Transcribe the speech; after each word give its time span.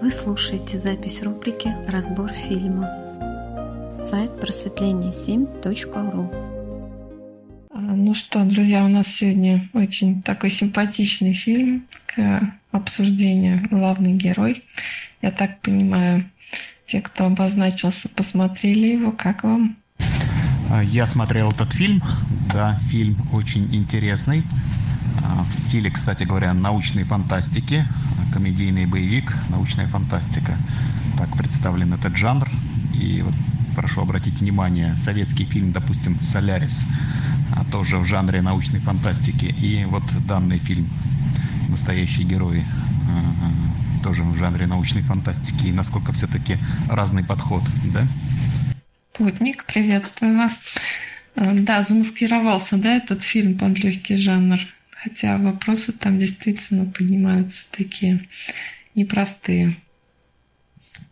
Вы 0.00 0.12
слушаете 0.12 0.78
запись 0.78 1.22
рубрики 1.22 1.74
«Разбор 1.88 2.32
фильма». 2.32 2.88
Сайт 3.98 4.30
просветление7.ру 4.40 6.32
а, 7.72 7.78
Ну 7.80 8.14
что, 8.14 8.44
друзья, 8.44 8.84
у 8.84 8.88
нас 8.88 9.08
сегодня 9.08 9.68
очень 9.72 10.22
такой 10.22 10.50
симпатичный 10.50 11.32
фильм 11.32 11.88
к 12.06 12.40
обсуждению 12.70 13.68
«Главный 13.68 14.12
герой». 14.12 14.62
Я 15.20 15.32
так 15.32 15.60
понимаю, 15.62 16.30
те, 16.86 17.00
кто 17.00 17.26
обозначился, 17.26 18.08
посмотрели 18.08 18.86
его. 18.86 19.10
Как 19.10 19.42
вам? 19.42 19.76
А, 20.70 20.80
я 20.80 21.06
смотрел 21.06 21.50
этот 21.50 21.72
фильм. 21.72 22.00
Да, 22.52 22.78
фильм 22.88 23.16
очень 23.32 23.74
интересный. 23.74 24.44
А, 25.24 25.42
в 25.42 25.52
стиле, 25.52 25.90
кстати 25.90 26.22
говоря, 26.22 26.54
научной 26.54 27.02
фантастики, 27.02 27.84
комедийный 28.38 28.86
боевик, 28.86 29.34
научная 29.48 29.88
фантастика. 29.88 30.56
Так 31.18 31.36
представлен 31.36 31.92
этот 31.94 32.16
жанр. 32.16 32.48
И 32.94 33.20
вот 33.22 33.34
прошу 33.74 34.02
обратить 34.02 34.40
внимание, 34.40 34.96
советский 34.96 35.44
фильм, 35.44 35.72
допустим, 35.72 36.22
«Солярис», 36.22 36.84
а, 37.52 37.64
тоже 37.64 37.96
в 37.98 38.04
жанре 38.04 38.40
научной 38.40 38.78
фантастики. 38.78 39.46
И 39.46 39.84
вот 39.86 40.04
данный 40.28 40.58
фильм 40.60 40.88
«Настоящие 41.68 42.28
герои» 42.28 42.64
а, 43.08 44.04
тоже 44.04 44.22
в 44.22 44.36
жанре 44.36 44.68
научной 44.68 45.02
фантастики. 45.02 45.66
И 45.66 45.72
насколько 45.72 46.12
все-таки 46.12 46.58
разный 46.88 47.24
подход, 47.24 47.64
да? 47.92 48.06
Путник, 49.14 49.64
приветствую 49.64 50.38
вас. 50.38 50.52
Да, 51.34 51.82
замаскировался, 51.82 52.76
да, 52.76 52.98
этот 52.98 53.24
фильм 53.24 53.58
под 53.58 53.82
легкий 53.82 54.16
жанр 54.16 54.60
Хотя 55.02 55.38
вопросы 55.38 55.92
там 55.92 56.18
действительно 56.18 56.84
поднимаются 56.84 57.66
такие 57.70 58.28
непростые. 58.96 59.76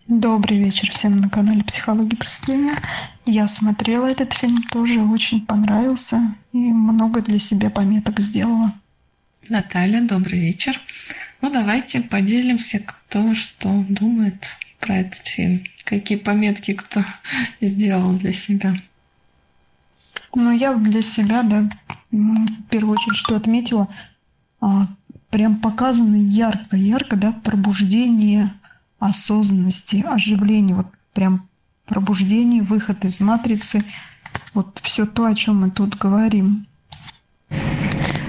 Добрый 0.09 0.59
вечер 0.59 0.90
всем 0.90 1.15
на 1.15 1.29
канале 1.30 1.62
Психология 1.62 2.16
просветления. 2.16 2.76
Я 3.26 3.46
смотрела 3.46 4.10
этот 4.10 4.32
фильм, 4.32 4.62
тоже 4.64 5.01
очень 5.01 5.46
понравился 5.46 6.34
и 6.52 6.57
много 6.57 7.23
для 7.23 7.38
себя 7.38 7.70
пометок 7.70 8.18
сделала. 8.18 8.74
Наталья, 9.48 10.02
добрый 10.02 10.40
вечер. 10.40 10.80
Ну, 11.40 11.52
давайте 11.52 12.01
поделимся, 12.01 12.80
кто 12.80 13.34
что 13.34 13.84
думает 13.88 14.57
про 14.80 14.98
этот 14.98 15.24
фильм. 15.26 15.64
Какие 15.84 16.18
пометки 16.18 16.73
кто 16.73 17.04
сделал 17.60 18.12
для 18.14 18.32
себя. 18.32 18.76
Ну, 20.37 20.52
я 20.52 20.74
для 20.74 21.01
себя, 21.01 21.42
да, 21.42 21.66
в 22.10 22.62
первую 22.68 22.98
очередь, 22.98 23.16
что 23.16 23.37
отметила, 23.37 23.88
а, 24.60 24.87
прям 25.30 25.56
показано 25.56 26.16
ярко-ярко, 26.16 27.16
да, 27.16 27.32
пробуждение 27.32 28.52
осознанности, 28.98 30.04
оживление, 30.07 30.76
вот 30.76 30.88
прям 31.14 31.48
пробуждение, 31.87 32.62
выход 32.62 33.02
из 33.07 33.18
матрицы, 33.18 33.82
вот 34.52 34.79
все 34.82 35.07
то, 35.07 35.24
о 35.24 35.34
чем 35.34 35.62
мы 35.62 35.70
тут 35.70 35.96
говорим. 35.96 36.66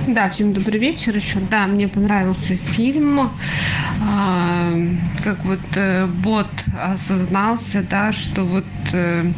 Да, 0.08 0.30
всем 0.30 0.54
добрый 0.54 0.80
вечер 0.80 1.14
еще. 1.14 1.42
Да, 1.52 1.68
мне 1.68 1.90
понравился 1.90 2.56
фильм. 2.56 3.30
А, 4.02 4.72
как 5.22 5.44
вот 5.44 5.60
э, 5.76 6.08
бот 6.08 6.48
осознался, 6.82 7.84
да, 7.84 8.14
что 8.14 8.46
вот 8.46 8.64
э, 8.94 9.34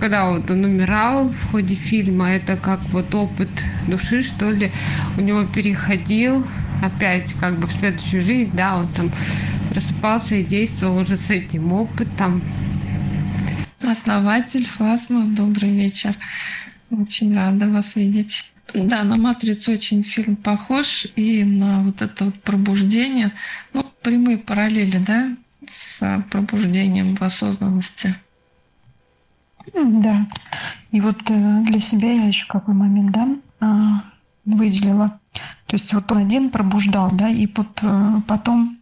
когда 0.00 0.30
вот 0.30 0.50
он 0.50 0.64
умирал 0.64 1.28
в 1.30 1.50
ходе 1.50 1.74
фильма, 1.74 2.30
это 2.30 2.56
как 2.56 2.80
вот 2.90 3.14
опыт 3.14 3.50
души, 3.86 4.22
что 4.22 4.50
ли, 4.50 4.72
у 5.16 5.20
него 5.20 5.44
переходил 5.44 6.44
опять 6.82 7.32
как 7.34 7.58
бы 7.58 7.66
в 7.66 7.72
следующую 7.72 8.22
жизнь, 8.22 8.50
да, 8.54 8.76
он 8.76 8.88
там 8.88 9.10
просыпался 9.70 10.36
и 10.36 10.44
действовал 10.44 10.98
уже 10.98 11.16
с 11.16 11.30
этим 11.30 11.72
опытом. 11.72 12.42
Основатель 13.82 14.66
Фасма, 14.66 15.26
добрый 15.26 15.70
вечер. 15.70 16.14
Очень 16.90 17.34
рада 17.34 17.68
вас 17.68 17.96
видеть. 17.96 18.50
Да, 18.72 19.04
на 19.04 19.16
«Матрицу» 19.16 19.72
очень 19.72 20.02
фильм 20.02 20.36
похож, 20.36 21.06
и 21.16 21.44
на 21.44 21.82
вот 21.82 22.00
это 22.00 22.24
вот 22.26 22.42
пробуждение, 22.42 23.32
ну, 23.72 23.84
прямые 24.02 24.38
параллели, 24.38 24.96
да, 24.98 25.36
с 25.68 26.24
пробуждением 26.30 27.14
в 27.14 27.22
осознанности. 27.22 28.16
Да. 29.72 30.26
И 30.90 31.00
вот 31.00 31.18
э, 31.28 31.62
для 31.64 31.80
себя 31.80 32.12
я 32.12 32.26
еще 32.26 32.46
какой 32.46 32.74
момент, 32.74 33.12
да, 33.12 33.28
а, 33.60 34.04
выделила. 34.44 35.18
То 35.66 35.76
есть 35.76 35.92
вот 35.92 36.10
он 36.12 36.18
один 36.18 36.50
пробуждал, 36.50 37.10
да, 37.12 37.28
и 37.28 37.48
вот 37.54 37.80
э, 37.82 38.20
потом 38.26 38.78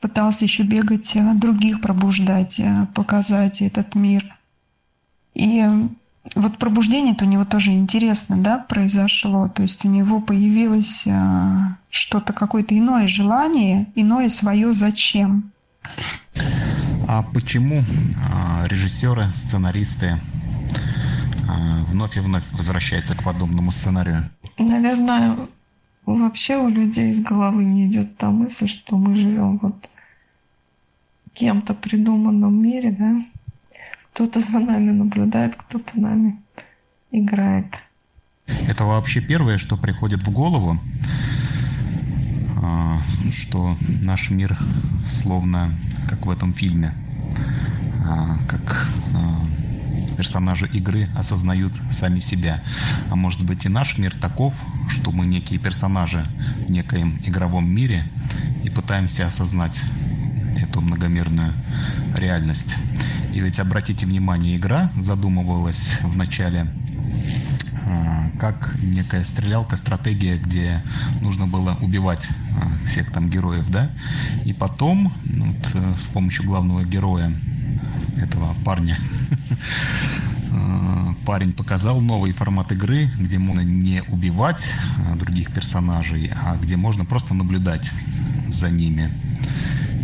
пытался 0.00 0.44
еще 0.44 0.64
бегать, 0.64 1.14
э, 1.16 1.32
других 1.34 1.80
пробуждать, 1.80 2.60
показать 2.94 3.62
этот 3.62 3.94
мир. 3.94 4.36
И 5.34 5.64
вот 6.34 6.58
пробуждение-то 6.58 7.24
у 7.24 7.28
него 7.28 7.44
тоже 7.44 7.72
интересно, 7.72 8.36
да, 8.38 8.58
произошло. 8.58 9.48
То 9.48 9.62
есть 9.62 9.84
у 9.84 9.88
него 9.88 10.20
появилось 10.20 11.04
что-то, 11.90 12.32
какое-то 12.32 12.76
иное 12.76 13.06
желание, 13.06 13.86
иное 13.94 14.28
свое 14.28 14.72
зачем. 14.72 15.52
А 17.08 17.22
почему 17.22 17.82
а, 18.28 18.66
режиссеры, 18.66 19.32
сценаристы 19.32 20.20
а, 21.48 21.84
вновь 21.84 22.16
и 22.16 22.20
вновь 22.20 22.44
возвращаются 22.52 23.16
к 23.16 23.22
подобному 23.22 23.70
сценарию? 23.70 24.30
Наверное, 24.58 25.36
вообще 26.04 26.56
у 26.56 26.68
людей 26.68 27.10
из 27.10 27.20
головы 27.20 27.64
не 27.64 27.86
идет 27.86 28.16
та 28.16 28.30
мысль, 28.30 28.66
что 28.66 28.96
мы 28.96 29.14
живем 29.14 29.58
вот 29.58 29.88
кем-то 31.34 31.74
придуманном 31.74 32.62
мире, 32.62 32.90
да? 32.90 33.22
Кто-то 34.12 34.40
за 34.40 34.58
нами 34.58 34.90
наблюдает, 34.90 35.56
кто-то 35.56 36.00
нами 36.00 36.40
играет. 37.10 37.82
Это 38.66 38.84
вообще 38.84 39.20
первое, 39.20 39.58
что 39.58 39.76
приходит 39.76 40.22
в 40.22 40.30
голову, 40.30 40.80
что 43.32 43.76
наш 44.02 44.30
мир 44.30 44.56
словно 45.06 45.78
как 46.08 46.26
в 46.26 46.30
этом 46.30 46.52
фильме, 46.52 46.94
а, 48.04 48.38
как 48.48 48.88
а, 49.14 49.44
персонажи 50.16 50.66
игры 50.72 51.08
осознают 51.14 51.74
сами 51.90 52.20
себя. 52.20 52.62
А 53.10 53.16
может 53.16 53.44
быть 53.44 53.64
и 53.64 53.68
наш 53.68 53.98
мир 53.98 54.14
таков, 54.16 54.54
что 54.88 55.12
мы 55.12 55.26
некие 55.26 55.58
персонажи 55.58 56.24
в 56.66 56.70
некоем 56.70 57.20
игровом 57.24 57.68
мире 57.68 58.04
и 58.62 58.70
пытаемся 58.70 59.26
осознать 59.26 59.82
эту 60.56 60.80
многомерную 60.80 61.52
реальность. 62.16 62.76
И 63.32 63.40
ведь 63.40 63.58
обратите 63.58 64.06
внимание, 64.06 64.56
игра 64.56 64.90
задумывалась 64.96 65.98
в 66.02 66.16
начале 66.16 66.72
как 68.38 68.74
некая 68.80 69.22
стрелялка, 69.24 69.76
стратегия, 69.76 70.38
где 70.38 70.82
нужно 71.20 71.46
было 71.46 71.76
убивать 71.80 72.28
всех 72.84 73.10
там 73.12 73.30
героев, 73.30 73.66
да, 73.68 73.92
и 74.44 74.52
потом 74.52 75.14
ну, 75.22 75.48
вот, 75.52 75.70
э, 75.74 75.94
с 75.96 76.08
помощью 76.08 76.46
главного 76.46 76.84
героя 76.84 77.40
этого 78.16 78.56
парня 78.64 78.98
парень 81.24 81.52
показал 81.52 82.00
новый 82.00 82.32
формат 82.32 82.72
игры, 82.72 83.10
где 83.18 83.38
можно 83.38 83.60
не 83.60 84.02
убивать 84.08 84.74
других 85.16 85.52
персонажей, 85.52 86.32
а 86.42 86.56
где 86.56 86.76
можно 86.76 87.04
просто 87.04 87.34
наблюдать 87.34 87.92
за 88.48 88.70
ними. 88.70 89.14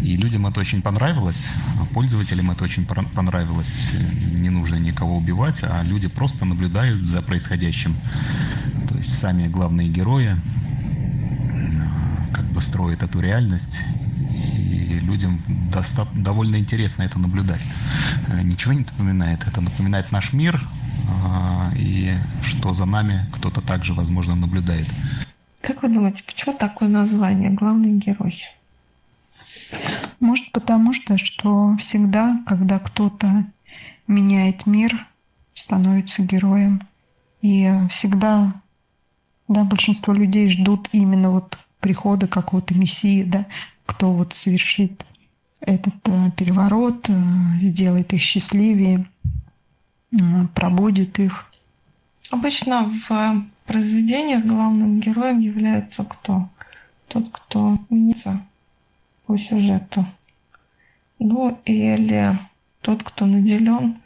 И 0.01 0.17
людям 0.17 0.47
это 0.47 0.61
очень 0.61 0.83
понравилось, 0.83 1.53
пользователям 1.95 2.51
это 2.51 2.65
очень 2.65 2.85
понравилось. 2.85 3.91
Не 4.25 4.51
нужно 4.51 4.77
никого 4.77 5.17
убивать, 5.17 5.61
а 5.63 5.83
люди 5.85 6.09
просто 6.09 6.45
наблюдают 6.45 7.03
за 7.03 7.23
происходящим. 7.23 7.97
То 8.89 8.97
есть 8.97 9.13
сами 9.13 9.49
главные 9.49 9.89
герои 9.89 10.37
как 12.33 12.47
бы 12.47 12.61
строят 12.61 13.03
эту 13.03 13.21
реальность 13.21 13.81
и 14.31 14.99
людям 15.01 15.43
доста- 15.71 16.09
довольно 16.15 16.57
интересно 16.57 17.03
это 17.03 17.19
наблюдать. 17.19 17.63
Ничего 18.43 18.73
не 18.73 18.81
напоминает. 18.81 19.47
Это 19.47 19.61
напоминает 19.61 20.11
наш 20.13 20.33
мир, 20.33 20.61
и 21.77 22.17
что 22.43 22.73
за 22.73 22.87
нами 22.87 23.29
кто-то 23.33 23.61
также, 23.61 23.95
возможно, 23.95 24.35
наблюдает. 24.35 24.87
Как 25.61 25.83
вы 25.83 25.89
думаете, 25.91 26.25
почему 26.25 26.57
такое 26.57 26.89
название 26.89 27.51
«Главный 27.51 27.93
герой»? 27.93 28.43
Может, 30.21 30.53
потому 30.53 30.93
что, 30.93 31.17
что 31.17 31.77
всегда, 31.79 32.43
когда 32.47 32.79
кто-то 32.79 33.47
меняет 34.07 34.67
мир, 34.67 35.07
становится 35.55 36.23
героем. 36.23 36.83
И 37.41 37.69
всегда, 37.91 38.55
да, 39.49 39.65
большинство 39.65 40.13
людей 40.13 40.49
ждут 40.49 40.89
именно 40.93 41.31
вот 41.31 41.59
прихода 41.81 42.29
какого-то 42.29 42.75
мессии, 42.75 43.25
да, 43.25 43.47
кто 43.85 44.13
вот 44.13 44.35
совершит 44.35 45.05
этот 45.61 45.95
э, 46.07 46.31
переворот, 46.37 47.09
э, 47.09 47.13
сделает 47.59 48.13
их 48.13 48.21
счастливее, 48.21 49.07
пробудет 50.55 51.19
их. 51.19 51.47
Обычно 52.31 52.85
в 53.09 53.45
произведениях 53.67 54.45
главным 54.45 55.01
героем 55.01 55.41
является 55.41 56.05
кто? 56.05 56.49
Тот, 57.09 57.29
кто 57.31 57.79
меняется 57.91 58.41
по 59.33 59.39
сюжету. 59.39 60.07
ну 61.19 61.59
или 61.65 62.39
тот, 62.83 63.03
кто 63.03 63.25
наделен 63.25 63.97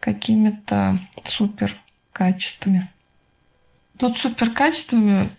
какими-то 0.00 0.98
супер 1.22 1.76
качествами. 2.12 2.90
Тут 3.98 4.18
супер 4.18 4.50
качествами 4.50 5.30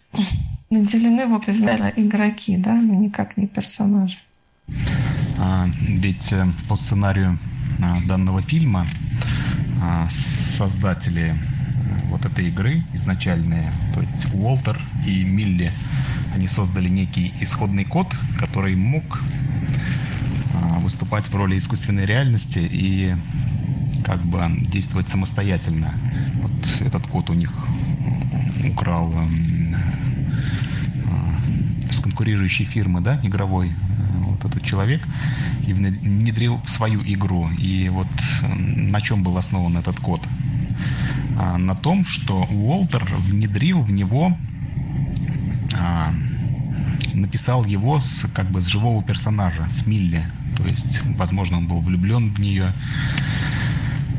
наделены 0.69 1.25
вот 1.25 1.49
измерно 1.49 1.91
игроки, 1.97 2.55
да, 2.55 2.75
но 2.75 2.93
никак 2.93 3.35
не 3.35 3.45
персонажи. 3.45 4.19
А, 5.37 5.67
ведь 5.81 6.31
э, 6.31 6.45
по 6.69 6.77
сценарию 6.77 7.37
а, 7.81 7.99
данного 8.07 8.41
фильма 8.41 8.87
а, 9.81 10.07
создатели 10.09 11.35
вот 12.09 12.25
этой 12.25 12.47
игры 12.47 12.83
изначальные, 12.93 13.71
то 13.93 14.01
есть 14.01 14.27
Уолтер 14.33 14.79
и 15.05 15.23
Милли, 15.23 15.71
они 16.33 16.47
создали 16.47 16.89
некий 16.89 17.33
исходный 17.39 17.85
код, 17.85 18.13
который 18.37 18.75
мог 18.75 19.21
а, 20.53 20.79
выступать 20.79 21.25
в 21.25 21.35
роли 21.35 21.57
искусственной 21.57 22.05
реальности 22.05 22.59
и 22.59 23.15
как 24.03 24.23
бы 24.23 24.41
действовать 24.61 25.09
самостоятельно. 25.09 25.93
Вот 26.41 26.81
этот 26.81 27.07
код 27.07 27.29
у 27.29 27.33
них 27.33 27.51
украл 28.65 29.13
с 31.89 31.99
конкурирующей 31.99 32.65
фирмы, 32.65 33.01
да, 33.01 33.19
игровой, 33.23 33.73
вот 34.25 34.45
этот 34.45 34.63
человек, 34.63 35.07
и 35.65 35.73
внедрил 35.73 36.59
в 36.63 36.69
свою 36.69 37.01
игру. 37.03 37.49
И 37.57 37.89
вот 37.89 38.07
на 38.43 39.01
чем 39.01 39.23
был 39.23 39.37
основан 39.37 39.77
этот 39.77 39.97
код? 39.97 40.21
А, 41.37 41.57
на 41.57 41.75
том, 41.75 42.05
что 42.05 42.43
Уолтер 42.43 43.05
внедрил 43.05 43.83
в 43.83 43.91
него, 43.91 44.37
а, 45.77 46.13
написал 47.13 47.65
его 47.65 47.99
с, 47.99 48.27
как 48.33 48.49
бы 48.51 48.61
с 48.61 48.67
живого 48.67 49.03
персонажа, 49.03 49.67
с 49.69 49.85
Милли. 49.85 50.25
То 50.55 50.65
есть, 50.65 51.01
возможно, 51.17 51.57
он 51.57 51.67
был 51.67 51.81
влюблен 51.81 52.33
в 52.33 52.39
нее, 52.39 52.73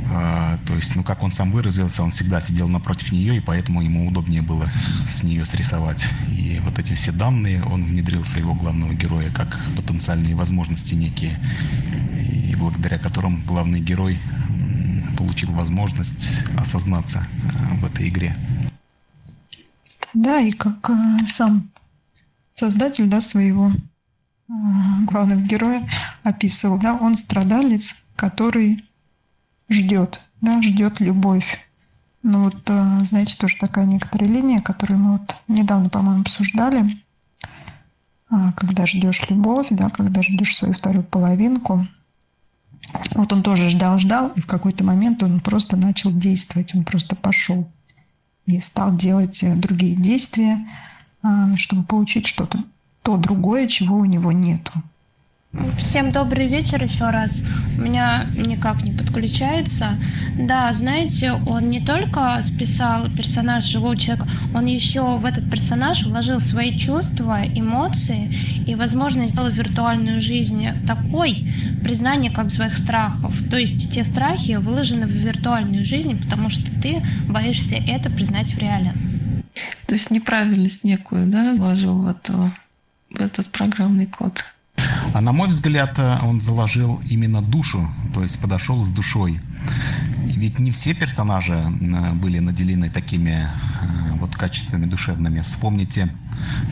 а, 0.09 0.59
то 0.67 0.75
есть, 0.75 0.95
ну, 0.95 1.03
как 1.03 1.23
он 1.23 1.33
сам 1.33 1.51
выразился, 1.51 2.03
он 2.03 2.11
всегда 2.11 2.41
сидел 2.41 2.69
напротив 2.69 3.11
нее, 3.13 3.37
и 3.37 3.41
поэтому 3.41 3.83
ему 3.83 4.07
удобнее 4.07 4.43
было 4.43 4.71
с 5.07 5.23
нее 5.23 5.45
срисовать. 5.45 6.07
И 6.29 6.61
вот 6.65 6.79
эти 6.79 6.95
все 6.95 7.13
данные 7.13 7.63
он 7.65 7.85
внедрил 7.85 8.25
своего 8.25 8.55
главного 8.55 8.95
героя 8.95 9.31
как 9.31 9.59
потенциальные 9.75 10.37
возможности 10.37 10.95
некие, 10.95 11.39
и 12.15 12.55
благодаря 12.55 12.99
которым 12.99 13.43
главный 13.47 13.81
герой 13.81 14.19
получил 15.17 15.53
возможность 15.53 16.29
осознаться 16.57 17.27
а, 17.53 17.75
в 17.75 17.85
этой 17.85 18.09
игре. 18.09 18.37
Да, 20.15 20.41
и 20.41 20.51
как 20.53 20.89
э, 20.91 21.27
сам 21.27 21.71
создатель 22.55 23.07
да, 23.07 23.21
своего 23.21 23.71
э, 23.71 24.53
главного 25.07 25.41
героя 25.41 25.89
описывал, 26.23 26.79
да, 26.79 26.95
он 26.95 27.17
страдалец, 27.17 27.95
который 28.17 28.83
ждет, 29.69 30.21
да, 30.41 30.63
ждет 30.63 31.01
любовь. 31.01 31.59
Ну 32.23 32.45
вот, 32.45 32.63
э, 32.69 32.99
знаете, 33.05 33.37
тоже 33.37 33.57
такая 33.59 33.85
некоторая 33.85 34.29
линия, 34.29 34.61
которую 34.61 34.99
мы 34.99 35.13
вот 35.19 35.37
недавно, 35.49 35.91
по-моему, 35.91 36.23
обсуждали, 36.23 36.91
а, 38.29 38.53
когда 38.53 38.87
ждешь 38.87 39.29
любовь, 39.29 39.69
да, 39.71 39.89
когда 39.89 40.23
ждешь 40.23 40.57
свою 40.57 40.75
вторую 40.75 41.05
половинку. 41.05 41.87
Вот 43.15 43.33
он 43.33 43.43
тоже 43.43 43.69
ждал, 43.69 43.99
ждал, 43.99 44.29
и 44.37 44.41
в 44.41 44.47
какой-то 44.47 44.85
момент 44.85 45.23
он 45.23 45.41
просто 45.41 45.77
начал 45.77 46.13
действовать, 46.13 46.75
он 46.75 46.85
просто 46.85 47.17
пошел 47.17 47.69
и 48.47 48.61
стал 48.61 48.97
делать 48.97 49.43
э, 49.43 49.55
другие 49.55 49.97
действия, 49.97 50.67
а, 51.23 51.57
чтобы 51.57 51.85
получить 51.85 52.27
что-то, 52.27 52.65
то 53.03 53.17
другое, 53.17 53.67
чего 53.67 53.97
у 53.97 54.05
него 54.05 54.33
нету. 54.33 54.73
Всем 55.79 56.13
добрый 56.13 56.49
вечер 56.49 56.83
еще 56.83 57.11
раз. 57.11 57.43
У 57.77 57.81
меня 57.81 58.27
никак 58.37 58.83
не 58.83 58.93
подключается. 58.93 59.99
Да, 60.39 60.73
знаете, 60.73 61.33
он 61.33 61.71
не 61.71 61.81
только 61.81 62.39
списал 62.43 63.11
персонаж 63.11 63.65
живого 63.65 63.97
человека, 63.97 64.29
он 64.55 64.67
еще 64.67 65.17
в 65.17 65.25
этот 65.25 65.51
персонаж 65.51 66.05
вложил 66.05 66.41
свои 66.41 66.77
чувства, 66.77 67.47
эмоции 67.47 68.35
и, 68.67 68.75
возможно, 68.75 69.27
сделал 69.27 69.51
виртуальную 69.51 70.21
жизнь 70.21 70.67
такой, 70.87 71.47
признание 71.83 72.31
как 72.31 72.51
своих 72.51 72.75
страхов. 72.75 73.37
То 73.49 73.57
есть 73.57 73.93
те 73.93 74.05
страхи 74.05 74.57
выложены 74.57 75.07
в 75.07 75.11
виртуальную 75.11 75.85
жизнь, 75.85 76.21
потому 76.23 76.51
что 76.51 76.71
ты 76.81 77.03
боишься 77.29 77.77
это 77.77 78.11
признать 78.11 78.53
в 78.53 78.59
реале. 78.59 78.93
То 79.87 79.95
есть 79.95 80.11
неправильность 80.11 80.85
некую, 80.85 81.27
да, 81.29 81.55
вложил 81.55 82.03
в, 82.03 82.09
это, 82.09 82.53
в 83.11 83.21
этот 83.21 83.47
программный 83.47 84.07
код. 84.07 84.45
А 85.15 85.21
на 85.21 85.33
мой 85.33 85.49
взгляд, 85.49 85.99
э, 85.99 86.19
он 86.23 86.41
заложил 86.41 87.01
именно 87.09 87.43
душу, 87.43 87.91
то 88.15 88.23
есть 88.23 88.39
подошел 88.41 88.83
с 88.83 88.91
душой. 88.91 89.41
Ведь 90.25 90.59
не 90.59 90.71
все 90.71 90.95
персонажи 90.95 91.55
э, 91.55 92.13
были 92.13 92.39
наделены 92.39 92.91
такими 92.91 93.49
э, 93.81 94.16
вот 94.27 94.37
качествами 94.37 94.87
душевными. 94.87 95.41
Вспомните 95.41 96.11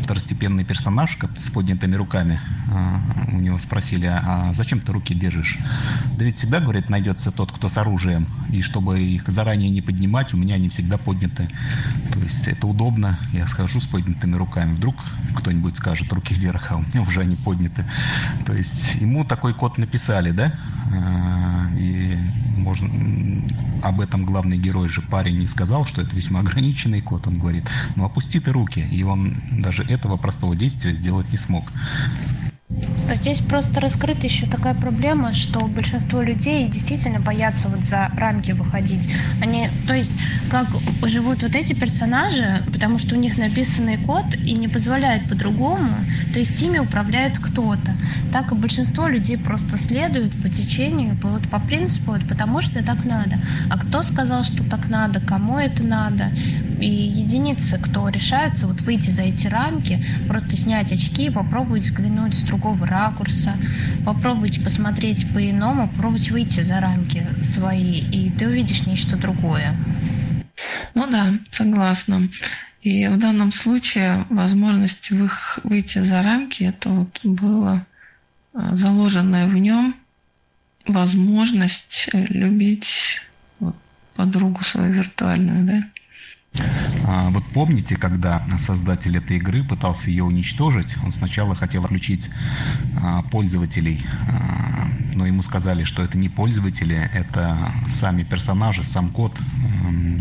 второстепенный 0.02 0.64
персонаж 0.64 1.16
с 1.36 1.50
поднятыми 1.50 1.94
руками. 1.94 2.40
У 3.32 3.38
него 3.38 3.58
спросили, 3.58 4.06
а 4.06 4.52
зачем 4.52 4.80
ты 4.80 4.92
руки 4.92 5.14
держишь? 5.14 5.58
Да 6.18 6.24
ведь 6.24 6.36
всегда, 6.36 6.60
говорит, 6.60 6.90
найдется 6.90 7.30
тот, 7.30 7.52
кто 7.52 7.68
с 7.68 7.78
оружием. 7.78 8.26
И 8.50 8.62
чтобы 8.62 9.00
их 9.00 9.28
заранее 9.28 9.70
не 9.70 9.80
поднимать, 9.80 10.34
у 10.34 10.36
меня 10.36 10.56
они 10.56 10.68
всегда 10.68 10.98
подняты. 10.98 11.48
То 12.12 12.18
есть 12.18 12.46
это 12.48 12.66
удобно. 12.66 13.18
Я 13.32 13.46
схожу 13.46 13.80
с 13.80 13.86
поднятыми 13.86 14.36
руками. 14.36 14.74
Вдруг 14.74 14.96
кто-нибудь 15.36 15.76
скажет 15.76 16.12
руки 16.12 16.34
вверх, 16.34 16.72
а 16.72 16.76
у 16.76 16.82
меня 16.82 17.02
уже 17.02 17.20
они 17.20 17.36
подняты. 17.36 17.84
То 18.44 18.52
есть 18.52 18.96
ему 18.96 19.24
такой 19.24 19.54
код 19.54 19.78
написали, 19.78 20.32
да? 20.32 20.52
А, 20.92 21.70
и 21.76 22.18
можно 22.56 22.88
об 23.82 24.00
этом 24.00 24.24
главный 24.24 24.56
герой 24.56 24.88
же 24.88 25.02
парень 25.02 25.38
не 25.38 25.46
сказал, 25.46 25.86
что 25.86 26.02
это 26.02 26.16
весьма 26.16 26.40
ограниченный 26.40 27.00
код. 27.00 27.26
Он 27.26 27.38
говорит, 27.44 27.70
ну 27.94 28.04
опусти 28.04 28.40
ты 28.40 28.52
руки. 28.52 28.80
И 28.90 29.02
он 29.02 29.36
даже 29.50 29.82
этого 29.84 30.16
простого 30.16 30.56
действия 30.56 30.94
сделать 30.94 31.30
не 31.30 31.38
смог. 31.38 31.72
Здесь 33.10 33.40
просто 33.40 33.80
раскрыта 33.80 34.26
еще 34.26 34.46
такая 34.46 34.74
проблема, 34.74 35.34
что 35.34 35.60
большинство 35.66 36.22
людей 36.22 36.68
действительно 36.68 37.20
боятся 37.20 37.68
вот 37.68 37.84
за 37.84 38.10
рамки 38.16 38.52
выходить. 38.52 39.08
Они, 39.42 39.68
то 39.86 39.94
есть, 39.94 40.10
как 40.50 40.68
живут 41.02 41.42
вот 41.42 41.54
эти 41.54 41.74
персонажи, 41.74 42.64
потому 42.72 42.98
что 42.98 43.14
у 43.14 43.18
них 43.18 43.36
написанный 43.36 43.98
код 43.98 44.24
и 44.44 44.54
не 44.54 44.68
позволяет 44.68 45.22
по-другому, 45.28 46.04
то 46.32 46.38
есть 46.38 46.60
ими 46.62 46.78
управляет 46.78 47.38
кто-то. 47.38 47.94
Так 48.32 48.52
и 48.52 48.54
большинство 48.54 49.06
людей 49.06 49.36
просто 49.36 49.76
следуют 49.76 50.40
по 50.42 50.48
течению, 50.48 51.18
вот 51.22 51.48
по 51.50 51.60
принципу, 51.60 52.12
вот 52.12 52.26
потому 52.26 52.62
что 52.62 52.82
так 52.82 53.04
надо. 53.04 53.38
А 53.68 53.78
кто 53.78 54.02
сказал, 54.02 54.44
что 54.44 54.64
так 54.64 54.88
надо, 54.88 55.20
кому 55.20 55.58
это 55.58 55.82
надо? 55.82 56.32
И 56.80 56.90
единицы, 56.90 57.78
кто 57.78 58.08
решается 58.08 58.66
вот 58.66 58.80
выйти 58.82 59.10
за 59.10 59.22
эти 59.22 59.46
рамки, 59.46 60.02
просто 60.26 60.56
снять 60.56 60.92
очки 60.92 61.26
и 61.26 61.30
попробовать 61.30 61.82
взглянуть 61.82 62.34
с 62.34 62.42
другого 62.64 62.86
ракурса, 62.86 63.56
попробуйте 64.06 64.60
посмотреть 64.60 65.30
по-иному, 65.34 65.88
попробуйте 65.88 66.32
выйти 66.32 66.62
за 66.62 66.80
рамки 66.80 67.26
свои, 67.42 68.00
и 68.00 68.30
ты 68.30 68.48
увидишь 68.48 68.86
нечто 68.86 69.16
другое. 69.16 69.76
Ну 70.94 71.06
да, 71.10 71.26
согласна. 71.50 72.28
И 72.80 73.06
в 73.08 73.18
данном 73.18 73.52
случае 73.52 74.24
возможность 74.30 75.10
выйти 75.10 75.98
за 75.98 76.22
рамки, 76.22 76.64
это 76.64 76.88
вот 76.88 77.20
было 77.22 77.86
а, 78.54 78.76
заложенная 78.76 79.46
в 79.46 79.54
нем 79.54 79.94
возможность 80.86 82.08
любить 82.12 83.20
подругу 84.14 84.62
свою 84.62 84.92
виртуальную, 84.92 85.64
да? 85.64 85.93
А, 87.06 87.30
вот 87.30 87.44
помните, 87.52 87.96
когда 87.96 88.46
создатель 88.58 89.16
этой 89.16 89.36
игры 89.36 89.62
пытался 89.62 90.10
ее 90.10 90.24
уничтожить, 90.24 90.96
он 91.02 91.12
сначала 91.12 91.54
хотел 91.54 91.82
включить 91.82 92.30
а, 92.96 93.22
пользователей, 93.22 94.00
а, 94.26 94.88
но 95.14 95.26
ему 95.26 95.42
сказали, 95.42 95.84
что 95.84 96.02
это 96.02 96.16
не 96.16 96.28
пользователи, 96.28 97.10
это 97.12 97.72
сами 97.88 98.22
персонажи, 98.22 98.84
сам 98.84 99.10
код 99.10 99.40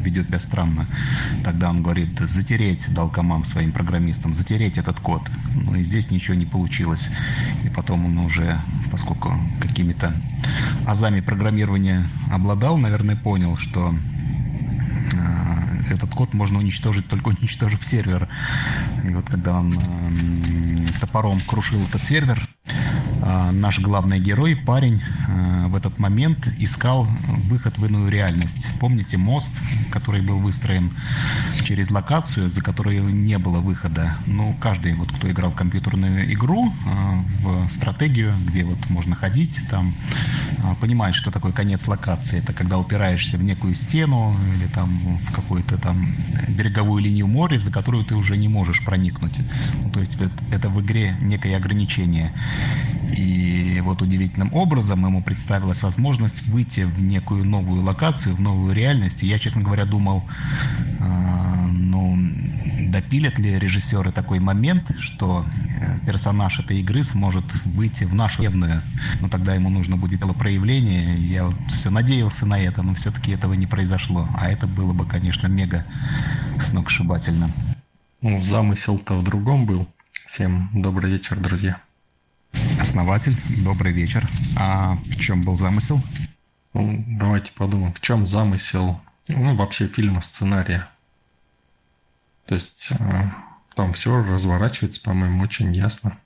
ведет 0.04 0.28
себя 0.28 0.40
странно. 0.40 0.88
Тогда 1.44 1.70
он 1.70 1.82
говорит, 1.82 2.20
затереть, 2.20 2.94
дал 2.94 3.10
команд 3.10 3.48
своим 3.48 3.72
программистам, 3.72 4.34
затереть 4.34 4.78
этот 4.78 5.00
код. 5.00 5.32
Но 5.56 5.76
и 5.76 5.84
здесь 5.84 6.12
ничего 6.12 6.36
не 6.36 6.46
получилось. 6.46 7.10
И 7.64 7.70
потом 7.70 8.06
он 8.06 8.18
уже, 8.18 8.62
поскольку 8.92 9.34
какими-то 9.60 10.22
азами 10.86 11.22
программирования 11.22 12.10
обладал, 12.30 12.78
наверное, 12.78 13.16
понял, 13.16 13.58
что 13.58 13.96
этот 15.90 16.14
код 16.14 16.34
можно 16.34 16.60
уничтожить, 16.60 17.08
только 17.08 17.30
уничтожив 17.30 17.84
сервер. 17.84 18.30
И 19.04 19.10
вот 19.14 19.26
когда 19.26 19.60
он 19.60 19.78
э, 19.78 21.00
топором 21.00 21.40
крушил 21.42 21.82
этот 21.84 22.04
сервер, 22.06 22.42
наш 23.24 23.80
главный 23.80 24.20
герой, 24.20 24.56
парень, 24.56 25.02
а, 25.28 25.68
в 25.68 25.76
этот 25.76 25.98
момент 26.00 26.48
искал 26.58 27.08
выход 27.50 27.78
в 27.78 27.86
иную 27.86 28.12
реальность. 28.12 28.70
Помните 28.80 29.18
мост, 29.18 29.52
который 29.92 30.22
был 30.22 30.40
выстроен 30.40 30.92
через 31.64 31.90
локацию, 31.90 32.50
за 32.50 32.62
которой 32.62 33.00
не 33.00 33.38
было 33.38 33.60
выхода? 33.60 34.18
Ну, 34.26 34.56
каждый, 34.60 34.94
вот, 34.94 35.12
кто 35.12 35.32
играл 35.32 35.52
в 35.52 35.56
компьютерную 35.56 36.34
игру, 36.34 36.74
а, 36.86 37.24
в 37.40 37.70
стратегию, 37.70 38.34
где 38.46 38.66
вот 38.66 38.90
можно 38.90 39.16
ходить, 39.16 39.62
там, 39.70 39.96
понимает, 40.82 41.16
что 41.16 41.32
такое 41.32 41.52
конец 41.52 41.88
локации. 41.88 42.40
Это 42.40 42.54
когда 42.54 42.78
упираешься 42.78 43.38
в 43.38 43.44
некую 43.44 43.76
стену 43.76 44.36
или 44.56 44.68
там 44.68 45.20
в 45.26 45.32
какую-то 45.32 45.78
там 45.78 46.16
береговую 46.50 47.02
линию 47.02 47.28
моря, 47.28 47.58
за 47.58 47.72
которую 47.72 48.04
ты 48.06 48.16
уже 48.16 48.38
не 48.38 48.48
можешь 48.48 48.84
проникнуть. 48.84 49.40
Ну, 49.82 49.90
то 49.92 50.00
есть 50.00 50.18
это 50.52 50.70
в 50.70 50.82
игре 50.82 51.16
некое 51.22 51.56
ограничение. 51.56 52.34
И 53.18 53.80
вот 53.82 54.02
удивительным 54.02 54.54
образом 54.54 55.06
ему 55.06 55.22
представилась 55.22 55.84
возможность 55.84 56.46
выйти 56.48 56.82
в 56.82 57.00
некую 57.00 57.46
новую 57.46 57.84
локацию, 57.84 58.36
в 58.36 58.42
новую 58.42 58.74
реальность. 58.74 59.24
И 59.24 59.28
я, 59.28 59.38
честно 59.40 59.62
говоря, 59.62 59.86
думал, 59.86 60.24
э, 61.00 61.68
ну, 61.72 62.18
допилят 62.90 63.38
ли 63.40 63.60
режиссеры 63.60 64.12
такой 64.12 64.40
момент, 64.40 64.92
что 65.00 65.46
э, 65.46 66.00
персонаж 66.06 66.60
этой 66.60 66.80
игры 66.80 67.04
сможет 67.04 67.46
выйти 67.66 68.04
в 68.04 68.14
нашу 68.14 68.42
дневную. 68.42 68.82
Но 69.20 69.30
тогда 69.30 69.54
ему 69.54 69.70
нужно 69.70 69.98
будет 69.98 70.22
проявление. 70.38 71.16
Я 71.16 71.54
все 71.68 71.90
надеялся 71.90 72.46
на 72.46 72.60
это, 72.60 72.82
но 72.82 72.94
все-таки 72.94 73.32
этого 73.32 73.54
не 73.54 73.68
произошло. 73.68 74.28
А 74.36 74.50
это 74.50 74.68
было 74.68 74.94
бы, 74.94 75.06
конечно, 75.06 75.48
мега 75.48 75.86
сногсшибательно. 76.60 77.50
Ну, 78.22 78.40
замысел-то 78.40 79.16
в 79.20 79.24
другом 79.24 79.66
был. 79.66 79.88
Всем 80.26 80.70
добрый 80.74 81.12
вечер, 81.12 81.38
друзья. 81.40 81.82
Основатель, 82.80 83.36
добрый 83.64 83.92
вечер. 83.92 84.28
А 84.58 84.96
в 84.96 85.18
чем 85.18 85.44
был 85.44 85.56
замысел? 85.56 86.02
Ну, 86.74 87.04
давайте 87.08 87.52
подумаем, 87.52 87.94
в 87.94 88.02
чем 88.02 88.26
замысел, 88.26 89.00
ну, 89.28 89.56
вообще 89.56 89.88
фильма, 89.88 90.22
сценария. 90.22 90.90
То 92.46 92.56
есть 92.56 92.90
э, 92.92 93.32
там 93.76 93.94
все 93.94 94.18
разворачивается, 94.18 95.02
по-моему, 95.02 95.44
очень 95.44 95.72
ясно. 95.72 96.20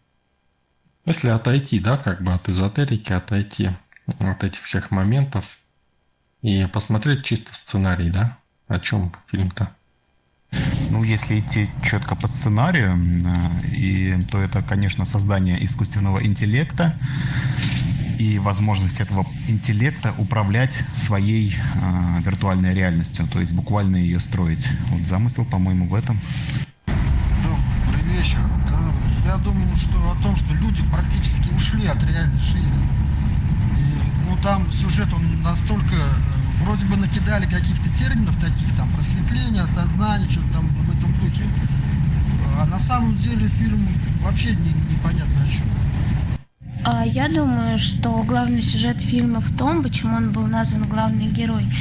Если 1.05 1.29
отойти, 1.29 1.79
да, 1.79 1.97
как 1.97 2.21
бы 2.21 2.33
от 2.33 2.49
эзотерики, 2.49 3.13
отойти 3.13 3.71
от 4.19 4.43
этих 4.43 4.63
всех 4.63 4.91
моментов 4.91 5.57
и 6.41 6.65
посмотреть 6.65 7.23
чисто 7.23 7.53
сценарий, 7.53 8.09
да, 8.09 8.37
о 8.67 8.79
чем 8.79 9.13
фильм-то. 9.27 9.75
Ну, 10.89 11.03
если 11.03 11.39
идти 11.39 11.69
четко 11.83 12.15
по 12.15 12.27
сценарию, 12.27 12.97
и, 13.71 14.15
то 14.31 14.39
это, 14.39 14.61
конечно, 14.61 15.05
создание 15.05 15.63
искусственного 15.63 16.25
интеллекта 16.25 16.97
и 18.17 18.39
возможность 18.39 18.99
этого 18.99 19.25
интеллекта 19.47 20.13
управлять 20.17 20.83
своей 20.95 21.55
э, 21.55 22.21
виртуальной 22.25 22.73
реальностью, 22.73 23.27
то 23.27 23.39
есть 23.39 23.53
буквально 23.53 23.97
ее 23.97 24.19
строить. 24.19 24.67
Вот 24.89 25.05
замысел, 25.05 25.45
по-моему, 25.45 25.87
в 25.87 25.93
этом. 25.93 26.19
Добрый 27.43 28.03
вечер. 28.17 28.39
Да, 28.69 29.33
я 29.33 29.37
думаю, 29.37 29.75
что 29.77 29.97
о 30.11 30.15
том, 30.23 30.35
что 30.35 30.53
люди 30.55 30.81
практически 30.91 31.49
ушли 31.53 31.85
от 31.85 32.03
реальной 32.03 32.39
жизни. 32.39 32.83
И, 33.77 34.27
ну, 34.27 34.37
там 34.41 34.71
сюжет, 34.71 35.09
он 35.13 35.43
настолько 35.43 35.95
э, 35.95 36.36
вроде 36.61 36.85
бы 36.85 36.97
накидали 36.97 37.45
каких-то 37.45 37.89
терминов 37.97 38.35
таких, 38.41 38.75
там, 38.75 38.89
просветление, 38.91 39.63
осознание, 39.63 40.29
что-то 40.29 40.53
там 40.53 40.67
в 40.67 40.97
этом 40.97 41.11
духе. 41.19 41.43
А 42.59 42.65
на 42.65 42.79
самом 42.79 43.15
деле 43.17 43.47
фильм 43.47 43.87
вообще 44.21 44.55
не, 44.55 44.69
непонятно 44.91 45.43
о 45.43 45.47
чем. 45.47 45.65
А 46.83 47.05
я 47.05 47.27
думаю, 47.27 47.77
что 47.77 48.23
главный 48.23 48.61
сюжет 48.61 49.01
фильма 49.01 49.41
в 49.41 49.55
том, 49.57 49.83
почему 49.83 50.15
он 50.15 50.31
был 50.31 50.47
назван 50.47 50.87
главный 50.87 51.27
герой. 51.27 51.71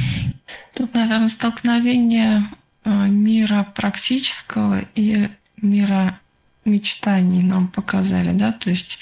Тут, 0.75 0.93
наверное, 0.93 1.27
столкновение 1.27 2.43
а, 2.83 3.07
мира 3.07 3.67
практического 3.75 4.81
и 4.95 5.29
мира 5.61 6.19
мечтаний 6.65 7.41
нам 7.41 7.67
показали, 7.69 8.31
да, 8.31 8.51
то 8.51 8.69
есть 8.69 8.99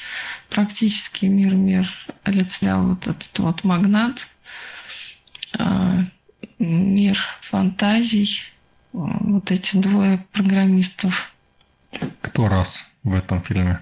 практический 0.49 1.27
мир, 1.27 1.55
мир 1.55 1.89
олицетворял 2.23 2.89
вот 2.89 3.07
этот 3.07 3.39
вот 3.39 3.63
магнат, 3.63 4.27
мир 6.59 7.17
фантазий, 7.41 8.39
вот 8.91 9.51
эти 9.51 9.77
двое 9.77 10.25
программистов. 10.31 11.33
Кто 12.21 12.47
раз 12.47 12.85
в 13.03 13.13
этом 13.13 13.41
фильме? 13.41 13.79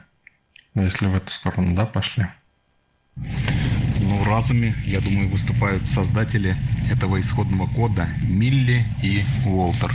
Ну, 0.75 0.83
если 0.83 1.05
в 1.05 1.15
эту 1.15 1.31
сторону, 1.31 1.75
да, 1.75 1.85
пошли? 1.85 2.27
Ну, 3.15 4.23
разами, 4.23 4.75
я 4.85 5.01
думаю, 5.01 5.29
выступают 5.29 5.87
создатели 5.87 6.55
этого 6.89 7.19
исходного 7.19 7.67
кода 7.67 8.07
Милли 8.21 8.85
и 9.01 9.23
Уолтер. 9.45 9.93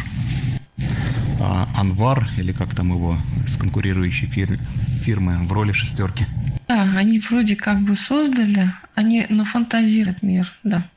А 1.40 1.68
Анвар, 1.76 2.28
или 2.37 2.52
как 2.52 2.75
там 2.75 2.90
его, 2.90 3.18
с 3.47 3.56
конкурирующей 3.56 4.26
фир 4.26 4.58
фирмы 5.04 5.47
в 5.47 5.52
роли 5.52 5.73
шестерки. 5.73 6.26
Да, 6.68 6.82
они 6.97 7.18
вроде 7.20 7.56
как 7.56 7.80
бы 7.80 7.94
создали, 7.94 8.73
они 8.94 9.26
нафантазируют 9.28 10.23
мир, 10.23 10.52
да. 10.62 10.88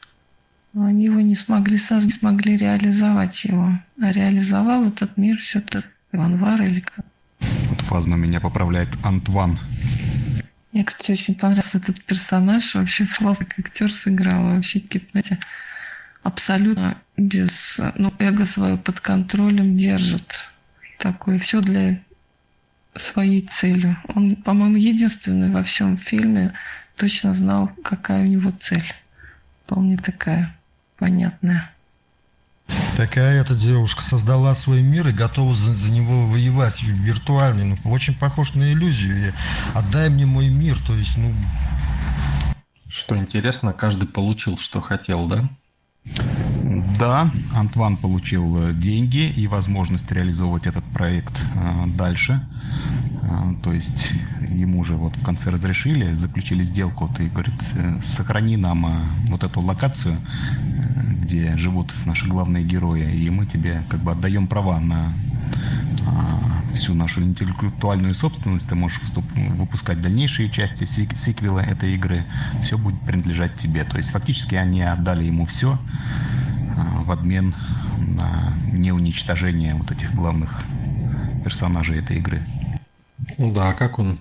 Но 0.73 0.85
они 0.85 1.05
его 1.05 1.19
не 1.19 1.35
смогли 1.35 1.77
создать, 1.77 2.15
смогли 2.15 2.55
реализовать 2.55 3.43
его. 3.43 3.79
А 4.01 4.11
реализовал 4.11 4.87
этот 4.87 5.17
мир 5.17 5.37
все-таки 5.37 5.85
Анвар 6.13 6.61
или 6.61 6.79
как. 6.79 7.05
Вот 7.69 7.81
Фазма 7.81 8.15
меня 8.15 8.39
поправляет 8.39 8.89
Антван. 9.03 9.59
Мне, 10.71 10.85
кстати, 10.85 11.11
очень 11.11 11.35
понравился 11.35 11.77
этот 11.77 12.01
персонаж. 12.03 12.75
Вообще 12.75 13.05
классно, 13.05 13.45
как 13.45 13.65
актер 13.65 13.91
сыграл. 13.91 14.43
Вообще, 14.43 14.81
знаете, 15.11 15.39
абсолютно 16.23 16.97
без... 17.17 17.77
Ну, 17.95 18.13
эго 18.19 18.45
свое 18.45 18.77
под 18.77 19.01
контролем 19.01 19.75
держит. 19.75 20.49
Такое 20.97 21.37
все 21.37 21.59
для 21.59 21.99
своей 22.93 23.41
цели. 23.41 23.97
Он, 24.15 24.37
по-моему, 24.37 24.77
единственный 24.77 25.51
во 25.51 25.63
всем 25.63 25.97
фильме 25.97 26.53
точно 26.95 27.33
знал, 27.33 27.69
какая 27.83 28.23
у 28.23 28.27
него 28.27 28.51
цель. 28.51 28.93
Вполне 29.65 29.97
такая 29.97 30.55
понятная. 31.01 31.71
Такая 32.95 33.41
эта 33.41 33.55
девушка 33.55 34.03
создала 34.03 34.53
свой 34.53 34.83
мир 34.83 35.07
и 35.07 35.11
готова 35.11 35.55
за, 35.55 35.73
за 35.73 35.89
него 35.89 36.27
воевать 36.27 36.83
виртуальный. 36.83 37.65
Ну, 37.65 37.75
очень 37.91 38.15
похож 38.15 38.53
на 38.53 38.71
иллюзию. 38.71 39.33
Отдай 39.73 40.09
мне 40.09 40.27
мой 40.27 40.49
мир, 40.49 40.79
то 40.79 40.95
есть, 40.95 41.17
ну... 41.17 41.33
Что 42.87 43.17
интересно, 43.17 43.73
каждый 43.73 44.07
получил, 44.07 44.59
что 44.59 44.79
хотел, 44.79 45.27
да? 45.27 45.49
Да, 47.01 47.31
Антван 47.55 47.97
получил 47.97 48.57
э, 48.59 48.73
деньги 48.73 49.27
и 49.27 49.47
возможность 49.47 50.11
реализовывать 50.11 50.67
этот 50.67 50.83
проект 50.93 51.33
э, 51.55 51.85
дальше. 51.87 52.47
Э, 53.23 53.55
то 53.63 53.73
есть 53.73 54.13
ему 54.47 54.83
же 54.83 54.95
вот 54.95 55.15
в 55.15 55.23
конце 55.23 55.49
разрешили, 55.49 56.13
заключили 56.13 56.61
сделку, 56.61 57.09
ты 57.17 57.27
говорит, 57.27 57.55
сохрани 58.03 58.55
нам 58.55 59.09
вот 59.29 59.43
эту 59.43 59.61
локацию, 59.61 60.21
где 61.23 61.57
живут 61.57 61.91
наши 62.05 62.27
главные 62.27 62.63
герои, 62.63 63.11
и 63.11 63.31
мы 63.31 63.47
тебе 63.47 63.81
как 63.89 64.01
бы 64.01 64.11
отдаем 64.11 64.45
права 64.45 64.79
на 64.79 65.15
э, 66.01 66.50
всю 66.73 66.93
нашу 66.93 67.21
интеллектуальную 67.21 68.13
собственность, 68.13 68.67
ты 68.67 68.75
можешь 68.75 68.99
выступ, 69.01 69.25
выпускать 69.35 70.01
дальнейшие 70.01 70.49
части 70.49 70.85
сик 70.85 71.15
сиквела 71.15 71.59
этой 71.59 71.93
игры, 71.95 72.25
все 72.61 72.77
будет 72.77 72.99
принадлежать 73.01 73.57
тебе. 73.57 73.83
То 73.83 73.97
есть 73.97 74.11
фактически 74.11 74.55
они 74.55 74.81
отдали 74.81 75.23
ему 75.23 75.45
все 75.45 75.73
э, 75.73 77.03
в 77.03 77.11
обмен 77.11 77.55
на 77.97 78.53
неуничтожение 78.71 79.75
вот 79.75 79.91
этих 79.91 80.13
главных 80.13 80.63
персонажей 81.43 81.99
этой 81.99 82.17
игры. 82.17 82.45
Ну 83.37 83.51
да, 83.51 83.73
как 83.73 83.99
он 83.99 84.19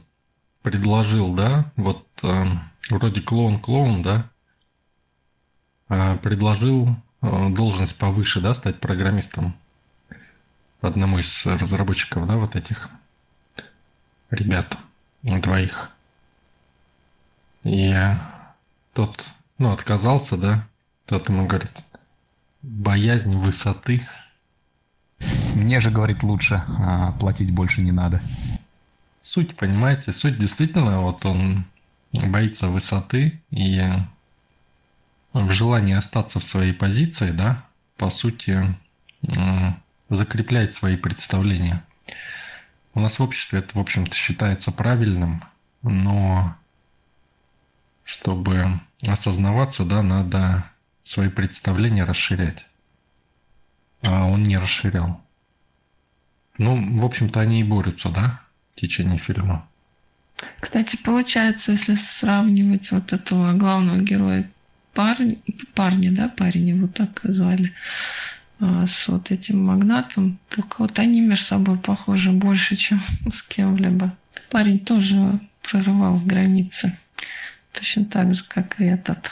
предложил, 0.62 1.34
да, 1.34 1.72
вот 1.76 2.06
э, 2.22 2.44
вроде 2.90 3.20
клоун-клоун, 3.20 4.02
да, 4.02 4.30
э, 5.88 6.16
предложил 6.18 6.96
э, 7.22 7.48
должность 7.50 7.98
повыше, 7.98 8.40
да, 8.40 8.54
стать 8.54 8.80
программистом 8.80 9.54
одному 10.86 11.18
из 11.18 11.46
разработчиков, 11.46 12.26
да, 12.26 12.36
вот 12.36 12.56
этих 12.56 12.88
ребят, 14.30 14.76
двоих. 15.22 15.90
И 17.64 17.94
тот, 18.94 19.24
ну, 19.58 19.72
отказался, 19.72 20.36
да, 20.36 20.66
тот 21.06 21.28
ему 21.28 21.46
говорит, 21.46 21.72
боязнь 22.62 23.36
высоты. 23.36 24.06
Мне 25.54 25.80
же, 25.80 25.90
говорит, 25.90 26.22
лучше, 26.22 26.62
а 26.78 27.12
платить 27.12 27.52
больше 27.52 27.82
не 27.82 27.92
надо 27.92 28.22
суть, 29.20 29.56
понимаете? 29.56 30.12
Суть 30.12 30.38
действительно, 30.38 31.02
вот 31.02 31.24
он 31.24 31.64
боится 32.12 32.68
высоты 32.68 33.40
и 33.50 33.80
в 35.32 35.52
желании 35.52 35.94
остаться 35.94 36.40
в 36.40 36.44
своей 36.44 36.72
позиции, 36.72 37.30
да, 37.30 37.64
по 37.96 38.10
сути, 38.10 38.76
закрепляет 40.10 40.74
свои 40.74 40.96
представления. 40.96 41.84
У 42.92 43.00
нас 43.00 43.18
в 43.18 43.22
обществе 43.22 43.60
это, 43.60 43.78
в 43.78 43.80
общем-то, 43.80 44.14
считается 44.14 44.72
правильным, 44.72 45.44
но 45.82 46.56
осознаваться, 49.06 49.84
да, 49.84 50.02
надо 50.02 50.64
свои 51.02 51.28
представления 51.28 52.04
расширять. 52.04 52.66
А 54.02 54.26
он 54.26 54.42
не 54.42 54.58
расширял. 54.58 55.22
Ну, 56.58 57.00
в 57.00 57.04
общем-то, 57.04 57.40
они 57.40 57.60
и 57.60 57.64
борются, 57.64 58.10
да, 58.10 58.40
в 58.74 58.80
течение 58.80 59.18
фильма. 59.18 59.66
Кстати, 60.58 60.96
получается, 60.96 61.72
если 61.72 61.94
сравнивать 61.94 62.90
вот 62.90 63.12
этого 63.12 63.52
главного 63.54 63.98
героя 63.98 64.50
парня, 64.94 65.36
парня, 65.74 66.12
да, 66.12 66.28
парень 66.28 66.68
его 66.68 66.88
так 66.88 67.20
звали, 67.22 67.72
с 68.60 69.08
вот 69.08 69.30
этим 69.30 69.64
магнатом, 69.64 70.38
только 70.48 70.76
вот 70.82 70.98
они 70.98 71.20
между 71.20 71.46
собой 71.46 71.78
похожи 71.78 72.30
больше, 72.30 72.76
чем 72.76 73.00
с 73.30 73.42
кем-либо. 73.42 74.14
Парень 74.50 74.80
тоже 74.80 75.40
прорывал 75.62 76.16
границы, 76.24 76.98
точно 77.72 78.04
так 78.04 78.34
же, 78.34 78.44
как 78.44 78.80
и 78.80 78.84
этот. 78.84 79.30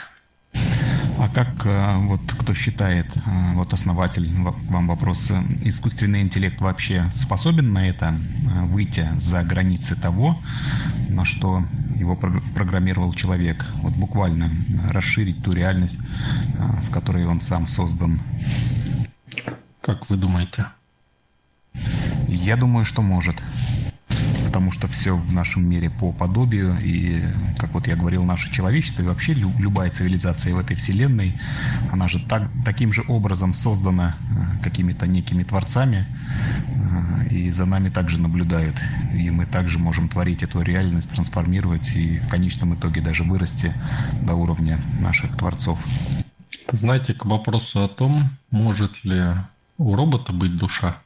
А 1.19 1.27
как 1.27 1.65
э, 1.65 1.97
вот 2.07 2.21
кто 2.31 2.53
считает, 2.53 3.05
э, 3.17 3.53
вот 3.53 3.73
основатель, 3.73 4.33
вам 4.41 4.87
вопрос, 4.87 5.29
э, 5.31 5.43
искусственный 5.63 6.21
интеллект 6.21 6.61
вообще 6.61 7.09
способен 7.11 7.73
на 7.73 7.85
это 7.85 8.17
выйти 8.67 9.05
за 9.17 9.43
границы 9.43 9.97
того, 9.97 10.41
на 11.09 11.25
что 11.25 11.65
его 11.97 12.15
программировал 12.15 13.11
человек? 13.13 13.65
Вот 13.81 13.95
буквально 13.95 14.49
расширить 14.91 15.43
ту 15.43 15.51
реальность, 15.51 15.99
в 16.83 16.89
которой 16.89 17.25
он 17.25 17.41
сам 17.41 17.67
создан. 17.67 18.21
Как 19.81 20.09
вы 20.09 20.17
думаете? 20.17 20.67
Я 22.27 22.57
думаю, 22.57 22.85
что 22.85 23.01
может 23.01 23.41
потому 24.49 24.71
что 24.71 24.87
все 24.87 25.15
в 25.15 25.31
нашем 25.31 25.69
мире 25.69 25.91
по 25.91 26.11
подобию, 26.11 26.75
и, 26.81 27.23
как 27.57 27.71
вот 27.71 27.87
я 27.87 27.95
говорил, 27.95 28.23
наше 28.23 28.51
человечество, 28.51 29.03
и 29.03 29.05
вообще 29.05 29.33
любая 29.33 29.91
цивилизация 29.91 30.55
в 30.55 30.57
этой 30.57 30.75
вселенной, 30.75 31.39
она 31.91 32.07
же 32.07 32.19
так, 32.27 32.49
таким 32.65 32.91
же 32.91 33.03
образом 33.07 33.53
создана 33.53 34.17
э, 34.19 34.63
какими-то 34.63 35.05
некими 35.05 35.43
творцами, 35.43 36.07
э, 37.29 37.33
и 37.33 37.51
за 37.51 37.67
нами 37.67 37.89
также 37.89 38.19
наблюдают. 38.19 38.81
И 39.13 39.29
мы 39.29 39.45
также 39.45 39.77
можем 39.77 40.09
творить 40.09 40.41
эту 40.41 40.61
реальность, 40.61 41.11
трансформировать, 41.11 41.95
и 41.95 42.17
в 42.17 42.27
конечном 42.27 42.73
итоге 42.73 43.01
даже 43.01 43.23
вырасти 43.23 43.73
до 44.23 44.33
уровня 44.33 44.81
наших 44.99 45.37
творцов. 45.37 45.79
Знаете, 46.71 47.13
к 47.13 47.25
вопросу 47.25 47.83
о 47.83 47.87
том, 47.87 48.37
может 48.51 49.03
ли 49.03 49.35
у 49.77 49.95
робота 49.95 50.33
быть 50.33 50.57
душа, 50.57 50.97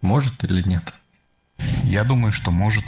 может 0.00 0.44
или 0.44 0.62
нет? 0.62 0.94
Я 1.84 2.04
думаю, 2.04 2.32
что 2.32 2.50
может. 2.50 2.84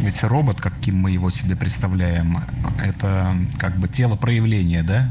Ведь 0.00 0.22
робот, 0.22 0.60
каким 0.60 0.96
мы 0.96 1.10
его 1.10 1.30
себе 1.30 1.56
представляем, 1.56 2.44
это 2.78 3.36
как 3.58 3.78
бы 3.78 3.88
тело 3.88 4.16
проявления, 4.16 4.82
да? 4.82 5.10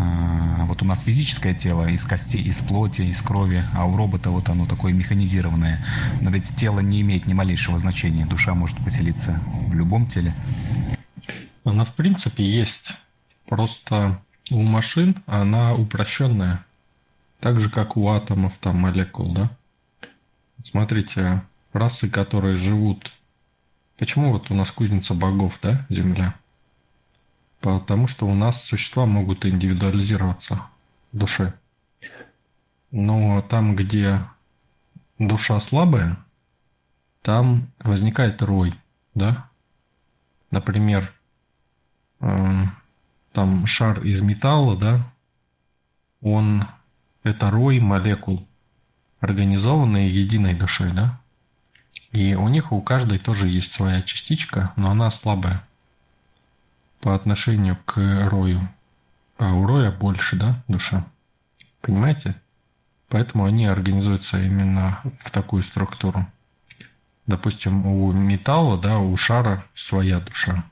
А, 0.00 0.64
вот 0.64 0.82
у 0.82 0.84
нас 0.86 1.02
физическое 1.02 1.54
тело 1.54 1.86
из 1.86 2.04
костей, 2.04 2.42
из 2.42 2.60
плоти, 2.60 3.02
из 3.02 3.20
крови, 3.20 3.64
а 3.74 3.84
у 3.84 3.96
робота 3.96 4.30
вот 4.30 4.48
оно 4.48 4.66
такое 4.66 4.92
механизированное. 4.94 5.84
Но 6.20 6.30
ведь 6.30 6.56
тело 6.56 6.80
не 6.80 7.02
имеет 7.02 7.26
ни 7.26 7.34
малейшего 7.34 7.76
значения. 7.78 8.26
Душа 8.26 8.54
может 8.54 8.82
поселиться 8.82 9.40
в 9.68 9.74
любом 9.74 10.06
теле. 10.06 10.34
Она 11.64 11.84
в 11.84 11.92
принципе 11.92 12.42
есть. 12.42 12.94
Просто 13.46 14.20
у 14.50 14.62
машин 14.62 15.22
она 15.26 15.74
упрощенная. 15.74 16.64
Так 17.40 17.60
же, 17.60 17.68
как 17.68 17.96
у 17.96 18.08
атомов 18.08 18.56
там 18.58 18.80
молекул, 18.80 19.32
да? 19.32 19.50
Смотрите, 20.64 21.42
расы, 21.72 22.08
которые 22.08 22.56
живут... 22.56 23.12
Почему 23.98 24.32
вот 24.32 24.50
у 24.50 24.54
нас 24.54 24.70
кузница 24.70 25.14
богов, 25.14 25.58
да, 25.62 25.86
Земля? 25.88 26.34
Потому 27.60 28.06
что 28.06 28.26
у 28.26 28.34
нас 28.34 28.62
существа 28.62 29.06
могут 29.06 29.46
индивидуализироваться 29.46 30.62
в 31.12 31.16
душе. 31.16 31.54
Но 32.90 33.42
там, 33.42 33.74
где 33.74 34.20
душа 35.18 35.58
слабая, 35.60 36.18
там 37.22 37.70
возникает 37.80 38.42
рой, 38.42 38.74
да? 39.14 39.48
Например, 40.50 41.12
э, 42.20 42.64
там 43.36 43.66
шар 43.66 44.02
из 44.02 44.22
металла, 44.22 44.78
да, 44.78 45.12
он 46.22 46.64
это 47.22 47.50
рой 47.50 47.80
молекул, 47.80 48.48
организованные 49.20 50.08
единой 50.08 50.54
душой, 50.54 50.92
да? 50.92 51.20
И 52.12 52.34
у 52.34 52.48
них 52.48 52.72
у 52.72 52.80
каждой 52.80 53.18
тоже 53.18 53.48
есть 53.48 53.74
своя 53.74 54.00
частичка, 54.00 54.72
но 54.76 54.88
она 54.88 55.10
слабая 55.10 55.62
по 57.02 57.14
отношению 57.14 57.76
к 57.84 58.00
рою. 58.30 58.66
А 59.36 59.52
у 59.52 59.66
роя 59.66 59.90
больше, 59.90 60.36
да, 60.36 60.64
душа. 60.66 61.04
Понимаете? 61.82 62.36
Поэтому 63.10 63.44
они 63.44 63.66
организуются 63.66 64.40
именно 64.40 65.02
в 65.20 65.30
такую 65.30 65.62
структуру. 65.62 66.26
Допустим, 67.26 67.84
у 67.84 68.10
металла, 68.12 68.78
да, 68.78 68.98
у 68.98 69.14
шара 69.18 69.66
своя 69.74 70.20
душа. 70.20 70.64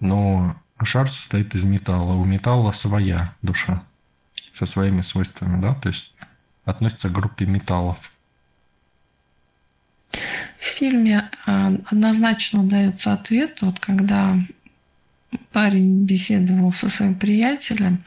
Но 0.00 0.56
шар 0.84 1.08
состоит 1.08 1.54
из 1.54 1.64
металла, 1.64 2.14
у 2.14 2.24
металла 2.24 2.72
своя 2.72 3.34
душа 3.42 3.82
со 4.52 4.66
своими 4.66 5.00
свойствами, 5.00 5.60
да, 5.60 5.74
то 5.74 5.88
есть 5.88 6.14
относится 6.64 7.08
к 7.08 7.12
группе 7.12 7.46
металлов. 7.46 8.12
В 10.58 10.64
фильме 10.64 11.30
а, 11.46 11.72
однозначно 11.86 12.64
дается 12.64 13.12
ответ, 13.12 13.62
вот 13.62 13.80
когда 13.80 14.38
парень 15.52 16.04
беседовал 16.04 16.72
со 16.72 16.88
своим 16.88 17.14
приятелем 17.14 18.04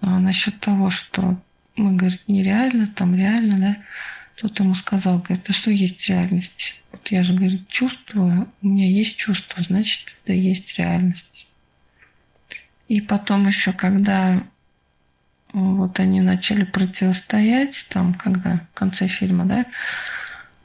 а, 0.00 0.18
насчет 0.18 0.60
того, 0.60 0.90
что 0.90 1.40
мы, 1.76 1.96
говорит, 1.96 2.22
нереально, 2.28 2.86
там 2.86 3.14
реально, 3.14 3.58
да, 3.58 3.76
тот 4.36 4.58
ему 4.60 4.74
сказал, 4.74 5.18
говорит, 5.18 5.48
а 5.48 5.52
что 5.52 5.70
есть 5.70 6.08
реальность? 6.08 6.82
Вот 6.90 7.08
я 7.08 7.22
же, 7.22 7.34
говорит, 7.34 7.68
чувствую, 7.68 8.48
у 8.60 8.66
меня 8.66 8.88
есть 8.88 9.16
чувство, 9.16 9.62
значит, 9.62 10.14
это 10.24 10.34
есть 10.34 10.78
реальность. 10.78 11.46
И 12.92 13.00
потом 13.00 13.46
еще, 13.46 13.72
когда 13.72 14.42
вот 15.54 15.98
они 15.98 16.20
начали 16.20 16.64
противостоять, 16.64 17.86
там, 17.88 18.12
когда 18.12 18.66
в 18.70 18.74
конце 18.74 19.08
фильма, 19.08 19.46
да, 19.46 19.64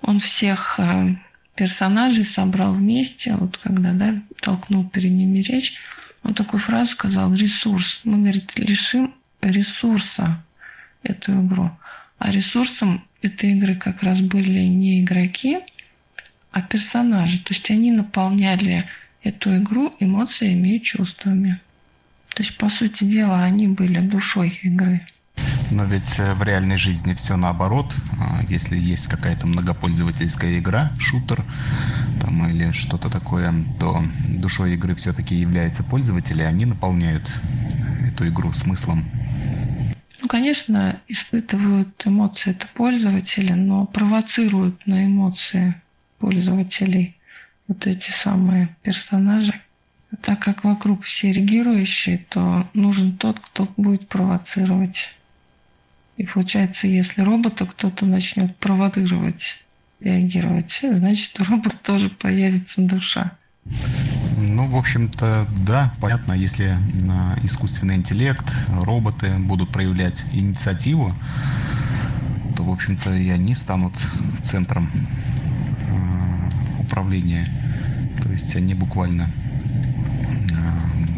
он 0.01 0.19
всех 0.19 0.77
э, 0.77 1.15
персонажей 1.55 2.25
собрал 2.25 2.73
вместе, 2.73 3.33
вот 3.37 3.55
когда, 3.55 3.93
да, 3.93 4.21
толкнул 4.41 4.89
перед 4.89 5.11
ними 5.11 5.39
речь, 5.39 5.77
он 6.21 6.33
такую 6.33 6.59
фразу 6.59 6.91
сказал 6.91 7.33
«ресурс». 7.33 8.01
Мы, 8.03 8.17
говорит, 8.17 8.59
лишим 8.59 9.15
ресурса 9.39 10.43
эту 11.03 11.31
игру. 11.45 11.71
А 12.19 12.29
ресурсом 12.29 13.07
этой 13.21 13.53
игры 13.53 13.75
как 13.75 14.03
раз 14.03 14.19
были 14.19 14.63
не 14.63 14.99
игроки, 14.99 15.59
а 16.51 16.61
персонажи. 16.61 17.37
То 17.41 17.53
есть 17.53 17.71
они 17.71 17.93
наполняли 17.93 18.89
эту 19.23 19.55
игру 19.55 19.95
эмоциями 20.01 20.75
и 20.75 20.83
чувствами. 20.83 21.61
То 22.37 22.43
есть, 22.43 22.55
по 22.59 22.69
сути 22.69 23.03
дела, 23.03 23.45
они 23.45 23.67
были 23.67 23.99
душой 23.99 24.59
игры. 24.61 25.01
Но 25.71 25.85
ведь 25.85 26.19
э, 26.19 26.35
в 26.35 26.43
реальной 26.43 26.77
жизни 26.77 27.15
все 27.15 27.35
наоборот. 27.35 27.95
А, 28.19 28.43
если 28.47 28.77
есть 28.77 29.07
какая-то 29.07 29.47
многопользовательская 29.47 30.59
игра, 30.59 30.91
шутер 30.99 31.43
там, 32.21 32.47
или 32.47 32.73
что-то 32.73 33.09
такое, 33.09 33.51
то 33.79 34.03
душой 34.29 34.75
игры 34.75 34.93
все-таки 34.93 35.33
являются 35.33 35.83
пользователи, 35.83 36.43
они 36.43 36.65
наполняют 36.65 37.27
эту 38.07 38.27
игру 38.27 38.53
смыслом. 38.53 39.09
Ну, 40.21 40.27
конечно, 40.27 41.01
испытывают 41.07 42.05
эмоции 42.05 42.51
это 42.51 42.67
пользователи, 42.75 43.53
но 43.53 43.87
провоцируют 43.87 44.85
на 44.85 45.07
эмоции 45.07 45.73
пользователей 46.19 47.17
вот 47.67 47.87
эти 47.87 48.11
самые 48.11 48.77
персонажи. 48.83 49.59
Так 50.21 50.39
как 50.39 50.63
вокруг 50.63 51.03
все 51.03 51.31
реагирующие, 51.31 52.19
то 52.29 52.69
нужен 52.73 53.17
тот, 53.17 53.39
кто 53.39 53.67
будет 53.77 54.09
провоцировать. 54.09 55.15
И 56.17 56.25
получается, 56.25 56.87
если 56.87 57.21
робота 57.21 57.65
кто-то 57.65 58.05
начнет 58.05 58.57
провоцировать, 58.57 59.63
реагировать, 59.99 60.79
значит, 60.81 61.39
у 61.39 61.43
робота 61.43 61.77
тоже 61.77 62.09
появится 62.09 62.81
душа. 62.81 63.37
Ну, 64.37 64.67
в 64.67 64.75
общем-то, 64.75 65.47
да, 65.59 65.93
понятно, 65.99 66.33
если 66.33 66.77
искусственный 67.43 67.95
интеллект, 67.95 68.45
роботы 68.67 69.35
будут 69.37 69.71
проявлять 69.71 70.23
инициативу, 70.31 71.13
то, 72.55 72.63
в 72.63 72.71
общем-то, 72.71 73.13
и 73.13 73.29
они 73.29 73.53
станут 73.53 73.93
центром 74.43 74.89
э, 75.79 76.81
управления. 76.81 77.45
То 78.23 78.31
есть 78.31 78.55
они 78.55 78.73
буквально 78.73 79.31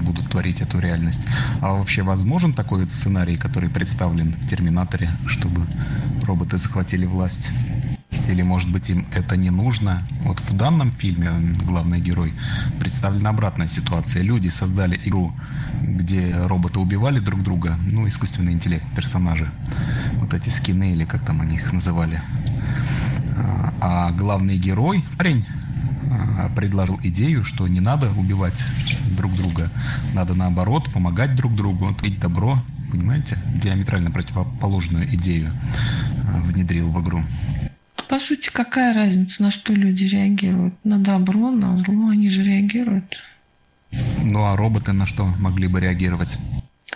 будут 0.10 0.32
творить 0.32 0.62
эту 0.62 0.80
реальность. 0.80 1.28
А 1.62 1.74
вообще 1.74 2.02
возможен 2.02 2.54
такой 2.54 2.88
сценарий, 2.90 3.36
который 3.36 3.70
представлен 3.70 4.32
в 4.32 4.48
«Терминаторе», 4.48 5.12
чтобы 5.28 5.68
роботы 6.24 6.58
захватили 6.58 7.06
власть? 7.06 7.52
Или, 8.28 8.42
может 8.42 8.72
быть, 8.72 8.90
им 8.90 9.06
это 9.14 9.38
не 9.38 9.52
нужно? 9.52 10.02
Вот 10.24 10.40
в 10.40 10.58
данном 10.58 10.92
фильме 10.92 11.30
главный 11.64 12.02
герой 12.02 12.34
представлена 12.80 13.30
обратная 13.30 13.68
ситуация. 13.68 14.24
Люди 14.24 14.50
создали 14.50 15.00
игру, 15.06 15.32
где 15.82 16.36
роботы 16.36 16.80
убивали 16.80 17.20
друг 17.20 17.44
друга, 17.44 17.78
ну, 17.92 18.08
искусственный 18.08 18.54
интеллект, 18.54 18.88
персонажи. 18.96 19.52
Вот 20.16 20.34
эти 20.34 20.50
скины, 20.50 20.92
или 20.94 21.06
как 21.06 21.24
там 21.24 21.42
они 21.42 21.56
их 21.58 21.72
называли. 21.72 22.22
А, 23.38 23.74
а 23.80 24.12
главный 24.12 24.58
герой, 24.58 25.06
парень, 25.18 25.46
предложил 26.56 27.00
идею, 27.04 27.44
что 27.44 27.68
не 27.68 27.80
надо 27.80 28.12
убивать 28.12 28.64
друг 29.18 29.36
друга, 29.36 29.72
надо 30.14 30.34
наоборот 30.34 30.92
помогать 30.92 31.36
друг 31.36 31.56
другу, 31.56 31.94
творить 31.94 32.20
добро, 32.20 32.64
понимаете, 32.92 33.38
диаметрально 33.56 34.12
противоположную 34.12 35.14
идею 35.16 35.52
а, 36.28 36.42
внедрил 36.42 36.92
в 36.92 37.02
игру. 37.04 37.24
По 38.08 38.20
сути, 38.20 38.50
какая 38.52 38.94
разница, 38.94 39.44
на 39.44 39.52
что 39.52 39.74
люди 39.74 40.06
реагируют? 40.06 40.74
На 40.84 40.98
добро, 40.98 41.52
на 41.52 41.78
зло, 41.78 42.10
они 42.10 42.28
же 42.28 42.44
реагируют. 42.44 43.22
Ну 44.24 44.46
а 44.46 44.56
роботы 44.56 44.94
на 44.94 45.06
что 45.06 45.26
могли 45.40 45.68
бы 45.68 45.80
реагировать? 45.80 46.38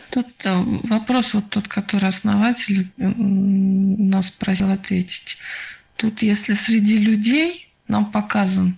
Тут 0.10 0.28
э, 0.44 0.64
вопрос 0.84 1.34
вот 1.34 1.50
тот, 1.50 1.68
который 1.68 2.10
основатель 2.10 2.92
нас 2.98 4.30
просил 4.32 4.72
ответить. 4.72 5.38
Тут 5.98 6.22
если 6.22 6.54
среди 6.54 6.98
людей 6.98 7.70
нам 7.88 8.12
показан 8.12 8.78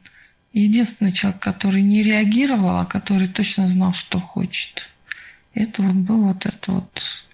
единственный 0.61 1.11
человек, 1.11 1.41
который 1.41 1.81
не 1.81 2.01
реагировал, 2.01 2.79
а 2.79 2.85
который 2.85 3.27
точно 3.27 3.67
знал, 3.67 3.93
что 3.93 4.19
хочет. 4.19 4.87
Это 5.53 5.81
вот 5.81 5.95
был 5.95 6.25
вот 6.25 6.45
это 6.45 6.71
вот 6.71 7.25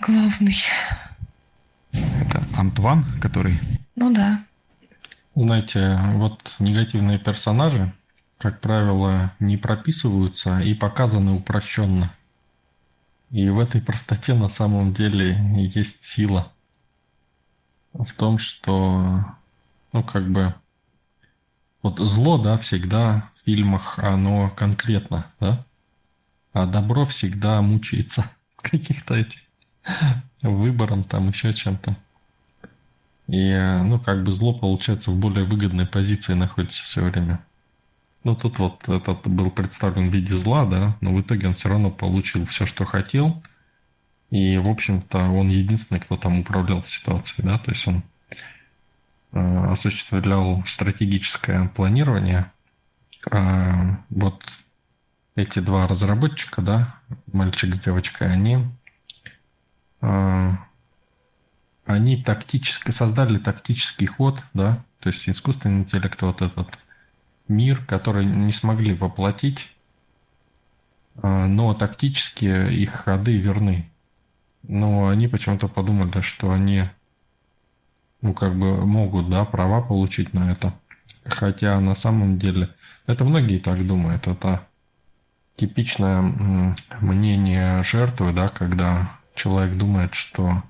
главный. 0.00 0.56
Это 1.92 2.44
Антуан, 2.56 3.04
который... 3.20 3.60
Ну 3.96 4.12
да. 4.12 4.44
Знаете, 5.34 5.98
вот 6.14 6.54
негативные 6.58 7.18
персонажи, 7.18 7.92
как 8.38 8.60
правило, 8.60 9.32
не 9.40 9.56
прописываются 9.56 10.60
и 10.60 10.74
показаны 10.74 11.32
упрощенно. 11.32 12.12
И 13.30 13.48
в 13.48 13.58
этой 13.58 13.82
простоте 13.82 14.34
на 14.34 14.48
самом 14.48 14.92
деле 14.94 15.38
есть 15.74 16.04
сила. 16.04 16.52
В 17.92 18.12
том, 18.12 18.38
что, 18.38 19.24
ну, 19.92 20.02
как 20.04 20.30
бы, 20.30 20.54
вот 21.86 22.00
зло, 22.00 22.36
да, 22.36 22.56
всегда 22.56 23.30
в 23.36 23.44
фильмах 23.44 23.98
оно 23.98 24.50
конкретно, 24.50 25.26
да? 25.38 25.64
А 26.52 26.66
добро 26.66 27.04
всегда 27.04 27.62
мучается 27.62 28.28
каких-то 28.56 29.14
этих 29.14 29.40
выбором, 30.42 31.04
там 31.04 31.28
еще 31.28 31.52
чем-то. 31.52 31.96
И, 33.28 33.80
ну, 33.84 34.00
как 34.00 34.24
бы 34.24 34.32
зло, 34.32 34.52
получается, 34.52 35.10
в 35.10 35.16
более 35.16 35.44
выгодной 35.44 35.86
позиции 35.86 36.34
находится 36.34 36.82
все 36.82 37.04
время. 37.04 37.44
Ну, 38.24 38.34
тут 38.34 38.58
вот 38.58 38.88
этот 38.88 39.26
был 39.28 39.52
представлен 39.52 40.10
в 40.10 40.12
виде 40.12 40.34
зла, 40.34 40.66
да, 40.66 40.96
но 41.00 41.14
в 41.14 41.20
итоге 41.20 41.46
он 41.46 41.54
все 41.54 41.68
равно 41.68 41.90
получил 41.92 42.44
все, 42.46 42.66
что 42.66 42.84
хотел. 42.84 43.42
И, 44.30 44.58
в 44.58 44.68
общем-то, 44.68 45.18
он 45.18 45.48
единственный, 45.48 46.00
кто 46.00 46.16
там 46.16 46.40
управлял 46.40 46.82
ситуацией, 46.82 47.46
да, 47.46 47.58
то 47.58 47.70
есть 47.70 47.86
он 47.86 48.02
осуществлял 49.36 50.62
стратегическое 50.66 51.68
планирование. 51.68 52.52
А 53.30 54.00
вот 54.08 54.42
эти 55.34 55.58
два 55.58 55.86
разработчика, 55.86 56.62
да, 56.62 56.94
мальчик 57.32 57.74
с 57.74 57.78
девочкой, 57.78 58.32
они, 58.32 58.66
э, 60.00 60.50
они 61.84 62.22
тактически 62.22 62.90
создали 62.90 63.38
тактический 63.38 64.06
ход, 64.06 64.42
да, 64.54 64.82
то 65.00 65.08
есть 65.08 65.28
искусственный 65.28 65.80
интеллект, 65.80 66.20
вот 66.22 66.40
этот 66.40 66.78
мир, 67.48 67.84
который 67.84 68.24
не 68.24 68.52
смогли 68.52 68.94
воплотить, 68.94 69.70
э, 71.16 71.46
но 71.46 71.74
тактически 71.74 72.72
их 72.72 72.92
ходы 72.92 73.36
верны. 73.36 73.90
Но 74.62 75.08
они 75.08 75.28
почему-то 75.28 75.68
подумали, 75.68 76.22
что 76.22 76.50
они 76.50 76.88
ну, 78.26 78.34
как 78.34 78.58
бы 78.58 78.84
могут, 78.84 79.30
да, 79.30 79.44
права 79.44 79.80
получить 79.80 80.34
на 80.34 80.50
это. 80.50 80.72
Хотя 81.24 81.78
на 81.80 81.94
самом 81.94 82.38
деле, 82.38 82.70
это 83.06 83.24
многие 83.24 83.58
так 83.58 83.86
думают, 83.86 84.26
это 84.26 84.66
типичное 85.54 86.22
мнение 87.00 87.82
жертвы, 87.84 88.32
да, 88.32 88.48
когда 88.48 89.12
человек 89.36 89.78
думает, 89.78 90.14
что 90.14 90.64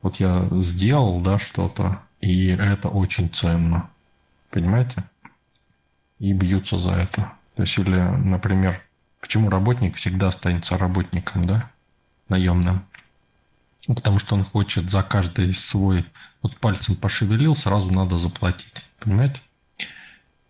вот 0.00 0.16
я 0.16 0.48
сделал, 0.52 1.20
да, 1.20 1.38
что-то, 1.38 2.00
и 2.22 2.46
это 2.46 2.88
очень 2.88 3.28
ценно. 3.28 3.90
Понимаете? 4.50 5.04
И 6.18 6.32
бьются 6.32 6.78
за 6.78 6.92
это. 6.92 7.32
То 7.56 7.62
есть, 7.62 7.78
или, 7.78 8.00
например, 8.00 8.80
почему 9.20 9.50
работник 9.50 9.96
всегда 9.96 10.28
останется 10.28 10.78
работником, 10.78 11.44
да, 11.44 11.70
наемным? 12.30 12.86
Ну, 13.86 13.94
потому 13.94 14.18
что 14.18 14.34
он 14.34 14.44
хочет 14.44 14.90
за 14.90 15.02
каждый 15.02 15.52
свой 15.52 16.06
вот 16.42 16.58
пальцем 16.58 16.96
пошевелил, 16.96 17.54
сразу 17.54 17.92
надо 17.92 18.16
заплатить. 18.16 18.86
Понимаете? 18.98 19.40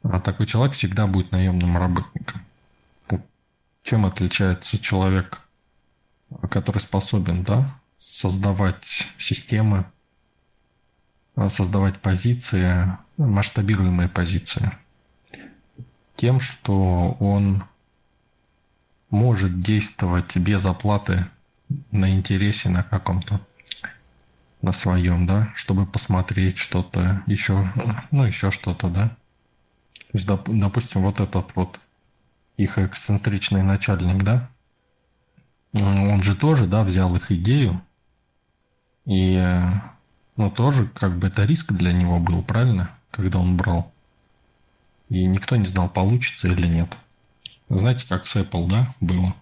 А 0.02 0.20
такой 0.20 0.46
человек 0.46 0.74
всегда 0.74 1.06
будет 1.06 1.32
наемным 1.32 1.76
работником. 1.76 2.42
Чем 3.82 4.06
отличается 4.06 4.78
человек, 4.78 5.40
который 6.50 6.78
способен 6.78 7.42
да, 7.42 7.78
создавать 7.98 9.08
системы, 9.18 9.86
создавать 11.48 12.00
позиции, 12.00 12.96
масштабируемые 13.16 14.08
позиции? 14.08 14.72
Тем, 16.16 16.38
что 16.40 17.16
он 17.18 17.64
может 19.10 19.60
действовать 19.60 20.36
без 20.36 20.64
оплаты 20.64 21.26
на 21.90 22.10
интересе 22.10 22.68
на 22.68 22.82
каком-то 22.82 23.40
на 24.62 24.72
своем, 24.72 25.26
да, 25.26 25.52
чтобы 25.54 25.86
посмотреть 25.86 26.56
что-то 26.56 27.22
еще, 27.26 27.66
ну, 28.10 28.24
еще 28.24 28.50
что-то, 28.50 28.88
да. 28.88 29.08
То 29.08 30.18
есть, 30.18 30.26
доп, 30.26 30.48
допустим, 30.48 31.02
вот 31.02 31.20
этот 31.20 31.54
вот 31.54 31.80
их 32.56 32.78
эксцентричный 32.78 33.62
начальник, 33.62 34.22
да, 34.22 34.48
он 35.74 36.22
же 36.22 36.34
тоже, 36.34 36.66
да, 36.66 36.82
взял 36.82 37.14
их 37.16 37.30
идею, 37.32 37.82
и, 39.06 39.60
ну, 40.36 40.50
тоже, 40.50 40.86
как 40.86 41.18
бы, 41.18 41.26
это 41.28 41.44
риск 41.44 41.72
для 41.72 41.92
него 41.92 42.18
был, 42.18 42.42
правильно, 42.42 42.90
когда 43.10 43.40
он 43.40 43.56
брал. 43.56 43.92
И 45.10 45.26
никто 45.26 45.56
не 45.56 45.66
знал, 45.66 45.90
получится 45.90 46.48
или 46.48 46.66
нет. 46.66 46.96
Знаете, 47.68 48.06
как 48.08 48.26
с 48.26 48.36
Apple, 48.36 48.68
да, 48.68 48.94
было? 49.00 49.34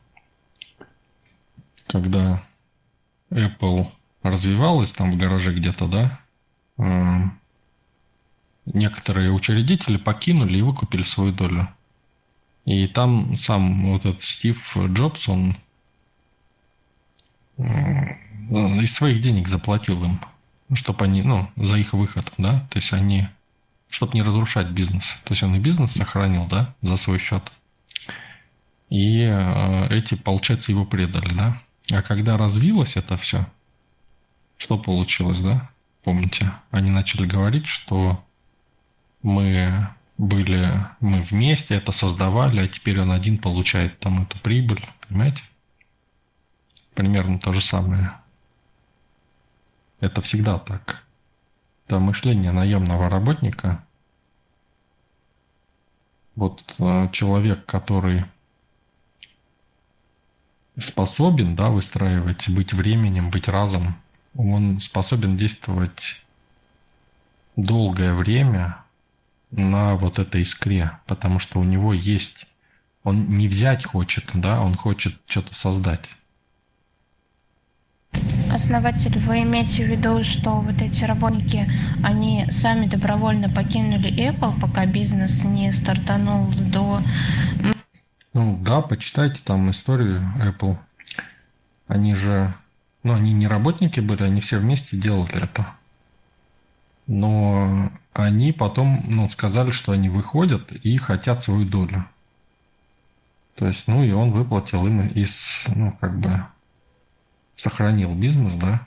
Когда 1.92 2.42
Apple 3.31 3.87
развивалась 4.22 4.92
там 4.92 5.11
в 5.11 5.18
гараже 5.18 5.55
где-то, 5.55 5.87
да, 5.88 6.20
э, 6.78 7.24
некоторые 8.64 9.31
учредители 9.31 9.98
покинули 9.98 10.57
и 10.57 10.62
выкупили 10.62 11.02
свою 11.02 11.33
долю. 11.35 11.68
И 12.64 12.87
там 12.87 13.37
сам 13.37 13.90
вот 13.90 14.07
этот 14.07 14.22
Стив 14.22 14.74
Джобс, 14.74 15.28
он 15.28 15.59
э, 17.59 17.62
из 18.81 18.94
своих 18.94 19.20
денег 19.20 19.48
заплатил 19.48 20.02
им, 20.02 20.18
чтобы 20.72 21.05
они, 21.05 21.20
ну, 21.20 21.50
за 21.57 21.76
их 21.76 21.92
выход, 21.92 22.33
да, 22.38 22.66
то 22.70 22.78
есть 22.78 22.94
они, 22.94 23.28
чтобы 23.90 24.14
не 24.14 24.22
разрушать 24.22 24.68
бизнес. 24.68 25.20
То 25.24 25.33
есть 25.33 25.42
он 25.42 25.57
и 25.57 25.59
бизнес 25.59 25.92
сохранил, 25.92 26.46
да, 26.46 26.74
за 26.81 26.96
свой 26.96 27.18
счет. 27.18 27.52
И 28.88 29.20
э, 29.20 29.88
эти, 29.90 30.14
получается, 30.14 30.72
его 30.72 30.87
предали, 30.87 31.35
да. 31.35 31.61
А 31.92 32.00
когда 32.02 32.38
развилось 32.38 32.96
это 32.96 33.16
все, 33.18 33.46
что 34.57 34.78
получилось, 34.78 35.40
да? 35.40 35.70
Помните, 36.02 36.52
они 36.70 36.90
начали 36.90 37.26
говорить, 37.26 37.66
что 37.66 38.24
мы 39.22 39.88
были, 40.16 40.87
мы 41.00 41.22
вместе 41.22 41.74
это 41.74 41.92
создавали, 41.92 42.61
а 42.61 42.68
теперь 42.68 43.00
он 43.00 43.12
один 43.12 43.38
получает 43.38 43.98
там 43.98 44.22
эту 44.22 44.38
прибыль, 44.38 44.88
понимаете? 45.07 45.42
Примерно 46.94 47.38
то 47.38 47.52
же 47.52 47.61
самое. 47.61 48.12
Это 50.00 50.22
всегда 50.22 50.59
так. 50.59 51.05
Это 51.87 51.98
мышление 52.00 52.52
наемного 52.52 53.11
работника. 53.11 53.85
Вот 56.37 56.64
э, 56.78 57.09
человек, 57.12 57.66
который 57.66 58.24
способен, 60.78 61.54
да, 61.54 61.70
выстраивать, 61.70 62.48
быть 62.48 62.72
временем, 62.72 63.30
быть 63.30 63.48
разом, 63.48 63.96
он 64.37 64.80
способен 64.80 65.35
действовать 65.35 66.22
долгое 67.56 68.14
время 68.14 68.78
на 69.50 69.94
вот 69.96 70.18
этой 70.18 70.42
искре, 70.42 70.98
потому 71.06 71.38
что 71.38 71.61
у 71.61 71.64
него 71.64 71.92
есть, 71.92 72.46
он 73.04 73.37
не 73.37 73.48
взять 73.48 73.85
хочет, 73.85 74.30
да, 74.35 74.61
он 74.61 74.74
хочет 74.74 75.20
что-то 75.26 75.54
создать. 75.54 76.08
основатель, 78.52 79.18
вы 79.18 79.42
имеете 79.42 79.85
в 79.85 79.88
виду, 79.88 80.22
что 80.22 80.61
вот 80.61 80.80
эти 80.82 81.04
работники, 81.04 81.70
они 82.02 82.46
сами 82.50 82.87
добровольно 82.87 83.48
покинули 83.48 84.12
Apple, 84.30 84.61
пока 84.61 84.87
бизнес 84.87 85.44
не 85.44 85.72
стартанул 85.72 86.52
до... 86.52 87.02
Ну 88.32 88.58
да, 88.62 88.80
почитайте 88.80 89.42
там 89.44 89.70
историю 89.70 90.22
Apple. 90.38 90.78
Они 91.86 92.14
же, 92.14 92.54
ну 93.02 93.14
они 93.14 93.32
не 93.32 93.46
работники 93.46 94.00
были, 94.00 94.22
они 94.22 94.40
все 94.40 94.58
вместе 94.58 94.96
делали 94.96 95.42
это. 95.42 95.66
Но 97.06 97.92
они 98.12 98.52
потом, 98.52 99.02
ну, 99.06 99.28
сказали, 99.28 99.70
что 99.70 99.92
они 99.92 100.08
выходят 100.08 100.72
и 100.72 100.96
хотят 100.98 101.42
свою 101.42 101.66
долю. 101.66 102.06
То 103.56 103.66
есть, 103.66 103.86
ну, 103.86 104.02
и 104.02 104.12
он 104.12 104.30
выплатил 104.32 104.86
им 104.86 105.08
из, 105.08 105.64
ну, 105.66 105.92
как 106.00 106.18
бы, 106.18 106.46
сохранил 107.56 108.14
бизнес, 108.14 108.54
да. 108.56 108.86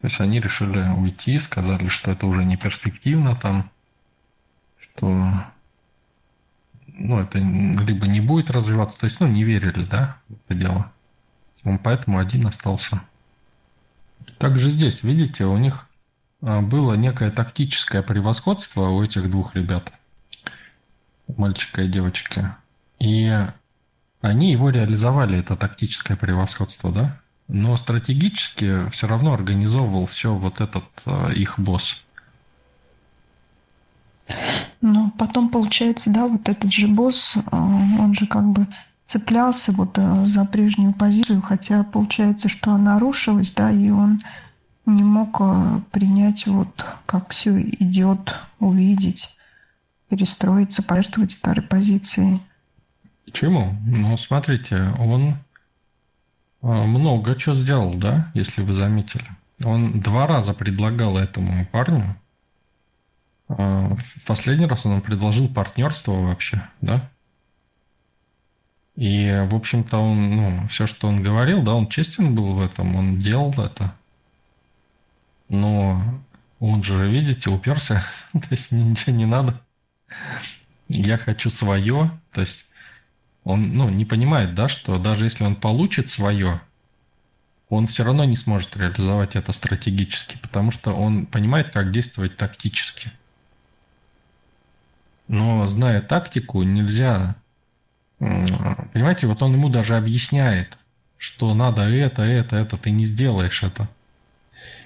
То 0.00 0.06
есть 0.06 0.20
они 0.20 0.40
решили 0.40 0.80
уйти, 0.80 1.38
сказали, 1.38 1.88
что 1.88 2.10
это 2.10 2.26
уже 2.26 2.44
не 2.44 2.56
перспективно 2.56 3.36
там, 3.36 3.70
что 4.78 5.44
ну, 7.00 7.18
это 7.18 7.38
либо 7.38 8.06
не 8.06 8.20
будет 8.20 8.50
развиваться, 8.50 8.98
то 8.98 9.04
есть, 9.04 9.20
ну, 9.20 9.26
не 9.26 9.42
верили, 9.42 9.84
да, 9.84 10.18
в 10.28 10.34
это 10.34 10.54
дело. 10.54 10.92
Поэтому 11.82 12.18
один 12.18 12.46
остался. 12.46 13.02
Также 14.38 14.70
здесь, 14.70 15.02
видите, 15.02 15.44
у 15.46 15.56
них 15.56 15.88
а, 16.42 16.60
было 16.60 16.94
некое 16.94 17.30
тактическое 17.30 18.02
превосходство 18.02 18.88
у 18.88 19.02
этих 19.02 19.30
двух 19.30 19.54
ребят, 19.54 19.92
мальчика 21.36 21.82
и 21.82 21.88
девочки. 21.88 22.48
И 22.98 23.34
они 24.20 24.52
его 24.52 24.70
реализовали, 24.70 25.38
это 25.38 25.56
тактическое 25.56 26.16
превосходство, 26.16 26.92
да? 26.92 27.20
Но 27.48 27.76
стратегически 27.76 28.88
все 28.90 29.08
равно 29.08 29.32
организовывал 29.32 30.06
все 30.06 30.34
вот 30.34 30.60
этот 30.60 30.84
э, 31.06 31.32
их 31.32 31.58
босс. 31.58 32.04
Но 34.80 35.12
потом 35.18 35.50
получается, 35.50 36.10
да, 36.10 36.26
вот 36.26 36.48
этот 36.48 36.72
же 36.72 36.88
босс, 36.88 37.36
э, 37.36 37.40
он 37.52 38.14
же 38.14 38.26
как 38.26 38.44
бы 38.50 38.66
цеплялся 39.04 39.72
вот 39.72 39.98
э, 39.98 40.24
за 40.24 40.44
прежнюю 40.44 40.94
позицию, 40.94 41.42
хотя 41.42 41.84
получается, 41.84 42.48
что 42.48 42.72
она 42.72 42.98
рушилась, 42.98 43.52
да, 43.52 43.70
и 43.70 43.90
он 43.90 44.20
не 44.86 45.02
мог 45.02 45.40
принять 45.90 46.46
вот 46.46 46.84
как 47.06 47.30
все 47.30 47.60
идет, 47.60 48.36
увидеть, 48.58 49.36
перестроиться, 50.08 50.82
пожертвовать 50.82 51.32
старой 51.32 51.62
позицией. 51.62 52.40
Почему? 53.26 53.76
Ну, 53.84 54.16
смотрите, 54.16 54.92
он 54.98 55.36
много 56.62 57.36
чего 57.36 57.54
сделал, 57.54 57.94
да, 57.94 58.30
если 58.34 58.62
вы 58.62 58.74
заметили. 58.74 59.26
Он 59.64 60.00
два 60.00 60.26
раза 60.26 60.54
предлагал 60.54 61.16
этому 61.16 61.66
парню. 61.66 62.16
А, 63.50 63.96
в 63.96 64.24
последний 64.26 64.66
раз 64.66 64.86
он 64.86 65.00
предложил 65.02 65.48
партнерство 65.48 66.12
вообще, 66.12 66.68
да. 66.80 67.10
И, 68.94 69.46
в 69.50 69.54
общем-то, 69.54 69.98
он, 69.98 70.36
ну, 70.36 70.68
все, 70.68 70.86
что 70.86 71.08
он 71.08 71.22
говорил, 71.22 71.62
да, 71.62 71.74
он 71.74 71.88
честен 71.88 72.34
был 72.34 72.54
в 72.54 72.60
этом, 72.60 72.94
он 72.94 73.18
делал 73.18 73.52
это. 73.58 73.94
Но 75.48 76.22
он 76.60 76.82
же, 76.84 77.10
видите, 77.10 77.50
уперся, 77.50 78.04
то 78.32 78.48
есть 78.50 78.70
мне 78.70 78.84
ничего 78.84 79.16
не 79.16 79.26
надо. 79.26 79.60
Я 80.88 81.18
хочу 81.18 81.50
свое, 81.50 82.10
то 82.32 82.40
есть 82.40 82.66
он 83.42 83.74
ну, 83.74 83.88
не 83.88 84.04
понимает, 84.04 84.54
да, 84.54 84.68
что 84.68 84.98
даже 84.98 85.24
если 85.24 85.44
он 85.44 85.56
получит 85.56 86.08
свое, 86.08 86.60
он 87.68 87.86
все 87.86 88.04
равно 88.04 88.24
не 88.24 88.36
сможет 88.36 88.76
реализовать 88.76 89.34
это 89.34 89.52
стратегически, 89.52 90.36
потому 90.38 90.70
что 90.70 90.92
он 90.92 91.26
понимает, 91.26 91.70
как 91.70 91.90
действовать 91.90 92.36
тактически. 92.36 93.10
Но 95.30 95.68
зная 95.68 96.02
тактику, 96.02 96.64
нельзя... 96.64 97.36
Понимаете, 98.18 99.28
вот 99.28 99.40
он 99.42 99.52
ему 99.52 99.68
даже 99.68 99.96
объясняет, 99.96 100.76
что 101.18 101.54
надо 101.54 101.82
это, 101.82 102.22
это, 102.22 102.56
это, 102.56 102.76
ты 102.76 102.90
не 102.90 103.04
сделаешь 103.04 103.62
это. 103.62 103.88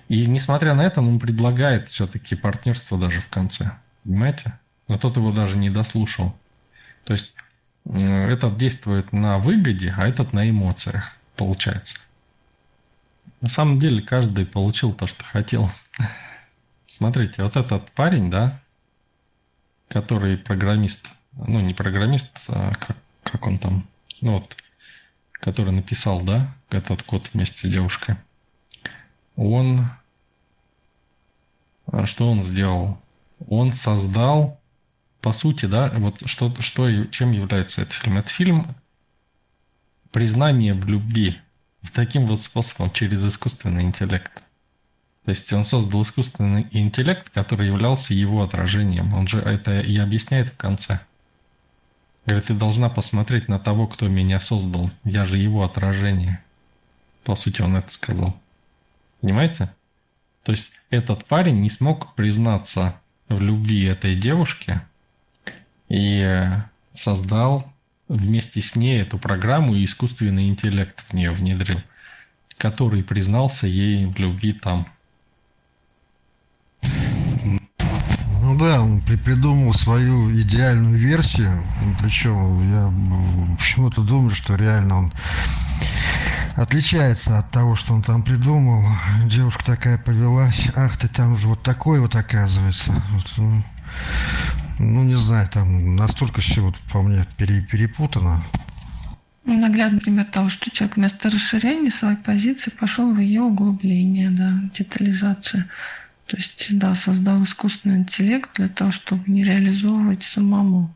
И 0.08 0.26
несмотря 0.26 0.74
на 0.74 0.82
это, 0.82 1.00
он 1.00 1.18
предлагает 1.18 1.88
все-таки 1.88 2.36
партнерство 2.36 2.98
даже 2.98 3.22
в 3.22 3.28
конце. 3.28 3.72
Понимаете? 4.04 4.58
Но 4.86 4.98
тот 4.98 5.16
его 5.16 5.32
даже 5.32 5.56
не 5.56 5.70
дослушал. 5.70 6.36
То 7.04 7.14
есть 7.14 7.34
этот 7.86 8.58
действует 8.58 9.14
на 9.14 9.38
выгоде, 9.38 9.94
а 9.96 10.06
этот 10.06 10.34
на 10.34 10.48
эмоциях, 10.50 11.16
получается. 11.36 11.96
На 13.40 13.48
самом 13.48 13.78
деле 13.78 14.02
каждый 14.02 14.44
получил 14.44 14.92
то, 14.92 15.06
что 15.06 15.24
хотел. 15.24 15.70
Смотрите, 16.86 17.42
вот 17.42 17.56
этот 17.56 17.90
парень, 17.92 18.30
да, 18.30 18.60
который 19.94 20.36
программист, 20.36 21.06
ну 21.34 21.60
не 21.60 21.72
программист, 21.72 22.36
а 22.48 22.72
как, 22.74 22.96
как 23.22 23.46
он 23.46 23.60
там, 23.60 23.86
ну 24.20 24.34
вот, 24.34 24.56
который 25.32 25.70
написал, 25.70 26.20
да, 26.22 26.52
этот 26.68 27.04
код 27.04 27.30
вместе 27.32 27.68
с 27.68 27.70
девушкой, 27.70 28.16
он, 29.36 29.88
а 31.86 32.06
что 32.06 32.28
он 32.28 32.42
сделал? 32.42 33.00
Он 33.46 33.72
создал 33.72 34.60
по 35.20 35.32
сути, 35.32 35.66
да, 35.66 35.90
вот 35.96 36.28
что, 36.28 36.52
что, 36.60 37.04
чем 37.06 37.30
является 37.30 37.82
этот 37.82 37.94
фильм? 37.94 38.18
Это 38.18 38.28
фильм 38.28 38.74
признание 40.10 40.74
в 40.74 40.86
любви 40.88 41.40
таким 41.94 42.26
вот 42.26 42.42
способом, 42.42 42.90
через 42.90 43.24
искусственный 43.24 43.84
интеллект. 43.84 44.32
То 45.24 45.30
есть 45.30 45.52
он 45.52 45.64
создал 45.64 46.02
искусственный 46.02 46.66
интеллект, 46.70 47.30
который 47.30 47.68
являлся 47.68 48.12
его 48.14 48.42
отражением. 48.42 49.14
Он 49.14 49.26
же 49.26 49.40
это 49.40 49.80
и 49.80 49.96
объясняет 49.98 50.48
в 50.48 50.56
конце. 50.56 51.00
Говорит, 52.26 52.46
ты 52.46 52.54
должна 52.54 52.88
посмотреть 52.88 53.48
на 53.48 53.58
того, 53.58 53.86
кто 53.86 54.08
меня 54.08 54.40
создал. 54.40 54.90
Я 55.04 55.24
же 55.24 55.38
его 55.38 55.64
отражение. 55.64 56.42
По 57.24 57.34
сути, 57.36 57.62
он 57.62 57.76
это 57.76 57.90
сказал. 57.90 58.38
Понимаете? 59.20 59.74
То 60.42 60.52
есть 60.52 60.70
этот 60.90 61.24
парень 61.24 61.60
не 61.60 61.70
смог 61.70 62.14
признаться 62.14 63.00
в 63.28 63.40
любви 63.40 63.84
этой 63.84 64.14
девушке, 64.14 64.82
и 65.88 66.50
создал 66.92 67.72
вместе 68.08 68.60
с 68.60 68.76
ней 68.76 69.00
эту 69.02 69.18
программу 69.18 69.74
и 69.74 69.84
искусственный 69.84 70.48
интеллект 70.48 71.04
в 71.08 71.12
нее 71.12 71.30
внедрил, 71.30 71.80
который 72.58 73.02
признался 73.02 73.66
ей 73.66 74.06
в 74.06 74.16
любви 74.18 74.52
там. 74.52 74.88
Ну 78.42 78.53
да, 78.64 78.80
он 78.80 79.00
придумал 79.00 79.74
свою 79.74 80.30
идеальную 80.40 80.98
версию, 80.98 81.62
причем 82.00 82.62
я 82.62 83.56
почему-то 83.56 84.00
думаю, 84.00 84.30
что 84.30 84.54
реально 84.54 84.98
он 84.98 85.12
отличается 86.56 87.38
от 87.38 87.50
того, 87.50 87.76
что 87.76 87.92
он 87.92 88.02
там 88.02 88.22
придумал. 88.22 88.84
Девушка 89.26 89.64
такая 89.64 89.98
повелась, 89.98 90.68
ах 90.74 90.96
ты 90.96 91.08
там 91.08 91.36
же 91.36 91.48
вот 91.48 91.62
такой 91.62 92.00
вот 92.00 92.14
оказывается. 92.14 92.92
Вот, 93.12 93.32
ну, 93.36 93.62
ну, 94.78 95.02
не 95.04 95.16
знаю, 95.16 95.48
там 95.48 95.96
настолько 95.96 96.40
все, 96.40 96.62
вот, 96.62 96.76
по 96.90 97.02
мне, 97.02 97.26
пере, 97.36 97.60
перепутано. 97.60 98.42
Ну, 99.44 99.58
наглядный 99.58 100.00
пример 100.00 100.24
того, 100.24 100.48
что 100.48 100.70
человек 100.70 100.96
вместо 100.96 101.28
расширения 101.28 101.90
своей 101.90 102.16
позиции 102.16 102.70
пошел 102.70 103.12
в 103.12 103.18
ее 103.18 103.42
углубление, 103.42 104.30
да, 104.30 104.58
детализация. 104.72 105.68
То 106.26 106.36
есть, 106.36 106.78
да, 106.78 106.94
создал 106.94 107.42
искусственный 107.42 107.98
интеллект 107.98 108.50
для 108.54 108.68
того, 108.68 108.90
чтобы 108.90 109.30
не 109.30 109.44
реализовывать 109.44 110.22
самому. 110.22 110.92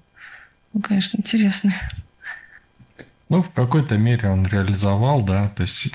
Ну, 0.72 0.80
конечно, 0.80 1.18
интересно. 1.18 1.72
Ну, 3.28 3.42
в 3.42 3.50
какой-то 3.50 3.98
мере 3.98 4.30
он 4.30 4.46
реализовал, 4.46 5.22
да, 5.22 5.48
то 5.50 5.62
есть 5.62 5.88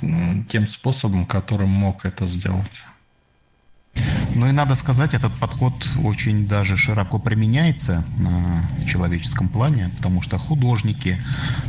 тем 0.50 0.68
способом, 0.68 1.26
которым 1.26 1.70
мог 1.70 2.06
это 2.06 2.28
сделать. 2.28 2.84
Ну 4.36 4.48
и 4.48 4.52
надо 4.52 4.74
сказать, 4.74 5.14
этот 5.14 5.32
подход 5.34 5.74
очень 6.04 6.48
даже 6.48 6.76
широко 6.76 7.20
применяется 7.20 8.04
в 8.18 8.86
человеческом 8.88 9.48
плане, 9.48 9.92
потому 9.98 10.22
что 10.22 10.40
художники, 10.40 11.20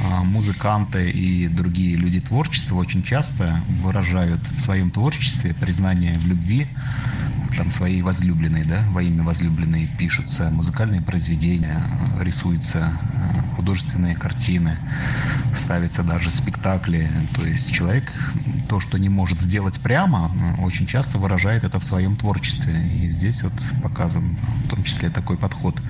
а, 0.03 0.23
музыканты 0.25 1.11
и 1.11 1.47
другие 1.49 1.97
люди 1.97 2.21
творчества 2.21 2.77
очень 2.77 3.03
часто 3.03 3.63
выражают 3.83 4.41
в 4.57 4.61
своем 4.61 4.91
творчестве 4.91 5.53
признание 5.53 6.15
в 6.19 6.27
любви 6.27 6.69
там 7.57 7.71
своей 7.71 8.03
возлюбленной, 8.03 8.65
да, 8.65 8.85
во 8.91 9.03
имя 9.03 9.23
возлюбленной 9.23 9.87
пишутся 9.99 10.51
музыкальные 10.51 11.03
произведения, 11.03 11.87
рисуются 12.19 12.99
а, 13.03 13.43
художественные 13.57 14.17
картины, 14.17 14.79
ставятся 15.53 16.03
даже 16.03 16.31
спектакли. 16.31 17.11
То 17.37 17.45
есть 17.47 17.73
человек 17.73 18.13
то, 18.69 18.81
что 18.81 18.99
не 18.99 19.09
может 19.09 19.41
сделать 19.41 19.79
прямо, 19.81 20.33
очень 20.59 20.87
часто 20.87 21.19
выражает 21.19 21.65
это 21.65 21.79
в 21.79 21.85
своем 21.85 22.14
творчестве. 22.17 22.89
И 22.95 23.11
здесь 23.11 23.43
вот 23.43 23.53
показан 23.83 24.37
в 24.65 24.69
том 24.69 24.83
числе 24.85 25.11
такой 25.11 25.37
подход. 25.37 25.81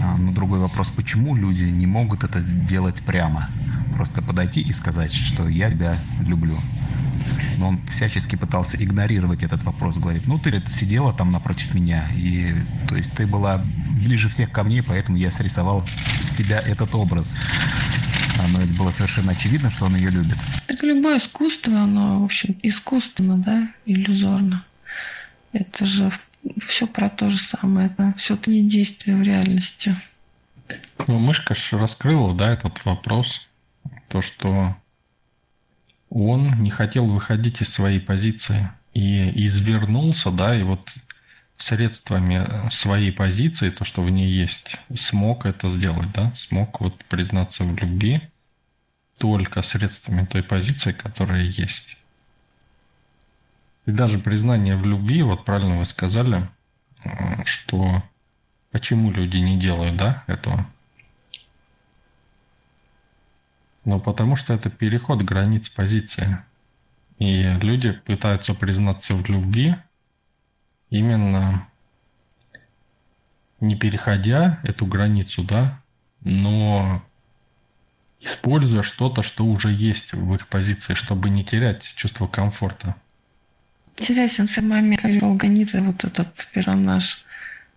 А, 0.00 0.16
но 0.16 0.32
другой 0.32 0.58
вопрос, 0.58 0.90
почему 0.90 1.34
люди 1.34 1.64
не 1.64 1.86
могут 1.86 2.24
это 2.24 2.40
делать 2.40 3.02
прямо? 3.02 3.48
Просто 3.94 4.22
подойти 4.22 4.60
и 4.60 4.72
сказать, 4.72 5.12
что 5.12 5.48
я 5.48 5.70
тебя 5.70 5.98
люблю. 6.20 6.56
Но 7.58 7.68
он 7.68 7.80
всячески 7.88 8.36
пытался 8.36 8.76
игнорировать 8.82 9.42
этот 9.42 9.64
вопрос. 9.64 9.98
Говорит, 9.98 10.26
ну 10.26 10.38
ты 10.38 10.62
сидела 10.68 11.12
там 11.12 11.32
напротив 11.32 11.74
меня, 11.74 12.06
и 12.14 12.54
то 12.88 12.96
есть 12.96 13.12
ты 13.14 13.26
была 13.26 13.64
ближе 14.02 14.28
всех 14.28 14.52
ко 14.52 14.62
мне, 14.62 14.82
поэтому 14.82 15.18
я 15.18 15.30
срисовал 15.30 15.84
с 16.20 16.36
себя 16.36 16.60
этот 16.60 16.94
образ. 16.94 17.36
А, 18.38 18.46
но 18.48 18.60
это 18.60 18.72
было 18.74 18.90
совершенно 18.90 19.32
очевидно, 19.32 19.70
что 19.70 19.86
он 19.86 19.96
ее 19.96 20.10
любит. 20.10 20.36
Так 20.66 20.82
любое 20.82 21.18
искусство, 21.18 21.80
оно, 21.80 22.20
в 22.20 22.24
общем, 22.24 22.56
искусственно, 22.62 23.38
да, 23.38 23.68
иллюзорно. 23.84 24.64
Это 25.52 25.86
же 25.86 26.10
все 26.58 26.86
про 26.86 27.08
то 27.10 27.30
же 27.30 27.38
самое. 27.38 27.88
Это 27.88 28.14
все 28.16 28.38
не 28.46 28.68
действие 28.68 29.16
в 29.16 29.22
реальности. 29.22 29.96
Ну, 31.06 31.18
мышка 31.18 31.54
же 31.54 31.78
раскрыла, 31.78 32.34
да, 32.34 32.52
этот 32.52 32.84
вопрос. 32.84 33.48
То, 34.08 34.20
что 34.20 34.76
он 36.10 36.62
не 36.62 36.70
хотел 36.70 37.06
выходить 37.06 37.60
из 37.60 37.72
своей 37.72 38.00
позиции 38.00 38.70
и 38.94 39.44
извернулся, 39.44 40.30
да, 40.30 40.56
и 40.56 40.62
вот 40.62 40.90
средствами 41.56 42.68
своей 42.70 43.12
позиции, 43.12 43.70
то, 43.70 43.84
что 43.84 44.02
в 44.02 44.10
ней 44.10 44.30
есть, 44.30 44.76
смог 44.94 45.44
это 45.44 45.68
сделать, 45.68 46.12
да, 46.12 46.32
смог 46.34 46.80
вот 46.80 47.04
признаться 47.06 47.64
в 47.64 47.76
любви 47.76 48.22
только 49.18 49.62
средствами 49.62 50.24
той 50.24 50.42
позиции, 50.42 50.92
которая 50.92 51.42
есть. 51.42 51.97
И 53.88 53.90
даже 53.90 54.18
признание 54.18 54.76
в 54.76 54.84
любви, 54.84 55.22
вот 55.22 55.46
правильно 55.46 55.78
вы 55.78 55.86
сказали, 55.86 56.46
э, 57.04 57.42
что 57.46 58.02
почему 58.70 59.10
люди 59.10 59.38
не 59.38 59.58
делают, 59.58 59.96
да, 59.96 60.24
этого. 60.26 60.66
Но 63.86 63.98
потому 63.98 64.36
что 64.36 64.52
это 64.52 64.68
переход 64.68 65.22
границ 65.22 65.70
позиции. 65.70 66.36
И 67.18 67.44
люди 67.62 67.92
пытаются 67.92 68.52
признаться 68.52 69.14
в 69.14 69.24
любви 69.24 69.74
именно 70.90 71.66
не 73.58 73.74
переходя 73.74 74.60
эту 74.64 74.84
границу, 74.84 75.42
да, 75.42 75.80
но 76.20 77.02
используя 78.20 78.82
что-то, 78.82 79.22
что 79.22 79.46
уже 79.46 79.72
есть 79.72 80.12
в 80.12 80.34
их 80.34 80.46
позиции, 80.48 80.92
чтобы 80.92 81.30
не 81.30 81.42
терять 81.42 81.94
чувство 81.96 82.26
комфорта. 82.26 82.94
Интересен 83.98 84.48
сам 84.48 84.68
момент, 84.68 85.02
Ганидзе, 85.02 85.80
вот 85.80 86.04
этот 86.04 86.48
персонаж, 86.52 87.24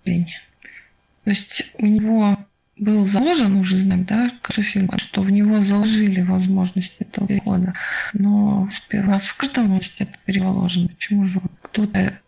то 0.04 1.30
есть 1.30 1.72
у 1.78 1.86
него 1.86 2.38
был 2.78 3.06
заложен 3.06 3.58
уже 3.58 3.78
знак, 3.78 4.06
да, 4.06 4.32
фильма, 4.50 4.98
что 4.98 5.22
в 5.22 5.32
него 5.32 5.62
заложили 5.62 6.22
возможность 6.22 6.96
этого 7.00 7.28
перехода. 7.28 7.74
Но 8.14 8.68
сперва 8.72 9.20
в 9.20 9.36
каждом 9.36 9.78
это 9.78 10.08
переложено. 10.26 10.88
Почему 10.88 11.28
же 11.28 11.42
кто-то 11.62 12.20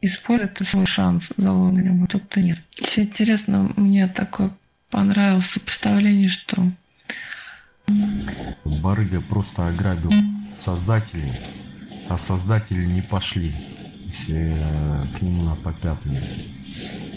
использует 0.00 0.58
свой 0.66 0.86
шанс 0.86 1.32
заложенным, 1.36 2.04
а 2.04 2.06
кто-то 2.06 2.40
нет. 2.40 2.60
Еще 2.78 3.02
интересно, 3.02 3.72
мне 3.76 4.08
такое 4.08 4.50
понравилось 4.90 5.46
сопоставление, 5.46 6.28
что 6.28 6.70
Барыга 8.64 9.20
просто 9.20 9.68
ограбил 9.68 10.10
создателей, 10.54 11.32
а 12.12 12.16
создатели 12.18 12.84
не 12.84 13.00
пошли 13.00 13.54
э, 14.28 15.06
к 15.16 15.22
нему 15.22 15.44
на 15.44 15.56
попятную. 15.56 16.22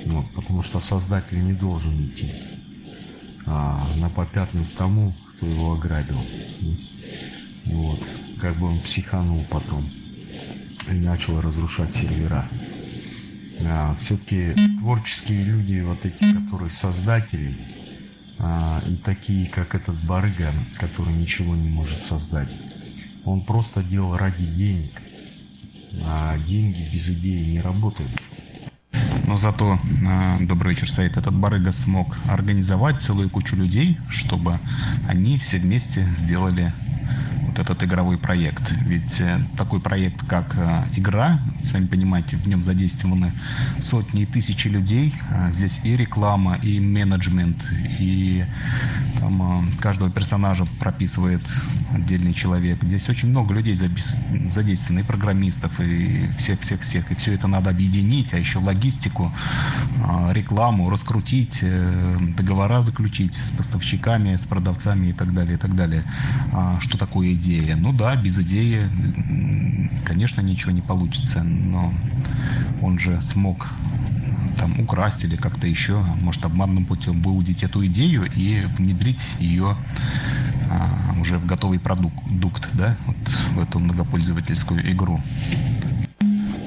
Вот, 0.06 0.34
потому 0.34 0.62
что 0.62 0.80
создатель 0.80 1.44
не 1.44 1.52
должен 1.52 2.06
идти 2.06 2.32
а, 3.46 3.90
на 3.98 4.10
попятную 4.10 4.66
к 4.66 4.72
тому, 4.74 5.14
кто 5.36 5.48
его 5.48 5.74
ограбил. 5.74 6.20
Вот. 7.66 8.10
Как 8.40 8.58
бы 8.58 8.68
он 8.68 8.80
психанул 8.80 9.44
потом 9.50 9.92
и 10.90 10.94
начал 10.94 11.42
разрушать 11.42 11.94
сервера. 11.94 12.50
А, 13.66 13.96
все-таки 13.96 14.54
творческие 14.80 15.44
люди, 15.44 15.82
вот 15.82 16.06
эти, 16.06 16.24
которые 16.34 16.70
создатели, 16.70 17.58
а, 18.40 18.82
и 18.88 18.96
такие, 18.96 19.50
как 19.50 19.76
этот 19.76 20.02
барыга, 20.06 20.54
который 20.80 21.14
ничего 21.14 21.54
не 21.54 21.68
может 21.68 22.02
создать. 22.02 22.56
Он 23.26 23.42
просто 23.42 23.84
делал 23.84 24.16
ради 24.18 24.46
денег, 24.46 25.02
а 26.04 26.38
деньги 26.38 26.82
без 26.94 27.10
идеи 27.10 27.44
не 27.44 27.60
работают. 27.60 28.12
Но 29.26 29.38
зато, 29.38 29.80
а, 30.08 30.38
добрый 30.40 30.74
вечер, 30.76 30.92
Саид, 30.92 31.18
этот 31.18 31.34
барыга 31.34 31.72
смог 31.72 32.16
организовать 32.28 33.02
целую 33.02 33.30
кучу 33.32 33.56
людей, 33.56 33.98
чтобы 34.08 34.60
они 35.08 35.40
все 35.40 35.58
вместе 35.58 36.08
сделали 36.12 36.74
этот 37.66 37.84
игровой 37.84 38.18
проект. 38.18 38.72
Ведь 38.86 39.20
э, 39.20 39.40
такой 39.58 39.80
проект, 39.80 40.26
как 40.28 40.56
э, 40.56 40.84
игра, 40.96 41.40
сами 41.64 41.88
понимаете, 41.88 42.38
в 42.38 42.48
нем 42.48 42.62
задействованы 42.62 43.34
сотни 43.80 44.22
и 44.22 44.26
тысячи 44.26 44.68
людей. 44.68 45.14
А 45.32 45.52
здесь 45.52 45.80
и 45.84 45.98
реклама, 45.98 46.56
и 46.62 46.80
менеджмент, 46.80 47.68
и 48.00 48.46
там 49.20 49.64
э, 49.64 49.82
каждого 49.82 50.12
персонажа 50.12 50.66
прописывает 50.80 51.42
отдельный 51.92 52.34
человек. 52.34 52.84
Здесь 52.84 53.10
очень 53.10 53.30
много 53.30 53.54
людей 53.54 53.76
задействовано, 53.76 55.00
и 55.00 55.04
программистов, 55.04 55.80
и 55.80 56.30
всех-всех-всех. 56.38 57.12
И 57.12 57.16
все 57.16 57.34
это 57.34 57.48
надо 57.48 57.72
объединить, 57.72 58.34
а 58.34 58.38
еще 58.38 58.60
логистику, 58.60 59.32
рекламу 60.32 60.90
раскрутить, 60.90 61.64
договора 62.36 62.82
заключить 62.82 63.36
с 63.36 63.50
поставщиками, 63.50 64.36
с 64.36 64.46
продавцами 64.46 65.08
и 65.08 65.14
так 65.14 65.34
далее, 65.34 65.56
и 65.56 65.58
так 65.58 65.76
далее. 65.76 66.04
А 66.54 66.80
что 66.80 66.98
такое 66.98 67.34
идея. 67.34 67.55
Ну 67.76 67.94
да, 67.94 68.16
без 68.16 68.40
идеи, 68.40 68.90
конечно, 70.06 70.42
ничего 70.42 70.72
не 70.72 70.82
получится, 70.82 71.44
но 71.44 71.94
он 72.82 73.00
же 73.00 73.22
смог 73.22 73.68
там 74.58 74.80
украсть 74.80 75.24
или 75.24 75.36
как-то 75.36 75.68
еще, 75.68 76.02
может, 76.22 76.46
обманным 76.46 76.86
путем 76.86 77.22
выудить 77.22 77.64
эту 77.64 77.86
идею 77.88 78.30
и 78.36 78.66
внедрить 78.66 79.24
ее 79.40 79.78
а, 80.70 81.16
уже 81.20 81.38
в 81.38 81.46
готовый 81.46 81.80
продукт, 81.80 82.70
да, 82.74 82.98
вот 83.06 83.18
в 83.54 83.60
эту 83.60 83.80
многопользовательскую 83.80 84.92
игру. 84.92 85.22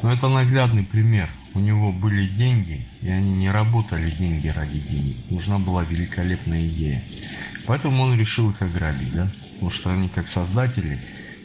Ну, 0.03 0.09
это 0.09 0.29
наглядный 0.29 0.85
пример. 0.85 1.29
У 1.55 1.61
него 1.61 1.93
были 1.93 2.27
деньги, 2.29 2.87
и 3.01 3.09
они 3.09 3.35
не 3.35 3.51
работали 3.51 4.11
деньги 4.11 4.49
ради 4.49 4.79
денег. 4.79 5.17
Нужна 5.29 5.59
была 5.59 5.83
великолепная 5.83 6.69
идея. 6.69 7.05
Поэтому 7.67 8.05
он 8.05 8.17
решил 8.17 8.51
их 8.51 8.63
ограбить, 8.63 9.13
да? 9.13 9.33
Потому 9.59 9.71
что 9.71 9.93
они 9.93 10.09
как 10.09 10.29
создатели 10.29 11.01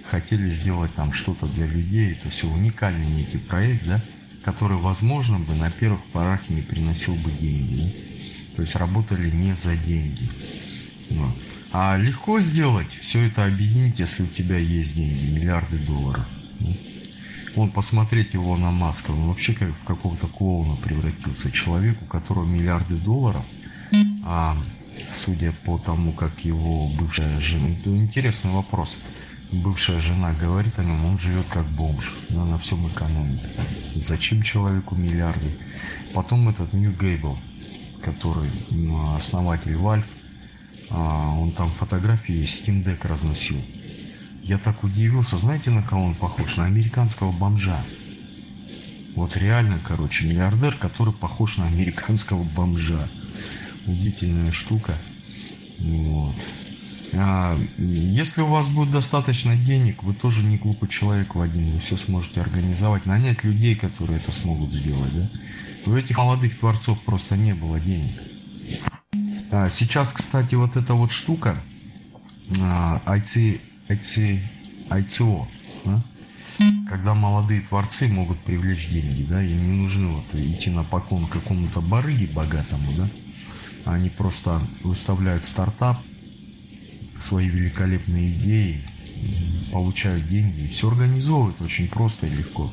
хотели 0.06 0.48
сделать 0.48 0.94
там 0.94 1.12
что-то 1.12 1.48
для 1.48 1.66
людей, 1.66 2.12
это 2.12 2.30
все 2.30 2.48
уникальный 2.48 3.08
некий 3.08 3.40
проект, 3.40 3.88
да, 3.88 4.00
который, 4.44 4.78
возможно, 4.78 5.40
бы 5.40 5.56
на 5.56 5.72
первых 5.72 6.04
порах 6.12 6.48
не 6.48 6.62
приносил 6.62 7.16
бы 7.16 7.32
деньги. 7.32 7.82
Да? 7.82 8.56
То 8.58 8.62
есть 8.62 8.76
работали 8.76 9.32
не 9.32 9.56
за 9.56 9.76
деньги. 9.76 10.30
Вот. 11.10 11.34
А 11.72 11.98
легко 11.98 12.40
сделать 12.40 12.92
все 12.94 13.26
это 13.26 13.46
объединить, 13.46 13.98
если 13.98 14.22
у 14.22 14.28
тебя 14.28 14.58
есть 14.58 14.96
деньги, 14.96 15.32
миллиарды 15.32 15.80
долларов. 15.80 16.28
Да? 16.60 16.70
Вон 17.56 17.72
посмотреть 17.72 18.36
его 18.36 18.56
на 18.58 18.70
Маска, 18.70 19.10
он 19.10 19.28
вообще 19.28 19.54
как 19.54 19.70
в 19.70 19.86
какого-то 19.86 20.28
клоуна 20.28 20.76
превратился. 20.76 21.52
Человек, 21.52 22.00
у 22.02 22.06
которого 22.06 22.46
миллиарды 22.46 22.96
долларов, 22.96 23.44
а 24.24 24.56
судя 25.12 25.52
по 25.52 25.78
тому, 25.78 26.12
как 26.14 26.46
его 26.46 26.88
бывшая 26.90 27.40
жена... 27.40 27.70
Интересный 27.86 28.52
вопрос. 28.52 28.98
Бывшая 29.52 30.00
жена 30.00 30.34
говорит 30.34 30.80
о 30.80 30.84
нем, 30.84 31.06
он 31.06 31.18
живет 31.18 31.46
как 31.48 31.66
бомж, 31.68 32.12
но 32.30 32.44
на 32.44 32.58
всем 32.58 32.88
экономит. 32.88 33.42
Зачем 33.96 34.42
человеку 34.42 34.96
миллиарды? 34.96 35.60
Потом 36.14 36.50
этот 36.50 36.74
Нью 36.74 36.92
Гейбл, 36.92 37.38
который 38.02 38.50
основатель 39.16 39.78
а, 40.90 41.36
он 41.36 41.52
там 41.52 41.72
фотографии 41.72 42.44
Steam 42.44 42.84
Deck 42.84 43.08
разносил. 43.08 43.64
Я 44.42 44.58
так 44.58 44.84
удивился, 44.84 45.38
знаете, 45.38 45.72
на 45.72 45.84
кого 45.84 46.04
он 46.04 46.16
похож? 46.16 46.58
На 46.58 46.66
американского 46.66 47.32
бомжа. 47.32 47.84
Вот 49.16 49.38
реально, 49.38 49.80
короче, 49.86 50.28
миллиардер, 50.28 50.76
который 50.76 51.14
похож 51.14 51.58
на 51.58 51.68
американского 51.68 52.44
бомжа 52.44 53.10
удивительная 53.86 54.52
штука. 54.52 54.94
Вот. 55.80 56.36
А 57.16 57.60
если 57.78 58.42
у 58.42 58.48
вас 58.48 58.68
будет 58.68 58.92
достаточно 58.92 59.56
денег, 59.56 60.04
вы 60.04 60.14
тоже 60.14 60.44
не 60.44 60.58
глупый 60.58 60.90
человек 60.90 61.36
в 61.36 61.42
один, 61.42 61.72
вы 61.72 61.80
все 61.80 61.96
сможете 61.96 62.42
организовать, 62.42 63.06
нанять 63.06 63.44
людей, 63.44 63.76
которые 63.76 64.18
это 64.18 64.32
смогут 64.32 64.74
сделать. 64.74 65.14
Да? 65.14 65.30
У 65.86 65.96
этих 65.96 66.18
молодых 66.18 66.58
творцов 66.58 67.00
просто 67.04 67.38
не 67.38 67.54
было 67.54 67.80
денег. 67.80 68.20
А 69.52 69.70
сейчас, 69.70 70.12
кстати, 70.12 70.56
вот 70.56 70.76
эта 70.76 70.96
вот 70.96 71.12
штука, 71.12 71.62
IT, 72.50 73.62
IT, 73.90 74.42
ICO, 74.90 75.48
да? 75.86 76.04
когда 76.90 77.14
молодые 77.14 77.62
творцы 77.62 78.08
могут 78.08 78.44
привлечь 78.44 78.90
деньги, 78.90 79.24
да, 79.24 79.44
им 79.44 79.72
не 79.72 79.82
нужно 79.82 80.14
вот 80.14 80.34
идти 80.34 80.72
на 80.72 80.84
поклон 80.84 81.28
какому-то 81.28 81.82
барыге 81.82 82.28
богатому, 82.28 82.94
да, 82.94 83.10
они 83.86 84.10
просто 84.10 84.62
выставляют 84.84 85.44
стартап, 85.44 85.98
свои 87.18 87.48
великолепные 87.48 88.32
идеи, 88.32 88.84
получают 89.72 90.28
деньги. 90.28 90.68
Все 90.68 90.90
организовывают 90.90 91.62
очень 91.62 91.88
просто 91.88 92.28
и 92.28 92.32
легко. 92.32 92.72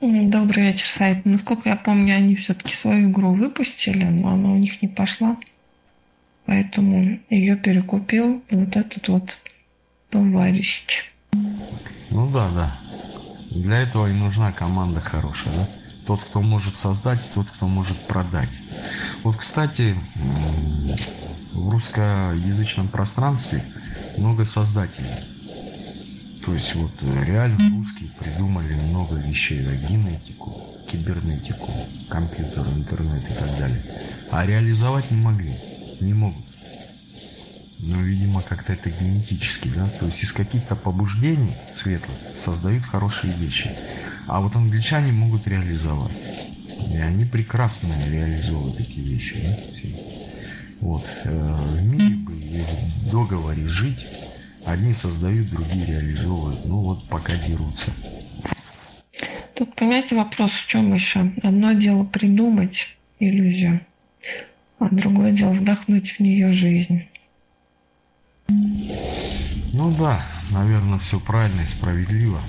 Добрый 0.00 0.64
вечер, 0.64 0.86
сайт. 0.86 1.24
Насколько 1.24 1.68
я 1.68 1.76
помню, 1.76 2.16
они 2.16 2.34
все-таки 2.34 2.74
свою 2.74 3.10
игру 3.10 3.32
выпустили, 3.32 4.04
но 4.04 4.34
она 4.34 4.52
у 4.52 4.56
них 4.56 4.80
не 4.82 4.88
пошла. 4.88 5.36
Поэтому 6.46 7.20
ее 7.28 7.56
перекупил 7.56 8.42
вот 8.50 8.76
этот 8.76 9.08
вот 9.08 9.38
товарищ. 10.08 11.04
Ну 12.10 12.30
да, 12.32 12.48
да. 12.50 12.80
Для 13.50 13.82
этого 13.82 14.08
и 14.08 14.12
нужна 14.12 14.52
команда 14.52 15.00
хорошая, 15.00 15.54
да? 15.54 15.68
Тот, 16.10 16.24
кто 16.24 16.42
может 16.42 16.74
создать, 16.74 17.24
и 17.24 17.28
тот, 17.32 17.48
кто 17.48 17.68
может 17.68 17.96
продать. 18.08 18.58
Вот, 19.22 19.36
кстати, 19.36 19.94
в 20.16 21.70
русскоязычном 21.70 22.88
пространстве 22.88 23.62
много 24.16 24.44
создателей. 24.44 25.14
То 26.44 26.52
есть 26.52 26.74
вот 26.74 26.90
реально 27.00 27.58
русские 27.76 28.10
придумали 28.18 28.74
много 28.74 29.18
вещей, 29.18 29.62
да, 29.62 29.72
генетику, 29.76 30.56
кибернетику, 30.88 31.72
компьютер, 32.10 32.66
интернет 32.70 33.30
и 33.30 33.34
так 33.34 33.56
далее. 33.56 33.86
А 34.32 34.44
реализовать 34.44 35.12
не 35.12 35.16
могли, 35.16 35.54
не 36.00 36.12
могут. 36.12 36.44
Ну, 37.82 38.02
видимо, 38.02 38.42
как-то 38.42 38.72
это 38.72 38.90
генетически, 38.90 39.68
да? 39.68 39.88
То 40.00 40.06
есть 40.06 40.24
из 40.24 40.32
каких-то 40.32 40.74
побуждений 40.74 41.56
светлых 41.70 42.18
создают 42.34 42.84
хорошие 42.84 43.32
вещи. 43.32 43.70
А 44.32 44.38
вот 44.38 44.54
англичане 44.54 45.10
могут 45.10 45.48
реализовать. 45.48 46.12
И 46.94 46.96
они 46.96 47.24
прекрасно 47.24 47.92
реализовывают 48.08 48.78
эти 48.78 49.00
вещи, 49.00 49.34
да? 49.34 49.70
Все. 49.72 49.88
Вот. 50.80 51.04
Э, 51.24 51.30
в 51.30 51.82
мире 51.82 52.14
бы 52.14 52.32
в 52.32 53.10
договоре 53.10 53.66
жить 53.66 54.06
Одни 54.64 54.92
создают, 54.92 55.50
другие 55.50 55.84
реализовывают. 55.84 56.64
Ну 56.64 56.80
вот 56.80 57.08
пока 57.08 57.32
дерутся. 57.48 57.90
Тут, 59.56 59.74
понимаете, 59.74 60.14
вопрос 60.14 60.52
в 60.52 60.66
чем 60.68 60.94
еще? 60.94 61.32
Одно 61.42 61.72
дело 61.72 62.04
придумать 62.04 62.96
иллюзию, 63.18 63.80
а 64.78 64.90
другое 64.90 65.32
дело 65.32 65.50
вдохнуть 65.54 66.12
в 66.12 66.20
нее 66.20 66.52
жизнь. 66.52 67.02
Ну 68.48 69.92
да, 69.98 70.24
наверное, 70.52 71.00
все 71.00 71.18
правильно 71.18 71.62
и 71.62 71.66
справедливо 71.66 72.40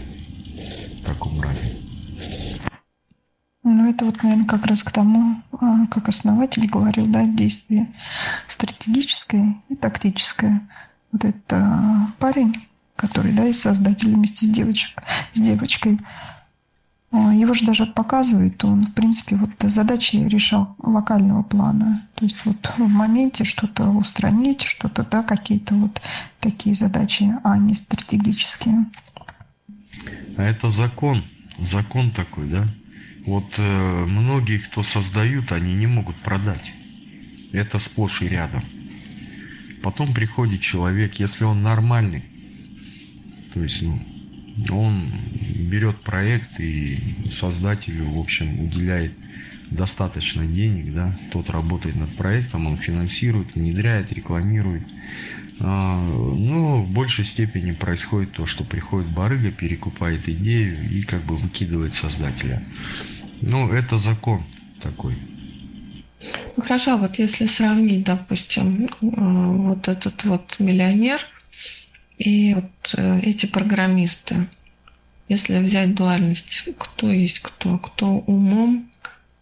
таком 1.06 1.42
разе. 1.42 1.70
Ну, 3.64 3.90
это 3.90 4.06
вот, 4.06 4.24
наверное, 4.24 4.48
как 4.48 4.66
раз 4.66 4.82
к 4.82 4.92
тому, 4.92 5.42
а, 5.52 5.86
как 5.88 6.10
основатель 6.10 6.68
говорил, 6.68 7.06
да, 7.06 7.26
действие 7.26 7.94
стратегическое 8.48 9.56
и 9.70 9.76
тактическое– 9.76 10.62
вот 11.12 11.26
это 11.26 12.08
парень, 12.20 12.68
который, 12.96 13.34
да, 13.34 13.46
и 13.46 13.54
создатель 13.54 14.14
вместе 14.14 14.46
с, 14.46 14.50
девочек, 14.50 15.04
с 15.34 15.40
девочкой, 15.40 16.00
а, 17.12 17.34
его 17.34 17.54
же 17.54 17.66
даже 17.66 17.86
показывают, 17.86 18.64
он, 18.64 18.88
в 18.88 18.94
принципе, 18.94 19.36
вот 19.36 19.50
задачи 19.64 20.16
решал 20.16 20.76
локального 20.82 21.44
плана. 21.44 22.08
То 22.16 22.26
есть 22.26 22.46
вот 22.46 22.58
в 22.78 22.88
моменте 22.88 23.44
что-то 23.44 23.90
устранить, 23.90 24.62
что-то, 24.62 25.04
да, 25.04 25.24
какие-то 25.24 25.76
вот 25.76 26.02
такие 26.40 26.76
задачи, 26.76 27.36
а 27.44 27.58
не 27.58 27.74
стратегические. 27.74 28.86
А 30.38 30.44
это 30.44 30.70
закон, 30.70 31.24
закон 31.60 32.12
такой, 32.12 32.48
да? 32.48 32.68
Вот 33.26 33.54
э, 33.58 34.06
многие, 34.06 34.58
кто 34.58 34.82
создают, 34.82 35.52
они 35.52 35.76
не 35.76 35.88
могут 35.88 36.16
продать. 36.22 36.74
Это 37.52 37.80
сплошь 37.80 38.22
и 38.22 38.28
рядом. 38.28 38.64
Потом 39.84 40.14
приходит 40.14 40.62
человек, 40.62 41.16
если 41.16 41.44
он 41.44 41.62
нормальный, 41.64 42.24
то 43.54 43.62
есть 43.62 43.82
ну, 43.82 44.00
он 44.72 45.12
берет 45.70 45.98
проект 46.02 46.60
и 46.60 47.28
создателю, 47.30 48.12
в 48.12 48.20
общем, 48.20 48.60
уделяет 48.60 49.14
достаточно 49.72 50.46
денег, 50.46 50.94
да, 50.94 51.18
тот 51.32 51.50
работает 51.50 51.96
над 51.96 52.16
проектом, 52.16 52.68
он 52.68 52.78
финансирует, 52.78 53.56
внедряет, 53.56 54.12
рекламирует. 54.12 54.84
А, 55.64 55.98
но 56.02 56.82
в 56.82 56.90
большей 56.90 57.24
степени 57.24 57.72
происходит 57.72 58.34
то, 58.34 58.46
что 58.48 58.64
приходит 58.64 59.14
барыга, 59.14 59.52
перекупает 59.52 60.28
идею 60.28 60.90
и 60.90 61.04
как 61.04 61.24
бы 61.24 61.38
выкидывает 61.38 61.94
создателя. 61.94 62.64
Ну, 63.42 63.72
это 63.72 63.98
закон 63.98 64.44
такой. 64.80 65.18
Ну 66.56 66.64
хорошо, 66.64 66.98
вот 66.98 67.20
если 67.20 67.46
сравнить, 67.46 68.04
допустим, 68.04 68.86
э, 68.86 68.90
вот 69.02 69.88
этот 69.88 70.24
вот 70.24 70.56
миллионер 70.60 71.20
и 72.18 72.56
вот 72.56 72.96
э, 72.98 73.20
эти 73.22 73.46
программисты, 73.46 74.48
если 75.28 75.60
взять 75.60 75.94
дуальность, 75.96 76.70
кто 76.78 77.12
есть 77.12 77.40
кто, 77.40 77.78
кто 77.78 78.08
умом 78.08 78.90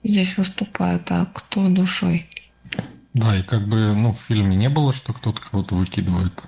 здесь 0.04 0.38
выступает, 0.38 1.10
а 1.12 1.26
кто 1.34 1.70
душой. 1.70 2.28
Да, 3.14 3.38
и 3.38 3.44
как 3.44 3.68
бы, 3.68 3.96
ну, 3.96 4.14
в 4.14 4.20
фильме 4.20 4.56
не 4.56 4.70
было, 4.70 4.94
что 4.94 5.14
кто-то 5.14 5.42
кого-то 5.42 5.76
выкидывает. 5.76 6.44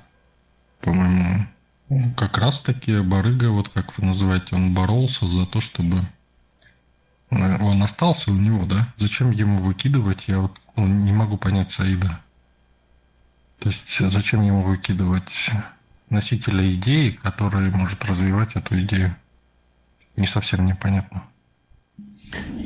По-моему, 0.82 1.47
как 2.16 2.38
раз 2.38 2.59
таки 2.59 2.99
барыга, 3.01 3.49
вот 3.49 3.70
как 3.70 3.97
вы 3.97 4.05
называете, 4.05 4.55
он 4.55 4.74
боролся 4.74 5.28
за 5.28 5.45
то, 5.45 5.59
чтобы 5.59 6.07
он 7.30 7.82
остался 7.82 8.32
у 8.32 8.36
него, 8.36 8.66
да? 8.66 8.93
Зачем 8.97 9.32
ему 9.32 9.57
выкидывать? 9.57 10.28
Я 10.28 10.39
вот 10.39 10.59
ну, 10.76 10.86
не 10.86 11.14
могу 11.14 11.38
понять 11.38 11.72
Саида. 11.72 12.20
То 13.59 13.70
есть 13.70 13.99
зачем 13.99 14.41
ему 14.41 14.64
выкидывать 14.64 15.51
носителя 16.09 16.72
идеи, 16.74 17.12
который 17.12 17.70
может 17.70 18.03
развивать 18.05 18.55
эту 18.55 18.82
идею? 18.82 19.16
Не 20.18 20.28
совсем 20.28 20.66
непонятно. 20.66 21.24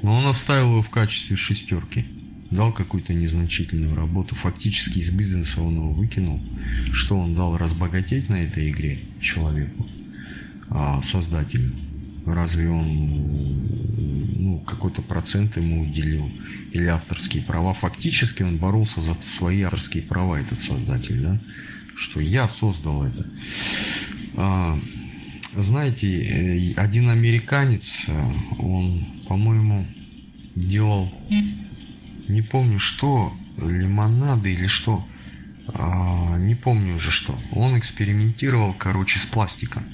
Но 0.02 0.18
он 0.18 0.28
оставил 0.28 0.72
его 0.72 0.82
в 0.82 0.90
качестве 0.90 1.36
шестерки. 1.36 2.25
Дал 2.56 2.72
какую-то 2.72 3.14
незначительную 3.14 3.96
работу. 3.96 4.34
Фактически 4.36 5.00
из 5.00 5.10
бизнеса 5.10 5.62
он 5.62 5.76
его 5.76 5.92
выкинул. 5.92 6.40
Что 6.92 7.18
он 7.18 7.36
дал 7.36 7.58
разбогатеть 7.58 8.30
на 8.30 8.44
этой 8.44 8.70
игре 8.72 9.00
человеку, 9.20 9.86
а, 10.70 11.02
создателю? 11.02 11.76
Разве 12.26 12.70
он 12.70 14.36
ну, 14.38 14.60
какой-то 14.66 15.02
процент 15.02 15.58
ему 15.58 15.82
уделил? 15.82 16.32
Или 16.72 16.86
авторские 16.86 17.44
права? 17.44 17.74
Фактически 17.74 18.44
он 18.44 18.58
боролся 18.58 19.02
за 19.02 19.16
свои 19.22 19.62
авторские 19.62 20.04
права, 20.04 20.40
этот 20.40 20.62
создатель, 20.62 21.22
да? 21.22 21.42
Что 21.98 22.22
я 22.22 22.48
создал 22.48 23.04
это. 23.04 23.30
А, 24.38 24.80
знаете, 25.56 26.08
э, 26.08 26.74
один 26.76 27.10
американец, 27.10 28.06
э, 28.08 28.32
он, 28.60 29.24
по-моему, 29.28 29.86
делал, 30.56 31.12
не 32.28 32.42
помню 32.42 32.80
что, 32.80 33.34
лимонады 33.58 34.54
или 34.54 34.68
что, 34.68 35.08
а, 35.68 36.38
не 36.38 36.56
помню 36.56 36.96
уже 36.96 37.12
что. 37.12 37.38
Он 37.52 37.78
экспериментировал, 37.78 38.74
короче, 38.74 39.20
с 39.20 39.26
пластиком 39.26 39.86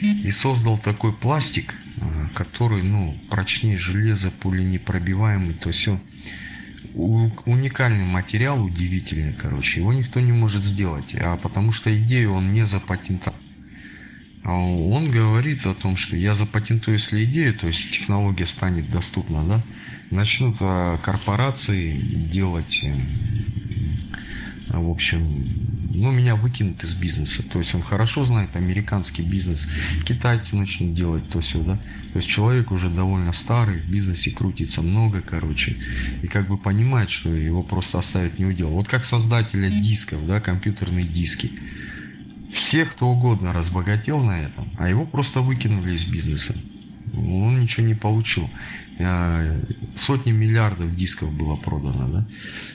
и 0.00 0.30
создал 0.30 0.78
такой 0.78 1.12
пластик, 1.12 1.74
э, 1.96 2.28
который, 2.34 2.82
ну, 2.82 3.18
прочнее 3.30 3.76
железа, 3.76 4.30
пуленепробиваемый, 4.30 5.54
то 5.54 5.70
все. 5.70 6.00
Уникальный 6.94 8.04
материал, 8.04 8.62
удивительный, 8.62 9.32
короче. 9.32 9.80
Его 9.80 9.92
никто 9.92 10.20
не 10.20 10.32
может 10.32 10.62
сделать, 10.62 11.14
а 11.14 11.36
потому 11.36 11.72
что 11.72 11.96
идею 11.96 12.32
он 12.32 12.50
не 12.50 12.66
запатентовал. 12.66 13.41
А 14.44 14.54
он 14.54 15.10
говорит 15.10 15.66
о 15.66 15.74
том, 15.74 15.96
что 15.96 16.16
я 16.16 16.34
запатентую, 16.34 16.96
если 16.96 17.24
идею, 17.24 17.54
то 17.54 17.68
есть 17.68 17.92
технология 17.92 18.46
станет 18.46 18.90
доступна, 18.90 19.44
да, 19.46 19.64
начнут 20.10 20.56
а, 20.60 20.98
корпорации 20.98 21.96
делать, 22.28 22.80
э, 22.82 22.94
в 24.68 24.90
общем, 24.90 25.62
ну, 25.94 26.10
меня 26.10 26.34
выкинут 26.34 26.82
из 26.82 26.94
бизнеса. 26.94 27.42
То 27.42 27.58
есть 27.58 27.74
он 27.74 27.82
хорошо 27.82 28.24
знает 28.24 28.56
американский 28.56 29.22
бизнес. 29.22 29.68
Китайцы 30.04 30.56
начнут 30.56 30.94
делать 30.94 31.28
то 31.28 31.40
все, 31.40 31.62
да. 31.62 31.76
То 32.12 32.16
есть 32.16 32.28
человек 32.28 32.72
уже 32.72 32.88
довольно 32.88 33.32
старый, 33.32 33.82
в 33.82 33.88
бизнесе 33.88 34.30
крутится 34.30 34.82
много, 34.82 35.20
короче. 35.20 35.76
И 36.22 36.26
как 36.26 36.48
бы 36.48 36.56
понимает, 36.56 37.10
что 37.10 37.32
его 37.32 37.62
просто 37.62 37.98
оставят 37.98 38.38
не 38.38 38.46
удел. 38.46 38.70
Вот 38.70 38.88
как 38.88 39.04
создателя 39.04 39.68
дисков, 39.68 40.26
да, 40.26 40.40
компьютерные 40.40 41.04
диски. 41.04 41.52
Всех, 42.52 42.92
кто 42.92 43.08
угодно 43.08 43.52
разбогател 43.52 44.22
на 44.22 44.42
этом, 44.42 44.70
а 44.78 44.88
его 44.88 45.06
просто 45.06 45.40
выкинули 45.40 45.94
из 45.94 46.04
бизнеса 46.04 46.54
он 47.14 47.60
ничего 47.60 47.86
не 47.86 47.94
получил. 47.94 48.48
Сотни 49.94 50.32
миллиардов 50.32 50.94
дисков 50.94 51.32
было 51.32 51.56
продано, 51.56 52.08
да. 52.08 52.28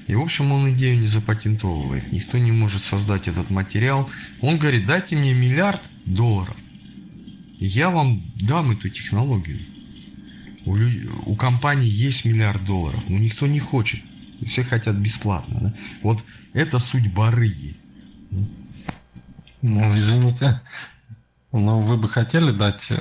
И, 0.08 0.16
в 0.16 0.22
общем, 0.22 0.52
он 0.52 0.72
идею 0.72 1.00
не 1.00 1.08
запатентовывает. 1.08 2.12
Никто 2.12 2.38
не 2.38 2.52
может 2.52 2.84
создать 2.84 3.28
этот 3.28 3.50
материал. 3.50 4.10
Он 4.42 4.58
говорит, 4.58 4.86
дайте 4.86 5.16
мне 5.16 5.34
миллиард 5.34 5.90
долларов. 6.06 6.56
Я 7.60 7.90
вам 7.90 8.24
дам 8.36 8.72
эту 8.72 8.90
технологию. 8.90 9.60
У, 10.66 10.76
людей, 10.76 11.08
у 11.26 11.36
компании 11.36 11.90
есть 11.90 12.26
миллиард 12.26 12.64
долларов, 12.64 13.02
но 13.08 13.18
никто 13.18 13.48
не 13.48 13.60
хочет. 13.60 14.02
Все 14.46 14.64
хотят 14.64 14.96
бесплатно. 14.96 15.60
Да? 15.62 15.76
Вот 16.04 16.24
это 16.54 16.78
суть 16.78 17.12
барыги. 17.12 17.76
Ну, 19.62 19.98
извините, 19.98 20.62
Но 21.52 21.82
вы 21.82 21.98
бы 21.98 22.10
хотели 22.10 22.52
дать 22.52 22.92
э, 22.92 22.96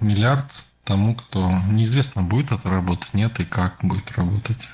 миллиард 0.00 0.64
тому, 0.84 1.14
кто 1.14 1.50
неизвестно, 1.68 2.22
будет 2.22 2.52
это 2.52 2.70
работать, 2.70 3.14
нет, 3.14 3.38
и 3.40 3.44
как 3.44 3.78
будет 3.82 4.10
работать. 4.12 4.68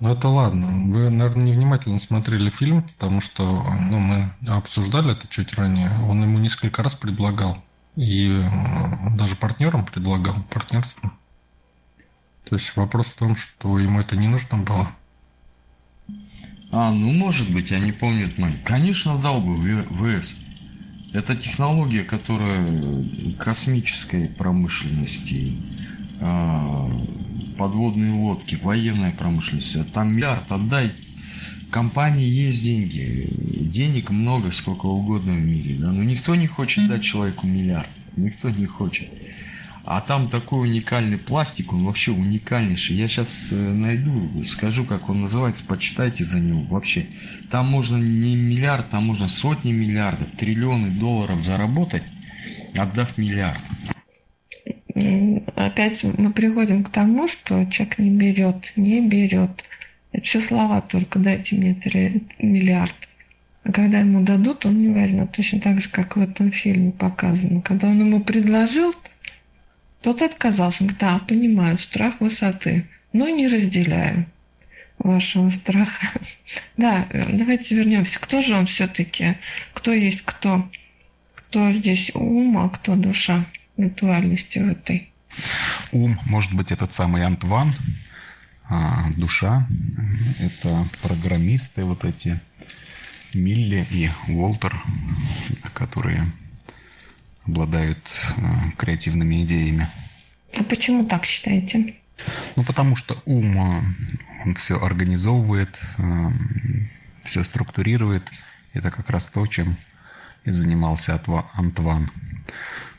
Ну 0.00 0.12
это 0.12 0.28
ладно. 0.28 0.92
Вы, 0.92 1.10
наверное, 1.10 1.44
невнимательно 1.44 1.98
смотрели 1.98 2.50
фильм, 2.50 2.82
потому 2.82 3.20
что 3.20 3.44
ну, 3.44 3.98
мы 3.98 4.34
обсуждали 4.48 5.12
это 5.12 5.28
чуть 5.28 5.54
ранее. 5.54 5.96
Он 6.08 6.22
ему 6.22 6.38
несколько 6.38 6.82
раз 6.82 6.94
предлагал. 6.94 7.62
И 7.94 8.28
э, 8.28 9.16
даже 9.16 9.36
партнерам 9.36 9.84
предлагал 9.84 10.42
партнерство. 10.50 11.12
То 12.48 12.56
есть 12.56 12.74
вопрос 12.74 13.06
в 13.06 13.16
том, 13.16 13.36
что 13.36 13.78
ему 13.78 14.00
это 14.00 14.16
не 14.16 14.26
нужно 14.28 14.58
было. 14.58 14.90
А, 16.72 16.90
ну 16.90 17.12
может 17.12 17.52
быть, 17.52 17.70
я 17.70 17.78
не 17.78 17.92
помню 17.92 18.30
мой. 18.38 18.54
Конечно, 18.64 19.18
дал 19.18 19.42
бы 19.42 19.84
ВС. 20.00 20.38
Это 21.12 21.36
технология, 21.36 22.02
которая 22.02 23.04
космической 23.38 24.28
промышленности, 24.28 25.54
а, 26.18 26.90
подводные 27.58 28.14
лодки, 28.14 28.54
военная 28.54 29.12
промышленность. 29.12 29.92
Там 29.92 30.16
миллиард 30.16 30.50
отдай. 30.50 30.90
Компании 31.70 32.26
есть 32.26 32.64
деньги. 32.64 33.28
Денег 33.70 34.10
много, 34.10 34.50
сколько 34.50 34.86
угодно 34.86 35.32
в 35.34 35.40
мире. 35.40 35.76
Да? 35.78 35.92
Но 35.92 36.02
никто 36.02 36.34
не 36.34 36.46
хочет 36.46 36.88
дать 36.88 37.02
человеку 37.02 37.46
миллиард. 37.46 37.90
Никто 38.16 38.48
не 38.48 38.64
хочет. 38.64 39.10
А 39.84 40.00
там 40.00 40.28
такой 40.28 40.68
уникальный 40.68 41.18
пластик, 41.18 41.72
он 41.72 41.84
вообще 41.84 42.12
уникальнейший. 42.12 42.94
Я 42.94 43.08
сейчас 43.08 43.48
э, 43.50 43.56
найду, 43.56 44.44
скажу, 44.44 44.84
как 44.84 45.08
он 45.08 45.22
называется, 45.22 45.64
почитайте 45.66 46.22
за 46.22 46.38
него. 46.38 46.62
Вообще, 46.62 47.06
там 47.50 47.66
можно 47.66 47.96
не 47.96 48.36
миллиард, 48.36 48.90
там 48.90 49.06
можно 49.06 49.26
сотни 49.26 49.72
миллиардов, 49.72 50.30
триллионы 50.32 50.90
долларов 50.90 51.40
заработать, 51.40 52.04
отдав 52.76 53.18
миллиард. 53.18 53.62
Опять 55.56 56.04
мы 56.04 56.32
приходим 56.32 56.84
к 56.84 56.90
тому, 56.90 57.26
что 57.26 57.64
человек 57.66 57.98
не 57.98 58.10
берет, 58.10 58.72
не 58.76 59.00
берет. 59.00 59.64
Это 60.12 60.24
все 60.24 60.40
слова 60.40 60.80
только, 60.80 61.18
дайте 61.18 61.56
мне 61.56 61.76
миллиард. 62.38 62.94
А 63.64 63.72
когда 63.72 64.00
ему 64.00 64.22
дадут, 64.22 64.66
он 64.66 64.80
не 64.80 64.88
возьмет. 64.88 65.32
Точно 65.32 65.60
так 65.60 65.80
же, 65.80 65.88
как 65.88 66.16
в 66.16 66.20
этом 66.20 66.50
фильме 66.52 66.92
показано. 66.92 67.62
Когда 67.62 67.88
он 67.88 68.00
ему 68.00 68.22
предложил, 68.22 68.94
тот 70.02 70.22
отказался. 70.22 70.84
Да, 70.98 71.18
понимаю, 71.20 71.78
страх 71.78 72.20
высоты, 72.20 72.88
но 73.12 73.28
не 73.28 73.48
разделяю 73.48 74.26
вашего 74.98 75.48
страха. 75.48 76.06
Да, 76.76 77.06
давайте 77.12 77.74
вернемся. 77.74 78.20
Кто 78.20 78.42
же 78.42 78.54
он 78.54 78.66
все-таки? 78.66 79.36
Кто 79.72 79.92
есть 79.92 80.22
кто? 80.22 80.68
Кто 81.34 81.72
здесь 81.72 82.10
ум, 82.14 82.58
а 82.58 82.68
кто 82.68 82.96
душа 82.96 83.46
виртуальности 83.76 84.58
в 84.58 84.68
этой? 84.68 85.10
Ум, 85.92 86.18
может 86.26 86.52
быть, 86.52 86.72
этот 86.72 86.92
самый 86.92 87.24
Антван, 87.24 87.74
а 88.68 89.10
душа– 89.16 89.66
это 90.40 90.86
программисты 91.02 91.84
вот 91.84 92.04
эти, 92.04 92.40
Милли 93.34 93.86
и 93.90 94.10
Уолтер, 94.28 94.74
которые 95.74 96.32
обладают 97.46 97.98
э, 98.36 98.70
креативными 98.76 99.42
идеями. 99.42 99.88
А 100.58 100.62
почему 100.64 101.04
так 101.04 101.24
считаете? 101.24 101.96
Ну, 102.56 102.62
потому 102.64 102.96
что 102.96 103.20
ум, 103.24 103.56
э, 103.56 103.82
он 104.44 104.54
все 104.54 104.80
организовывает, 104.80 105.78
э, 105.98 106.30
все 107.24 107.44
структурирует. 107.44 108.30
Это 108.72 108.90
как 108.90 109.10
раз 109.10 109.26
то, 109.26 109.46
чем 109.46 109.76
и 110.44 110.50
занимался 110.50 111.20
Антван. 111.54 112.10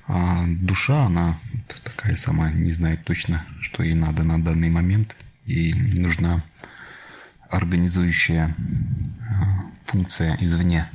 А 0.07 0.45
душа, 0.47 1.05
она 1.05 1.39
такая 1.83 2.15
сама, 2.15 2.51
не 2.51 2.71
знает 2.71 3.03
точно, 3.05 3.45
что 3.61 3.83
ей 3.83 3.93
надо 3.93 4.23
на 4.23 4.41
данный 4.41 4.69
момент. 4.69 5.15
И 5.45 5.73
нужна 5.73 6.43
организующая 7.49 8.55
функция 9.85 10.37
извне. 10.41 10.89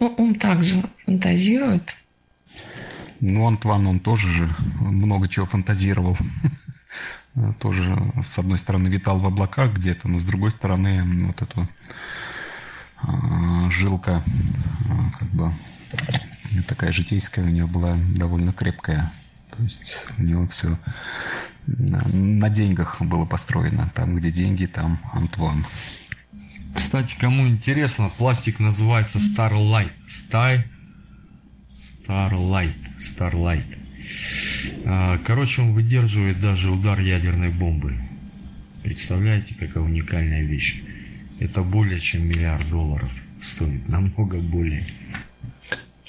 Ну, 0.00 0.14
ум 0.16 0.34
также 0.34 0.82
фантазирует, 1.04 1.94
ну, 3.20 3.46
Антван, 3.46 3.86
он 3.86 4.00
тоже 4.00 4.28
же 4.28 4.48
много 4.80 5.28
чего 5.28 5.46
фантазировал. 5.46 6.16
Тоже, 7.60 7.96
с 8.24 8.38
одной 8.38 8.58
стороны, 8.58 8.88
витал 8.88 9.20
в 9.20 9.26
облаках 9.26 9.74
где-то, 9.74 10.08
но 10.08 10.18
с 10.18 10.24
другой 10.24 10.50
стороны, 10.50 11.26
вот 11.26 11.40
эту 11.40 11.68
а, 12.96 13.70
жилка, 13.70 14.24
а, 14.88 15.10
как 15.18 15.28
бы, 15.28 15.54
такая 16.66 16.90
житейская 16.90 17.44
у 17.44 17.48
него 17.48 17.68
была 17.68 17.96
довольно 18.16 18.52
крепкая. 18.52 19.12
То 19.56 19.62
есть 19.62 19.98
у 20.16 20.22
него 20.22 20.48
все 20.48 20.78
на 21.66 22.48
деньгах 22.48 23.00
было 23.02 23.24
построено. 23.24 23.90
Там, 23.94 24.16
где 24.16 24.30
деньги, 24.30 24.66
там 24.66 25.00
Антван. 25.12 25.66
Кстати, 26.74 27.16
кому 27.18 27.46
интересно, 27.46 28.10
пластик 28.16 28.58
называется 28.58 29.18
Starlight. 29.18 29.90
Sty 30.06 30.62
Starlight. 32.08 32.76
Starlight. 32.98 33.66
А, 34.86 35.18
короче, 35.18 35.60
он 35.60 35.74
выдерживает 35.74 36.40
даже 36.40 36.70
удар 36.70 36.98
ядерной 36.98 37.50
бомбы. 37.50 37.98
Представляете, 38.82 39.54
какая 39.54 39.84
уникальная 39.84 40.42
вещь. 40.42 40.82
Это 41.38 41.62
более 41.62 42.00
чем 42.00 42.26
миллиард 42.26 42.68
долларов 42.70 43.10
стоит, 43.42 43.86
намного 43.88 44.38
более. 44.38 44.86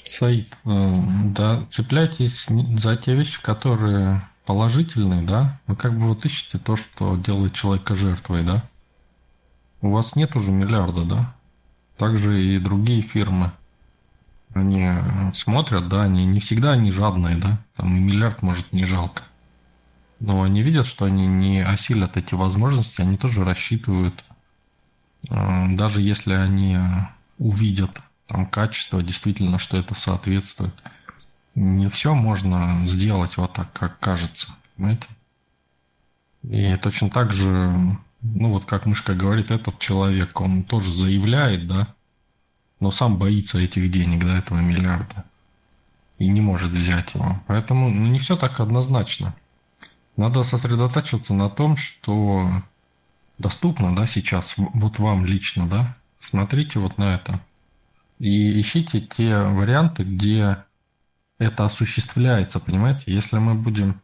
Саид, 0.06 0.56
э, 0.64 1.02
да, 1.26 1.66
цепляйтесь 1.68 2.48
за 2.78 2.96
те 2.96 3.14
вещи, 3.14 3.40
которые 3.42 4.22
положительные, 4.46 5.22
да? 5.22 5.60
Вы 5.66 5.76
как 5.76 5.98
бы 5.98 6.06
вот 6.06 6.24
ищете 6.24 6.58
то, 6.58 6.76
что 6.76 7.16
делает 7.18 7.52
человека 7.52 7.94
жертвой, 7.94 8.42
да? 8.42 8.64
У 9.82 9.90
вас 9.90 10.16
нет 10.16 10.34
уже 10.34 10.50
миллиарда, 10.50 11.04
да? 11.04 11.34
Также 11.98 12.42
и 12.42 12.58
другие 12.58 13.02
фирмы 13.02 13.52
они 14.52 14.82
э, 14.82 15.32
смотрят, 15.34 15.88
да, 15.88 16.02
они 16.02 16.26
не 16.26 16.40
всегда 16.40 16.72
они 16.72 16.90
жадные, 16.90 17.36
да, 17.36 17.58
там 17.76 17.96
и 17.96 18.00
миллиард 18.00 18.42
может 18.42 18.72
не 18.72 18.84
жалко. 18.84 19.22
Но 20.18 20.42
они 20.42 20.62
видят, 20.62 20.86
что 20.86 21.04
они 21.04 21.26
не 21.26 21.62
осилят 21.62 22.16
эти 22.16 22.34
возможности, 22.34 23.00
они 23.00 23.16
тоже 23.16 23.44
рассчитывают, 23.44 24.24
э, 25.28 25.74
даже 25.76 26.02
если 26.02 26.34
они 26.34 26.78
увидят 27.38 28.02
там 28.26 28.46
качество, 28.46 29.02
действительно, 29.02 29.58
что 29.58 29.76
это 29.76 29.94
соответствует. 29.94 30.74
Не 31.54 31.88
все 31.88 32.14
можно 32.14 32.86
сделать 32.86 33.36
вот 33.36 33.52
так, 33.52 33.72
как 33.72 33.98
кажется, 33.98 34.48
понимаете? 34.76 35.08
И 36.42 36.76
точно 36.76 37.10
так 37.10 37.32
же, 37.32 37.98
ну 38.22 38.50
вот 38.50 38.64
как 38.64 38.86
Мышка 38.86 39.14
говорит, 39.14 39.50
этот 39.50 39.78
человек, 39.78 40.40
он 40.40 40.62
тоже 40.62 40.92
заявляет, 40.92 41.66
да, 41.66 41.88
но 42.80 42.90
сам 42.90 43.18
боится 43.18 43.58
этих 43.58 43.90
денег, 43.90 44.24
да, 44.24 44.38
этого 44.38 44.58
миллиарда. 44.58 45.24
И 46.18 46.28
не 46.28 46.40
может 46.40 46.72
взять 46.72 47.14
его. 47.14 47.40
Поэтому 47.46 47.90
ну, 47.90 48.06
не 48.06 48.18
все 48.18 48.36
так 48.36 48.58
однозначно. 48.58 49.34
Надо 50.16 50.42
сосредотачиваться 50.42 51.34
на 51.34 51.48
том, 51.48 51.76
что 51.76 52.62
доступно, 53.38 53.94
да, 53.94 54.06
сейчас, 54.06 54.54
вот 54.56 54.98
вам 54.98 55.24
лично, 55.24 55.68
да. 55.68 55.96
Смотрите 56.18 56.78
вот 56.78 56.98
на 56.98 57.14
это. 57.14 57.40
И 58.18 58.60
ищите 58.60 59.00
те 59.00 59.38
варианты, 59.38 60.04
где 60.04 60.64
это 61.38 61.64
осуществляется, 61.64 62.60
понимаете? 62.60 63.04
Если 63.14 63.38
мы 63.38 63.54
будем 63.54 64.00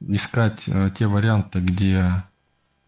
искать 0.00 0.64
э, 0.66 0.90
те 0.94 1.06
варианты, 1.06 1.60
где 1.60 2.24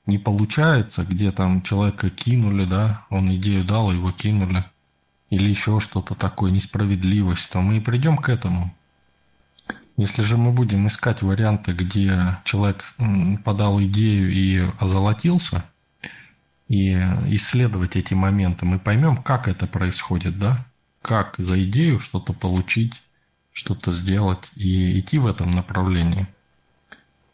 не 0.04 0.18
получается, 0.18 1.04
где 1.04 1.32
там 1.32 1.62
человека 1.62 2.10
кинули, 2.10 2.64
да, 2.64 3.06
он 3.08 3.34
идею 3.34 3.64
дал, 3.64 3.92
его 3.92 4.10
кинули– 4.10 4.64
или 5.30 5.48
еще 5.48 5.80
что-то 5.80 6.14
такое, 6.14 6.50
несправедливость, 6.50 7.50
то 7.50 7.60
мы 7.60 7.78
и 7.78 7.80
придем 7.80 8.16
к 8.16 8.28
этому. 8.28 8.74
Если 9.96 10.22
же 10.22 10.36
мы 10.36 10.52
будем 10.52 10.86
искать 10.86 11.22
варианты, 11.22 11.72
где 11.72 12.38
человек 12.44 12.84
подал 13.44 13.80
идею 13.82 14.30
и 14.32 14.70
озолотился, 14.78 15.64
и 16.68 16.92
исследовать 17.34 17.96
эти 17.96 18.14
моменты, 18.14 18.64
мы 18.64 18.78
поймем, 18.78 19.16
как 19.16 19.48
это 19.48 19.66
происходит, 19.66 20.38
да? 20.38 20.66
Как 21.02 21.34
за 21.38 21.62
идею 21.64 21.98
что-то 21.98 22.32
получить, 22.32 23.02
что-то 23.52 23.90
сделать 23.90 24.50
и 24.54 24.98
идти 24.98 25.18
в 25.18 25.26
этом 25.26 25.50
направлении. 25.50 26.26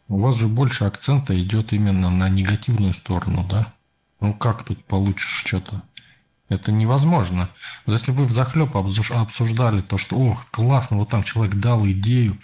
У 0.07 0.19
вас 0.19 0.35
же 0.35 0.47
больше 0.47 0.85
акцента 0.85 1.39
идет 1.39 1.73
именно 1.73 2.09
на 2.09 2.29
негативную 2.29 2.93
сторону, 2.93 3.45
да? 3.47 3.73
Ну 4.21 4.33
как 4.33 4.63
тут 4.63 4.83
получишь 4.85 5.43
что-то? 5.45 5.83
Это 6.47 6.71
невозможно. 6.71 7.49
Вот 7.85 7.93
если 7.93 8.11
вы 8.11 8.25
в 8.25 8.31
захлеб 8.31 8.75
обсуждали 8.75 9.81
то, 9.81 9.97
что, 9.97 10.15
ох, 10.15 10.45
классно, 10.51 10.97
вот 10.97 11.09
там 11.09 11.23
человек 11.23 11.55
дал 11.55 11.85
идею, 11.87 12.37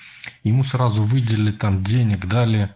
ему 0.43 0.63
сразу 0.63 1.03
выделили 1.03 1.51
там 1.51 1.83
денег, 1.83 2.25
дали 2.25 2.75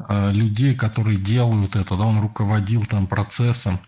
э, 0.00 0.32
людей, 0.32 0.74
которые 0.74 1.18
делают 1.18 1.76
это, 1.76 1.96
да, 1.96 2.04
он 2.04 2.18
руководил 2.18 2.84
там 2.84 3.06
процессом. 3.06 3.78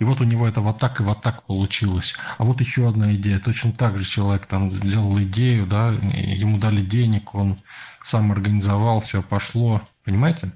И 0.00 0.04
вот 0.04 0.20
у 0.20 0.24
него 0.24 0.48
это 0.48 0.60
вот 0.60 0.78
так 0.78 1.00
и 1.00 1.04
вот 1.04 1.22
так 1.22 1.44
получилось. 1.44 2.16
А 2.36 2.42
вот 2.42 2.60
еще 2.60 2.88
одна 2.88 3.14
идея. 3.14 3.38
Точно 3.38 3.70
так 3.70 3.96
же 3.96 4.04
человек 4.04 4.46
там 4.46 4.72
сделал 4.72 5.16
идею, 5.22 5.68
да, 5.68 5.90
ему 5.92 6.58
дали 6.58 6.84
денег, 6.84 7.32
он 7.36 7.60
сам 8.02 8.32
организовал, 8.32 8.98
все 8.98 9.22
пошло. 9.22 9.82
Понимаете? 10.04 10.52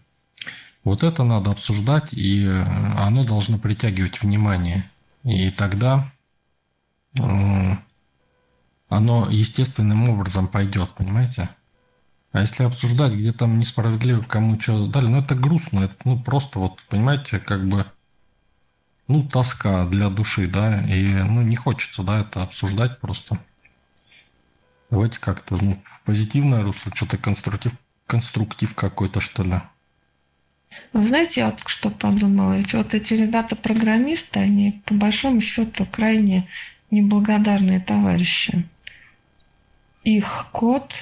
Вот 0.83 1.05
это 1.05 1.23
надо 1.23 1.53
обсуждать, 1.53 2.13
и 2.13 2.45
э, 2.45 2.63
оно 2.97 3.23
должно 3.23 3.59
притягивать 3.59 4.23
внимание. 4.23 4.91
И 5.25 5.51
тогда 5.51 6.13
э, 7.19 7.23
оно 8.89 9.29
естественным 9.31 10.09
образом 10.09 10.49
пойдет, 10.49 10.95
понимаете? 10.95 11.51
А 12.33 12.41
если 12.41 12.65
обсуждать, 12.65 13.15
где 13.15 13.33
там 13.33 13.59
несправедливо 13.59 14.23
кому 14.23 14.61
что 14.61 14.87
дали, 14.87 15.07
ну 15.07 15.19
это 15.19 15.35
грустно, 15.35 15.81
это 15.81 15.97
ну 16.05 16.23
просто 16.23 16.59
вот, 16.59 16.83
понимаете, 16.89 17.39
как 17.39 17.67
бы, 17.67 17.87
ну 19.07 19.27
тоска 19.27 19.87
для 19.87 20.11
души, 20.11 20.47
да, 20.47 20.83
и 20.87 21.05
ну 21.23 21.43
не 21.43 21.57
хочется, 21.57 22.03
да, 22.03 22.21
это 22.21 22.43
обсуждать 22.43 23.01
просто. 23.01 23.39
Давайте 24.91 25.19
как-то 25.21 25.63
ну, 25.63 25.83
позитивное 26.05 26.63
русло, 26.63 26.93
что-то 26.95 27.19
конструктив, 27.19 27.73
конструктив 28.07 28.75
какой-то, 28.75 29.21
что 29.21 29.43
ли. 29.43 29.61
Вы 30.93 31.05
знаете, 31.05 31.41
я 31.41 31.51
вот 31.51 31.61
что 31.67 31.91
подумала, 31.91 32.57
ведь 32.57 32.75
вот 32.75 32.95
эти 32.95 33.15
ребята-программисты, 33.15 34.41
они 34.41 34.83
по 34.85 34.95
большому 34.95 35.41
счету 35.41 35.87
крайне 35.91 36.47
неблагодарные 36.91 37.81
товарищи. 37.81 38.67
Их 40.05 40.49
код 40.53 40.95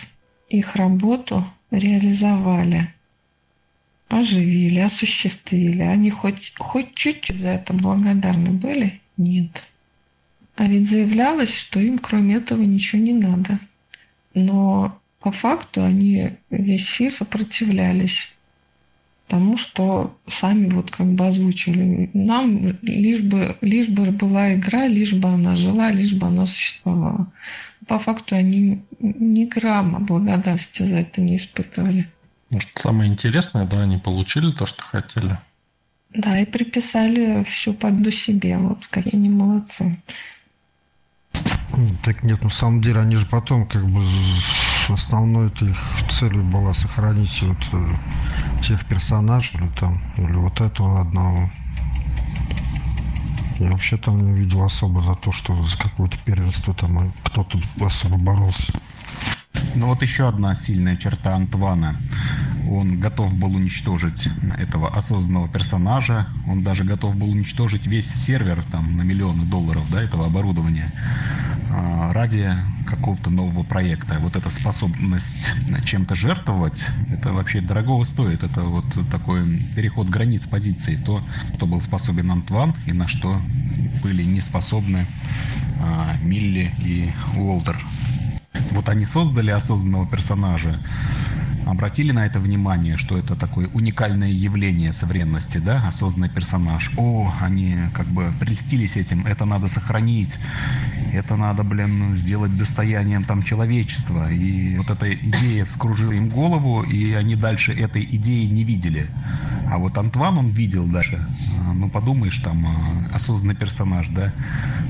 их 0.49 0.77
работу 0.77 1.47
реализовали, 1.71 2.93
оживили, 4.09 4.81
осуществили. 4.81 5.83
Они 5.83 6.11
хоть, 6.11 6.53
хоть 6.57 6.95
чуть-чуть 6.95 7.39
за 7.39 7.49
это 7.49 7.73
благодарны 7.73 8.51
были? 8.51 9.01
Нет. 9.17 9.65
А 10.55 10.67
ведь 10.67 10.89
заявлялось, 10.89 11.55
что 11.55 11.81
им 11.81 11.99
кроме 11.99 12.37
этого 12.37 12.63
ничего 12.63 13.03
не 13.03 13.13
надо. 13.13 13.61
Но 14.35 14.99
по 15.21 15.33
факту 15.33 15.83
они 15.83 16.31
весь 16.51 16.87
фильм 16.87 17.11
сопротивлялись 17.11 18.36
тому, 19.27 19.57
что 19.57 20.17
сами 20.27 20.69
вот 20.69 20.91
как 20.91 21.07
бы 21.07 21.27
озвучили. 21.27 22.11
Нам 22.15 22.79
лишь 22.83 23.23
бы, 23.23 23.57
лишь 23.61 23.89
бы 23.89 24.11
была 24.11 24.55
игра, 24.55 24.87
лишь 24.87 25.13
бы 25.13 25.29
она 25.29 25.55
жила, 25.55 25.91
лишь 25.91 26.15
бы 26.15 26.27
она 26.27 26.47
существовала. 26.47 27.33
По 27.87 27.99
факту 27.99 28.37
они 28.37 28.83
ни 29.01 29.45
грамма 29.45 30.01
благодарности 30.01 30.83
за 30.83 30.97
это 30.97 31.21
не 31.21 31.37
испытывали. 31.37 32.11
Может, 32.51 32.71
самое 32.77 33.11
интересное, 33.11 33.67
да, 33.67 33.83
они 33.83 33.99
получили 33.99 34.53
то, 34.53 34.67
что 34.67 34.83
хотели. 34.83 35.39
Да, 36.15 36.39
и 36.39 36.45
приписали 36.45 37.45
всю 37.45 37.75
победу 37.75 38.11
себе. 38.11 38.57
Вот 38.59 38.87
какие 38.87 39.17
они 39.17 39.29
молодцы. 39.29 40.01
Так 42.05 42.23
нет, 42.23 42.43
на 42.43 42.51
самом 42.51 42.81
деле 42.81 43.01
они 43.01 43.17
же 43.17 43.27
потом 43.27 43.67
как 43.67 43.85
бы 43.87 44.03
основной 44.95 45.49
их 45.49 45.77
целью 46.11 46.45
была 46.45 46.75
сохранить 46.75 47.43
вот 47.43 47.59
э, 47.73 47.89
тех 48.63 48.85
персонажей 48.87 49.61
или 49.61 49.69
там, 49.69 49.95
или 50.17 50.35
вот 50.35 50.61
этого 50.61 51.01
одного. 51.01 51.51
Я 53.59 53.71
вообще 53.71 53.97
там 53.97 54.17
не 54.17 54.35
видел 54.35 54.65
особо 54.65 55.03
за 55.03 55.15
то, 55.15 55.33
что 55.33 55.55
за 55.57 55.77
какое-то 55.79 56.17
первенство 56.25 56.75
там 56.75 57.13
кто-то 57.25 57.59
особо 57.81 58.19
боролся. 58.19 58.73
Ну 59.75 59.87
вот 59.87 60.03
еще 60.03 60.29
одна 60.29 60.55
сильная 60.55 60.97
черта 60.97 61.35
Антвана. 61.35 61.97
Он 62.71 62.99
готов 62.99 63.33
был 63.35 63.55
уничтожить 63.55 64.29
этого 64.59 64.95
осознанного 64.95 65.49
персонажа. 65.49 66.27
Он 66.49 66.63
даже 66.63 66.85
готов 66.85 67.15
был 67.17 67.31
уничтожить 67.31 67.87
весь 67.87 68.13
сервер 68.13 68.65
там 68.71 68.97
на 68.97 69.03
миллионы 69.03 69.45
долларов 69.45 69.85
да, 69.91 70.03
этого 70.03 70.27
оборудования 70.27 70.93
ради 71.77 72.51
какого-то 72.87 73.31
нового 73.31 73.63
проекта. 73.63 74.19
Вот 74.21 74.37
эта 74.37 74.49
способность 74.51 75.53
чем-то 75.85 76.15
жертвовать, 76.15 76.89
это 77.11 77.33
вообще 77.33 77.61
дорогого 77.61 78.05
стоит. 78.05 78.43
Это 78.43 78.63
вот 78.63 78.87
такой 79.11 79.59
переход 79.75 80.09
границ 80.09 80.47
позиций. 80.47 80.97
То, 80.97 81.23
кто 81.55 81.67
был 81.67 81.81
способен 81.81 82.31
Антван 82.31 82.75
и 82.87 82.93
на 82.93 83.09
что 83.09 83.41
были 84.03 84.23
не 84.23 84.41
способны 84.41 85.07
а, 85.81 86.17
Милли 86.23 86.75
и 86.79 87.13
Уолтер. 87.37 87.79
Вот 88.71 88.89
они 88.89 89.05
создали 89.05 89.51
осознанного 89.51 90.07
персонажа, 90.07 90.81
обратили 91.67 92.13
на 92.13 92.25
это 92.27 92.39
внимание, 92.41 92.97
что 92.97 93.19
это 93.19 93.35
такое 93.35 93.69
уникальное 93.69 94.31
явление 94.31 94.93
современности, 94.93 95.59
да, 95.59 95.83
осознанный 95.87 96.31
персонаж. 96.31 96.91
О, 96.97 97.33
они 97.41 97.77
как 97.93 98.07
бы 98.07 98.33
прельстились 98.39 98.97
этим, 98.97 99.27
это 99.27 99.45
надо 99.45 99.69
сохранить, 99.69 100.39
это 101.13 101.37
надо, 101.37 101.65
блин, 101.65 102.15
сделать 102.15 102.57
достоянием 102.57 103.25
там 103.25 103.43
человечества. 103.43 104.31
И 104.31 104.77
вот 104.79 104.91
эта 104.91 105.13
идея 105.13 105.65
вскружила 105.65 106.13
им 106.13 106.29
голову, 106.29 106.83
и 106.83 107.13
они 107.13 107.35
дальше 107.35 107.73
этой 107.73 108.05
идеи 108.05 108.45
не 108.45 108.65
видели. 108.65 109.09
А 109.69 109.79
вот 109.79 109.99
Антван 109.99 110.39
он 110.39 110.49
видел 110.51 110.87
даже. 110.87 111.27
А, 111.59 111.73
ну, 111.75 111.91
подумаешь, 111.91 112.39
там, 112.39 112.65
а, 112.67 113.15
осознанный 113.15 113.57
персонаж, 113.57 114.09
да. 114.09 114.33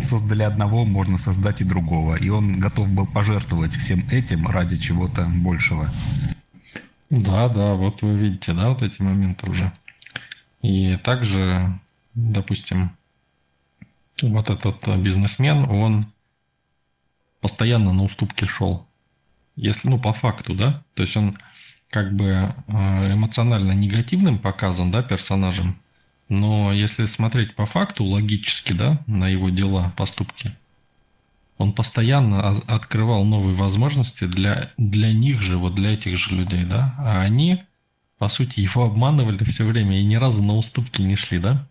Создали 0.03 0.43
одного, 0.43 0.85
можно 0.85 1.17
создать 1.17 1.63
и 1.63 1.65
другого. 1.65 2.17
И 2.17 2.29
он 2.29 2.61
готов 2.61 2.89
был 2.89 3.07
пожертвовать 3.07 3.75
всем 3.75 4.07
этим 4.11 4.47
ради 4.47 4.77
чего-то 4.77 5.25
большего. 5.25 5.89
Да, 7.11 7.49
да, 7.49 7.75
вот 7.75 8.03
вы 8.03 8.17
видите, 8.17 8.53
да, 8.53 8.71
вот 8.71 8.83
эти 8.83 9.01
моменты 9.01 9.49
уже. 9.49 9.73
И 10.63 10.97
также, 10.97 11.79
допустим, 12.15 12.97
вот 14.23 14.51
этот 14.51 14.87
бизнесмен, 14.99 15.71
он 15.71 16.07
постоянно 17.41 17.93
на 17.93 18.03
уступки 18.03 18.45
шел. 18.47 18.87
Если, 19.55 19.89
ну, 19.89 20.01
по 20.01 20.13
факту, 20.13 20.55
да, 20.55 20.83
то 20.95 21.03
есть 21.03 21.17
он 21.17 21.39
как 21.91 22.15
бы 22.15 22.25
э, 22.25 23.13
эмоционально 23.13 23.73
негативным 23.73 24.39
показан, 24.39 24.91
да, 24.91 25.03
персонажем, 25.03 25.81
но 26.29 26.73
если 26.73 27.05
смотреть 27.05 27.55
по 27.55 27.67
факту, 27.67 28.05
логически, 28.05 28.73
да, 28.73 29.01
на 29.07 29.29
его 29.29 29.51
дела, 29.51 29.93
поступки, 29.97 30.53
он 31.59 31.73
постоянно 31.73 32.59
открывал 32.67 33.25
новые 33.25 33.55
возможности 33.55 34.25
для, 34.25 34.73
для 34.77 35.13
них 35.13 35.41
же, 35.41 35.57
вот 35.57 35.75
для 35.75 35.93
этих 35.95 36.17
же 36.17 36.35
людей, 36.35 36.65
да, 36.65 36.95
а 36.99 37.21
они, 37.23 37.63
по 38.19 38.29
сути, 38.29 38.61
его 38.61 38.85
обманывали 38.85 39.43
все 39.45 39.65
время 39.65 40.01
и 40.01 40.05
ни 40.05 40.17
разу 40.17 40.43
на 40.43 40.55
уступки 40.55 41.03
не 41.03 41.17
шли, 41.17 41.39
да. 41.39 41.67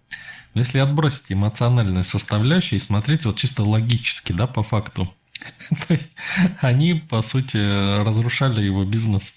Но 0.54 0.62
если 0.62 0.80
отбросить 0.80 1.26
эмоциональную 1.30 2.04
составляющую 2.04 2.80
и 2.80 2.82
смотреть 2.82 3.26
вот 3.26 3.38
чисто 3.38 3.64
логически, 3.64 4.32
да, 4.32 4.48
по 4.48 4.64
факту, 4.64 5.14
то 5.88 5.94
есть 5.94 6.16
они, 6.62 6.96
по 6.96 7.22
сути, 7.22 7.58
разрушали 8.04 8.64
его 8.64 8.86
бизнес, 8.86 9.34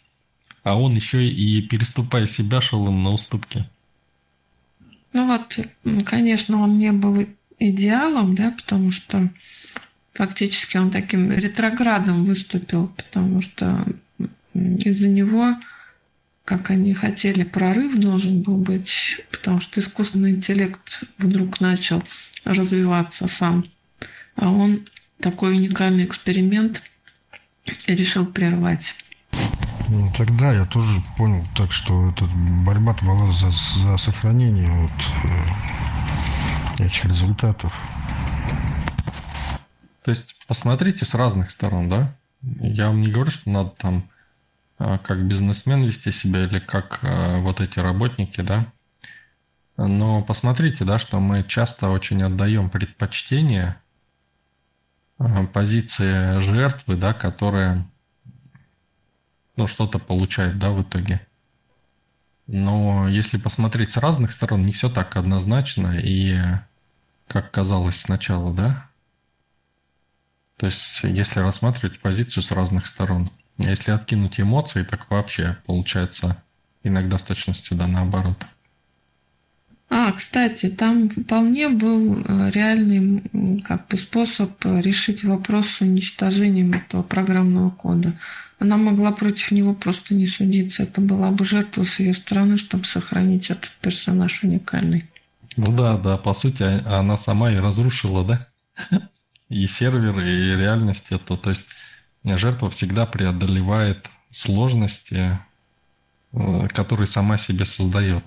а 0.62 0.80
он 0.80 0.94
еще 0.94 1.28
и 1.28 1.60
переступая 1.62 2.26
себя 2.26 2.60
шел 2.60 2.86
им 2.86 3.02
на 3.02 3.10
уступки. 3.10 3.68
Ну 5.12 5.26
вот, 5.26 5.58
конечно, 6.04 6.62
он 6.62 6.78
не 6.78 6.92
был 6.92 7.26
идеалом, 7.58 8.34
да, 8.34 8.52
потому 8.52 8.90
что 8.90 9.30
фактически 10.14 10.76
он 10.76 10.90
таким 10.90 11.30
ретроградом 11.32 12.24
выступил, 12.24 12.88
потому 12.88 13.40
что 13.40 13.86
из-за 14.54 15.08
него, 15.08 15.54
как 16.44 16.70
они 16.70 16.94
хотели, 16.94 17.44
прорыв 17.44 17.96
должен 17.96 18.42
был 18.42 18.56
быть, 18.56 19.20
потому 19.30 19.60
что 19.60 19.80
искусственный 19.80 20.32
интеллект 20.32 21.04
вдруг 21.18 21.60
начал 21.60 22.02
развиваться 22.44 23.28
сам, 23.28 23.64
а 24.34 24.50
он 24.50 24.88
такой 25.20 25.56
уникальный 25.56 26.04
эксперимент 26.04 26.82
решил 27.86 28.26
прервать. 28.26 28.94
Ну, 29.88 30.06
тогда 30.16 30.52
я 30.52 30.64
тоже 30.66 31.02
понял 31.16 31.42
так, 31.56 31.72
что 31.72 32.04
эта 32.04 32.26
борьба 32.64 32.94
была 33.02 33.32
за, 33.32 33.50
за 33.50 33.96
сохранение 33.96 34.70
вот, 34.70 34.92
э, 36.78 36.84
этих 36.84 37.06
результатов. 37.06 37.72
То 40.08 40.12
есть 40.12 40.36
посмотрите 40.46 41.04
с 41.04 41.12
разных 41.12 41.50
сторон, 41.50 41.90
да? 41.90 42.16
Я 42.40 42.86
вам 42.86 43.02
не 43.02 43.10
говорю, 43.10 43.30
что 43.30 43.50
надо 43.50 43.74
там 43.76 44.08
а, 44.78 44.96
как 44.96 45.22
бизнесмен 45.28 45.82
вести 45.82 46.12
себя 46.12 46.46
или 46.46 46.60
как 46.60 47.00
а, 47.02 47.40
вот 47.40 47.60
эти 47.60 47.78
работники, 47.78 48.40
да? 48.40 48.72
Но 49.76 50.22
посмотрите, 50.22 50.86
да, 50.86 50.98
что 50.98 51.20
мы 51.20 51.44
часто 51.44 51.90
очень 51.90 52.22
отдаем 52.22 52.70
предпочтение 52.70 53.76
а, 55.18 55.44
позиции 55.44 56.40
жертвы, 56.40 56.96
да, 56.96 57.12
которая 57.12 57.86
ну, 59.56 59.66
что-то 59.66 59.98
получает, 59.98 60.58
да, 60.58 60.70
в 60.70 60.80
итоге. 60.80 61.20
Но 62.46 63.10
если 63.10 63.36
посмотреть 63.36 63.90
с 63.90 63.98
разных 63.98 64.32
сторон, 64.32 64.62
не 64.62 64.72
все 64.72 64.88
так 64.88 65.16
однозначно 65.16 65.98
и 65.98 66.40
как 67.26 67.50
казалось 67.50 68.00
сначала, 68.00 68.54
да? 68.54 68.87
То 70.58 70.66
есть, 70.66 71.00
если 71.04 71.38
рассматривать 71.38 72.00
позицию 72.00 72.42
с 72.42 72.50
разных 72.50 72.86
сторон. 72.86 73.30
Если 73.58 73.92
откинуть 73.92 74.40
эмоции, 74.40 74.82
так 74.82 75.08
вообще 75.10 75.56
получается 75.66 76.42
иногда 76.82 77.16
с 77.16 77.22
точностью 77.22 77.76
да 77.76 77.86
наоборот. 77.86 78.44
А, 79.90 80.12
кстати, 80.12 80.68
там 80.68 81.08
вполне 81.08 81.68
был 81.68 82.18
э, 82.18 82.50
реальный 82.50 83.22
как 83.62 83.88
бы, 83.88 83.96
способ 83.96 84.52
решить 84.64 85.24
вопрос 85.24 85.68
с 85.68 85.80
уничтожением 85.80 86.72
этого 86.72 87.02
программного 87.02 87.70
кода. 87.70 88.18
Она 88.58 88.76
могла 88.76 89.12
против 89.12 89.52
него 89.52 89.74
просто 89.74 90.14
не 90.14 90.26
судиться. 90.26 90.82
Это 90.82 91.00
была 91.00 91.30
бы 91.30 91.44
жертва 91.44 91.84
с 91.84 92.00
ее 92.00 92.12
стороны, 92.12 92.58
чтобы 92.58 92.84
сохранить 92.84 93.50
этот 93.50 93.72
персонаж 93.80 94.42
уникальный. 94.42 95.06
Ну 95.56 95.72
да, 95.74 95.96
да, 95.96 96.18
по 96.18 96.34
сути, 96.34 96.62
а, 96.64 96.98
она 96.98 97.16
сама 97.16 97.52
и 97.52 97.56
разрушила, 97.56 98.24
да? 98.24 98.48
И 99.48 99.66
сервер, 99.66 100.18
и 100.20 100.56
реальность 100.56 101.06
это. 101.10 101.36
То 101.36 101.50
есть 101.50 101.66
жертва 102.24 102.70
всегда 102.70 103.06
преодолевает 103.06 104.10
сложности, 104.30 105.38
э, 106.32 106.68
которые 106.68 107.06
сама 107.06 107.38
себе 107.38 107.64
создает. 107.64 108.24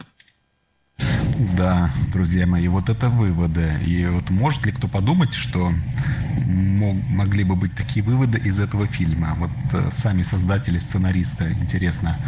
Да, 1.58 1.90
друзья 2.12 2.46
мои, 2.46 2.68
вот 2.68 2.90
это 2.90 3.10
выводы. 3.10 3.80
И 3.86 4.06
вот 4.06 4.30
может 4.30 4.66
ли 4.66 4.72
кто 4.72 4.88
подумать, 4.88 5.34
что 5.34 5.72
мог, 6.46 6.96
могли 7.10 7.44
бы 7.44 7.56
быть 7.56 7.76
такие 7.76 8.04
выводы 8.04 8.38
из 8.40 8.60
этого 8.60 8.88
фильма? 8.88 9.36
Вот 9.38 9.52
э, 9.74 9.90
сами 9.92 10.22
создатели, 10.24 10.78
сценаристы, 10.78 11.56
интересно, 11.60 12.20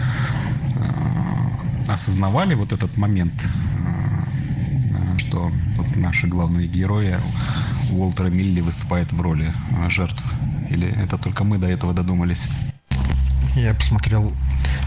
э, 0.76 1.92
осознавали 1.92 2.56
вот 2.56 2.72
этот 2.72 2.98
момент, 2.98 3.34
э, 3.44 5.18
что 5.20 5.52
вот 5.78 5.96
наши 5.96 6.28
главные 6.28 6.68
герои 6.68 7.16
Уолтера 7.92 8.28
Милли 8.28 8.62
выступают 8.62 9.12
в 9.12 9.22
роли 9.22 9.54
жертв? 9.90 10.24
Или 10.70 10.88
это 10.88 11.18
только 11.18 11.44
мы 11.44 11.58
до 11.58 11.68
этого 11.68 11.94
додумались? 11.94 12.48
Я 13.56 13.74
посмотрел 13.76 14.32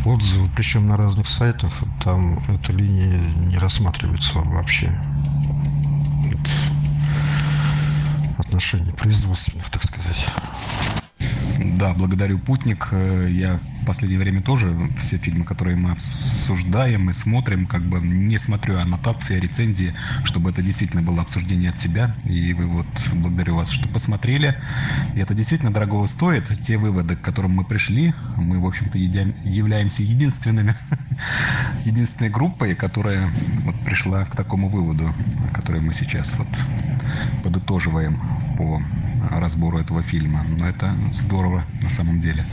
отзывы, 0.04 0.48
причем 0.54 0.88
на 0.88 0.96
разных 0.96 1.28
сайтах. 1.28 1.72
Там 2.02 2.38
эта 2.48 2.72
линия 2.72 3.20
не 3.46 3.58
рассматривается 3.58 4.38
вообще. 4.38 5.00
Отношений 8.38 8.92
производственных, 8.92 9.70
так 9.70 9.84
сказать. 9.84 10.26
Да, 11.58 11.94
благодарю 11.94 12.38
«Путник». 12.38 12.88
Э, 12.90 13.28
я 13.30 13.60
в 13.80 13.86
последнее 13.86 14.18
время 14.18 14.42
тоже 14.42 14.74
все 14.98 15.16
фильмы, 15.16 15.44
которые 15.44 15.76
мы 15.76 15.92
обсуждаем 15.92 17.08
и 17.08 17.12
смотрим, 17.12 17.66
как 17.66 17.82
бы 17.82 17.98
не 18.00 18.36
смотрю 18.36 18.78
аннотации, 18.78 19.38
рецензии, 19.38 19.94
чтобы 20.24 20.50
это 20.50 20.62
действительно 20.62 21.02
было 21.02 21.22
обсуждение 21.22 21.70
от 21.70 21.78
себя. 21.78 22.14
И 22.24 22.52
вы 22.52 22.66
вот, 22.66 22.86
благодарю 23.14 23.56
вас, 23.56 23.70
что 23.70 23.88
посмотрели. 23.88 24.58
И 25.14 25.20
это 25.20 25.34
действительно 25.34 25.72
дорогого 25.72 26.06
стоит. 26.06 26.48
Те 26.60 26.76
выводы, 26.76 27.16
к 27.16 27.22
которым 27.22 27.52
мы 27.52 27.64
пришли, 27.64 28.12
мы, 28.36 28.60
в 28.60 28.66
общем-то, 28.66 28.98
являемся 28.98 30.02
единственными, 30.02 30.74
единственной 31.84 32.28
группой, 32.28 32.74
которая 32.74 33.30
вот 33.62 33.76
пришла 33.84 34.24
к 34.26 34.36
такому 34.36 34.68
выводу, 34.68 35.14
который 35.54 35.80
мы 35.80 35.94
сейчас 35.94 36.38
вот 36.38 36.48
подытоживаем 37.42 38.20
по 38.58 38.82
разбору 39.30 39.78
этого 39.78 40.02
фильма. 40.02 40.44
Но 40.58 40.68
это 40.68 40.94
здорово 41.12 41.64
на 41.82 41.90
самом 41.90 42.20
деле. 42.20 42.46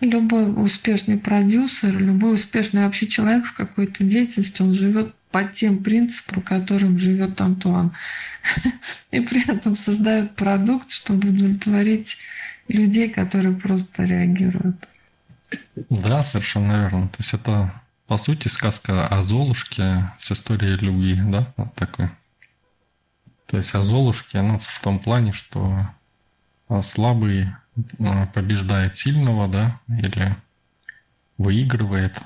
Любой 0.00 0.52
успешный 0.64 1.16
продюсер, 1.16 1.96
любой 1.96 2.34
успешный 2.34 2.84
вообще 2.84 3.06
человек 3.06 3.46
с 3.46 3.52
какой-то 3.52 4.02
деятельностью, 4.02 4.66
он 4.66 4.74
живет 4.74 5.14
по 5.30 5.44
тем 5.44 5.82
принципам, 5.82 6.42
которым 6.42 6.98
живет 6.98 7.40
Антуан. 7.40 7.92
И 9.10 9.20
при 9.20 9.48
этом 9.48 9.74
создает 9.74 10.34
продукт, 10.34 10.90
чтобы 10.90 11.28
удовлетворить 11.28 12.18
людей, 12.68 13.08
которые 13.08 13.54
просто 13.54 14.04
реагируют. 14.04 14.88
Да, 15.88 16.22
совершенно 16.22 16.72
верно. 16.72 17.08
То 17.08 17.16
есть 17.18 17.34
это, 17.34 17.72
по 18.06 18.16
сути, 18.16 18.48
сказка 18.48 19.06
о 19.06 19.22
Золушке 19.22 20.12
с 20.18 20.32
историей 20.32 20.76
любви, 20.76 21.20
да, 21.26 21.52
вот 21.56 21.74
такой. 21.74 22.10
То 23.52 23.58
есть 23.58 23.74
о 23.74 23.82
Золушке, 23.82 24.40
ну, 24.40 24.58
в 24.58 24.80
том 24.80 24.98
плане, 24.98 25.32
что 25.32 25.86
а, 26.68 26.80
слабый 26.80 27.48
а, 27.98 28.26
побеждает 28.28 28.96
сильного, 28.96 29.46
да, 29.46 29.78
или 29.88 30.34
выигрывает. 31.36 32.18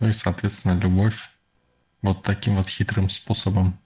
Ну 0.00 0.08
и, 0.08 0.12
соответственно, 0.12 0.72
любовь 0.72 1.30
вот 2.02 2.24
таким 2.24 2.56
вот 2.56 2.66
хитрым 2.66 3.08
способом. 3.08 3.78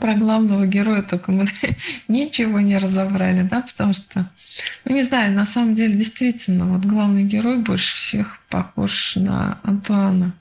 Про 0.00 0.14
главного 0.16 0.66
героя 0.66 1.02
только 1.02 1.32
мы 1.32 1.46
ничего 2.08 2.60
не 2.60 2.76
разобрали, 2.76 3.40
да, 3.40 3.62
потому 3.62 3.94
что, 3.94 4.30
ну 4.84 4.94
не 4.94 5.02
знаю, 5.02 5.32
на 5.32 5.46
самом 5.46 5.74
деле 5.74 5.94
действительно 5.94 6.66
вот 6.66 6.84
главный 6.84 7.24
герой 7.24 7.62
больше 7.62 7.96
всех 7.96 8.38
похож 8.50 9.16
на 9.16 9.60
Антуана. 9.62 10.34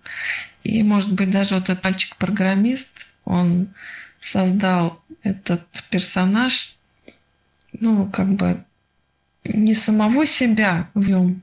И, 0.65 0.83
может 0.83 1.13
быть, 1.13 1.31
даже 1.31 1.55
вот 1.55 1.69
этот 1.69 1.81
мальчик-программист, 1.85 3.07
он 3.29 3.69
создал 4.19 5.01
этот 5.23 5.65
персонаж, 5.89 6.75
ну, 7.71 8.09
как 8.09 8.27
бы 8.33 8.63
не 9.45 9.73
самого 9.73 10.25
себя 10.25 10.89
в 10.93 11.07
нем 11.07 11.41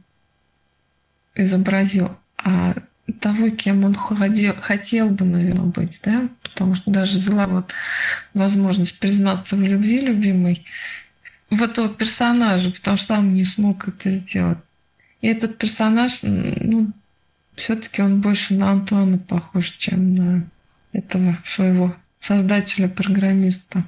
изобразил, 1.34 2.10
а 2.36 2.74
того, 3.20 3.50
кем 3.50 3.84
он 3.84 3.94
ходил, 3.94 4.54
хотел 4.60 5.10
бы, 5.10 5.24
наверное, 5.24 5.66
быть, 5.66 6.00
да, 6.02 6.28
потому 6.42 6.74
что 6.74 6.90
даже 6.90 7.18
взяла 7.18 7.46
вот 7.46 7.72
возможность 8.34 8.98
признаться 8.98 9.56
в 9.56 9.60
любви 9.60 10.00
любимой 10.00 10.66
в 11.50 11.62
этого 11.62 11.88
персонажа, 11.88 12.72
потому 12.72 12.96
что 12.96 13.06
сам 13.06 13.32
не 13.32 13.44
смог 13.44 13.86
это 13.86 14.10
сделать. 14.10 14.58
И 15.20 15.28
этот 15.28 15.56
персонаж, 15.56 16.18
ну, 16.22 16.90
все-таки 17.54 18.02
он 18.02 18.20
больше 18.20 18.54
на 18.54 18.72
Антуана 18.72 19.18
похож, 19.18 19.70
чем 19.70 20.14
на 20.14 20.50
этого 20.92 21.38
своего 21.44 21.94
создателя-программиста. 22.20 23.84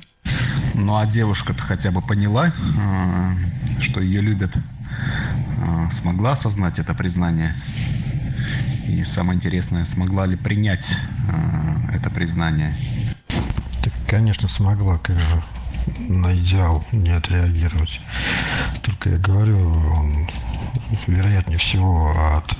Ну 0.74 0.96
а 0.96 1.06
девушка-то 1.06 1.62
хотя 1.62 1.90
бы 1.90 2.00
поняла, 2.00 2.48
э, 2.48 3.80
что 3.80 4.00
ее 4.00 4.20
любят, 4.20 4.56
э, 4.56 5.88
смогла 5.90 6.32
осознать 6.32 6.78
это 6.78 6.94
признание. 6.94 7.54
И 8.86 9.02
самое 9.02 9.36
интересное, 9.36 9.84
смогла 9.84 10.26
ли 10.26 10.36
принять 10.36 10.96
э, 11.28 11.96
это 11.96 12.10
признание? 12.10 12.74
Так, 13.82 13.92
конечно, 14.06 14.48
смогла, 14.48 14.98
как 14.98 15.16
же 15.16 15.42
на 16.08 16.34
идеал 16.34 16.84
не 16.92 17.10
отреагировать. 17.10 18.00
Только 18.84 19.10
я 19.10 19.16
говорю, 19.16 19.58
он, 19.96 20.28
вероятнее 21.06 21.58
всего, 21.58 22.12
от 22.36 22.56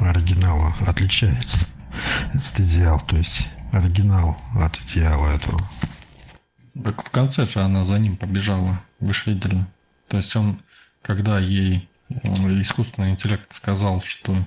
оригинала 0.00 0.74
отличается 0.86 1.66
этот 2.32 2.60
идеал, 2.60 3.00
то 3.00 3.16
есть 3.16 3.48
оригинал 3.72 4.36
от 4.54 4.76
идеала 4.82 5.28
этого. 5.28 5.58
Так 6.82 7.04
в 7.04 7.10
конце 7.10 7.44
же 7.46 7.60
она 7.60 7.84
за 7.84 7.98
ним 7.98 8.16
побежала, 8.16 8.82
вы 9.00 9.12
же 9.12 9.24
видели. 9.26 9.66
То 10.08 10.16
есть 10.18 10.34
он, 10.36 10.62
когда 11.02 11.38
ей 11.38 11.88
искусственный 12.08 13.10
интеллект 13.10 13.52
сказал, 13.52 14.02
что 14.02 14.46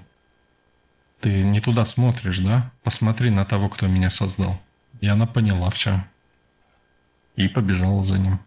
ты 1.19 1.43
не 1.43 1.59
туда 1.61 1.85
смотришь, 1.85 2.39
да? 2.39 2.71
Посмотри 2.83 3.29
на 3.29 3.45
того, 3.45 3.69
кто 3.69 3.87
меня 3.87 4.09
создал. 4.09 4.59
И 5.01 5.07
она 5.07 5.25
поняла 5.25 5.69
все. 5.69 6.05
И 7.35 7.47
побежала 7.47 8.03
за 8.03 8.17
ним. 8.19 8.39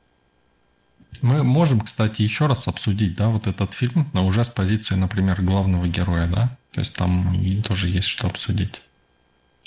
Мы 1.23 1.43
можем, 1.43 1.81
кстати, 1.81 2.23
еще 2.23 2.47
раз 2.47 2.69
обсудить, 2.69 3.17
да, 3.17 3.29
вот 3.29 3.47
этот 3.47 3.75
фильм, 3.75 4.09
но 4.13 4.27
уже 4.27 4.45
с 4.45 4.49
позиции, 4.49 4.95
например, 4.95 5.43
главного 5.43 5.89
героя, 5.89 6.29
да? 6.29 6.57
То 6.73 6.81
есть 6.81 6.95
там 6.95 7.63
тоже 7.63 7.89
есть 7.89 8.09
что 8.09 8.29
обсудить. 8.29 8.83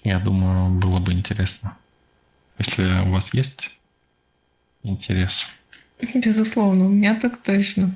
Я 0.03 0.19
думаю, 0.19 0.79
было 0.79 0.99
бы 0.99 1.13
интересно. 1.13 1.77
Если 2.57 3.07
у 3.07 3.11
вас 3.11 3.33
есть 3.33 3.71
интерес. 4.83 5.47
Безусловно, 6.15 6.85
у 6.85 6.89
меня 6.89 7.13
так 7.15 7.37
точно. 7.37 7.95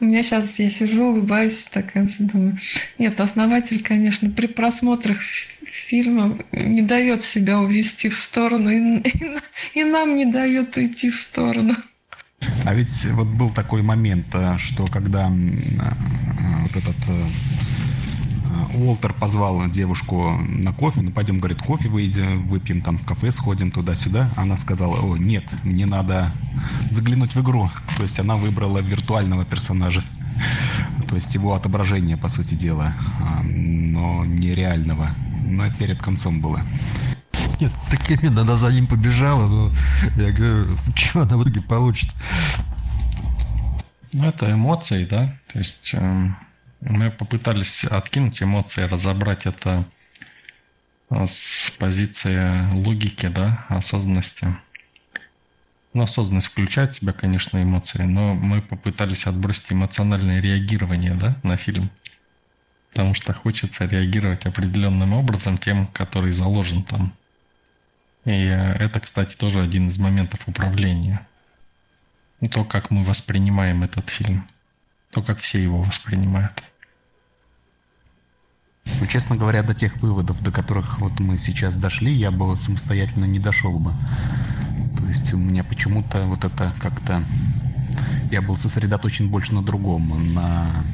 У 0.00 0.04
меня 0.04 0.22
сейчас 0.22 0.58
я 0.60 0.70
сижу, 0.70 1.06
улыбаюсь, 1.06 1.66
так 1.72 1.92
думаю. 2.18 2.56
Нет, 2.98 3.20
основатель, 3.20 3.82
конечно, 3.82 4.30
при 4.30 4.46
просмотрах 4.46 5.18
фильма 5.64 6.38
не 6.52 6.82
дает 6.82 7.22
себя 7.22 7.58
увести 7.58 8.08
в 8.08 8.16
сторону, 8.16 8.70
и, 8.70 9.08
и, 9.08 9.38
и 9.74 9.84
нам 9.84 10.16
не 10.16 10.26
дает 10.26 10.76
уйти 10.76 11.10
в 11.10 11.16
сторону. 11.16 11.74
А 12.64 12.74
ведь 12.74 13.04
вот 13.06 13.26
был 13.26 13.50
такой 13.50 13.82
момент, 13.82 14.26
э, 14.34 14.56
что 14.58 14.86
когда 14.86 15.28
э, 15.28 16.62
вот 16.62 16.76
этот 16.76 16.96
э, 17.08 17.26
Уолтер 18.74 19.12
позвал 19.12 19.68
девушку 19.68 20.30
на 20.30 20.72
кофе, 20.72 21.00
ну 21.02 21.10
пойдем, 21.10 21.38
говорит, 21.38 21.62
кофе 21.62 21.88
выйдем, 21.88 22.46
выпьем 22.48 22.82
там 22.82 22.98
в 22.98 23.04
кафе, 23.04 23.30
сходим 23.30 23.70
туда-сюда. 23.70 24.30
Она 24.36 24.56
сказала, 24.56 25.00
о, 25.00 25.16
нет, 25.16 25.44
мне 25.64 25.86
надо 25.86 26.32
заглянуть 26.90 27.34
в 27.34 27.42
игру. 27.42 27.70
То 27.96 28.02
есть 28.02 28.18
она 28.18 28.36
выбрала 28.36 28.78
виртуального 28.78 29.44
персонажа. 29.44 30.04
То 31.08 31.16
есть 31.16 31.34
его 31.34 31.54
отображение, 31.54 32.16
по 32.16 32.28
сути 32.28 32.54
дела, 32.54 32.94
а, 33.20 33.42
но 33.42 34.24
нереального. 34.24 35.10
Но 35.44 35.66
это 35.66 35.76
перед 35.76 36.00
концом 36.00 36.40
было. 36.40 36.62
Нет, 37.60 37.72
так 37.90 38.10
именно, 38.10 38.42
она 38.42 38.56
за 38.56 38.72
ним 38.72 38.86
побежала, 38.86 39.46
но 39.46 39.70
я 40.16 40.32
говорю, 40.32 40.68
что 40.94 41.22
она 41.22 41.36
в 41.36 41.42
итоге 41.42 41.60
получит? 41.60 42.10
Ну, 44.12 44.26
это 44.26 44.52
эмоции, 44.52 45.04
да? 45.04 45.38
То 45.52 45.58
есть 45.58 45.90
эм, 45.94 46.36
мы 46.82 47.10
попытались 47.10 47.84
откинуть 47.84 48.42
эмоции, 48.42 48.82
разобрать 48.82 49.46
это 49.46 49.84
а, 51.08 51.26
с 51.26 51.72
позиции 51.78 52.72
логики, 52.72 53.26
да, 53.26 53.64
осознанности. 53.68 54.56
Ну, 55.92 56.02
осознанность 56.02 56.48
включает 56.48 56.92
в 56.92 56.96
себя, 56.96 57.12
конечно, 57.12 57.62
эмоции, 57.62 58.02
но 58.02 58.34
мы 58.34 58.62
попытались 58.62 59.26
отбросить 59.26 59.72
эмоциональное 59.72 60.40
реагирование, 60.40 61.14
да, 61.14 61.36
на 61.42 61.56
фильм. 61.56 61.90
Потому 62.90 63.14
что 63.14 63.32
хочется 63.32 63.84
реагировать 63.84 64.46
определенным 64.46 65.12
образом 65.12 65.58
тем, 65.58 65.86
который 65.86 66.32
заложен 66.32 66.82
там. 66.82 67.12
И 68.24 68.30
э, 68.30 68.72
это, 68.74 69.00
кстати, 69.00 69.36
тоже 69.36 69.62
один 69.62 69.88
из 69.88 69.98
моментов 69.98 70.48
управления. 70.48 71.26
То, 72.50 72.64
как 72.64 72.90
мы 72.90 73.04
воспринимаем 73.04 73.84
этот 73.84 74.10
фильм. 74.10 74.48
То, 75.10 75.22
как 75.22 75.38
все 75.38 75.62
его 75.62 75.82
воспринимают. 75.82 76.71
Ну, 79.00 79.06
честно 79.06 79.36
говоря, 79.36 79.62
до 79.62 79.74
тех 79.74 80.00
выводов, 80.02 80.42
до 80.42 80.50
которых 80.50 81.00
вот 81.00 81.20
мы 81.20 81.38
сейчас 81.38 81.74
дошли, 81.74 82.12
я 82.12 82.30
бы 82.30 82.56
самостоятельно 82.56 83.24
не 83.24 83.38
дошел 83.38 83.78
бы. 83.78 83.94
То 84.96 85.06
есть 85.06 85.32
у 85.34 85.38
меня 85.38 85.64
почему-то 85.64 86.26
вот 86.26 86.44
это 86.44 86.74
как-то... 86.80 87.24
Я 88.30 88.40
был 88.40 88.56
сосредоточен 88.56 89.28
больше 89.28 89.54
на 89.54 89.62
другом, 89.62 90.32
на 90.34 90.86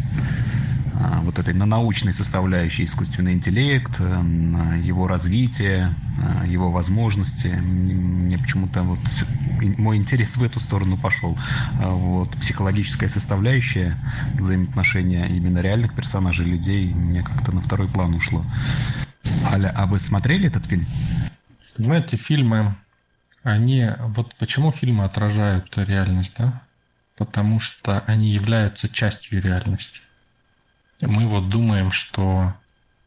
вот 1.22 1.38
этой 1.38 1.54
на 1.54 1.66
научной 1.66 2.12
составляющей 2.12 2.84
искусственный 2.84 3.32
интеллект, 3.32 3.96
э, 4.00 4.80
его 4.82 5.06
развитие, 5.06 5.94
э, 6.16 6.46
его 6.48 6.72
возможности. 6.72 7.46
Мне 7.46 8.36
почему-то 8.38 8.82
вот 8.82 8.98
мой 9.78 9.96
интерес 9.96 10.36
в 10.36 10.42
эту 10.42 10.58
сторону 10.58 10.96
пошел. 10.96 11.38
А 11.80 11.90
вот 11.90 12.30
психологическая 12.38 13.08
составляющая 13.08 13.96
взаимоотношения 14.34 15.26
именно 15.26 15.58
реальных 15.58 15.94
персонажей, 15.94 16.46
людей, 16.46 16.92
мне 16.92 17.22
как-то 17.22 17.54
на 17.54 17.60
второй 17.60 17.88
план 17.88 18.14
ушло. 18.14 18.44
Аля, 19.52 19.72
а 19.76 19.86
вы 19.86 20.00
смотрели 20.00 20.48
этот 20.48 20.66
фильм? 20.66 20.86
Понимаете, 21.76 22.16
фильмы, 22.16 22.74
они... 23.44 23.88
Вот 24.16 24.34
почему 24.36 24.72
фильмы 24.72 25.04
отражают 25.04 25.76
реальность, 25.76 26.34
да? 26.38 26.62
Потому 27.16 27.60
что 27.60 28.00
они 28.00 28.30
являются 28.30 28.88
частью 28.88 29.40
реальности 29.42 30.00
мы 31.00 31.26
вот 31.26 31.48
думаем, 31.48 31.92
что 31.92 32.54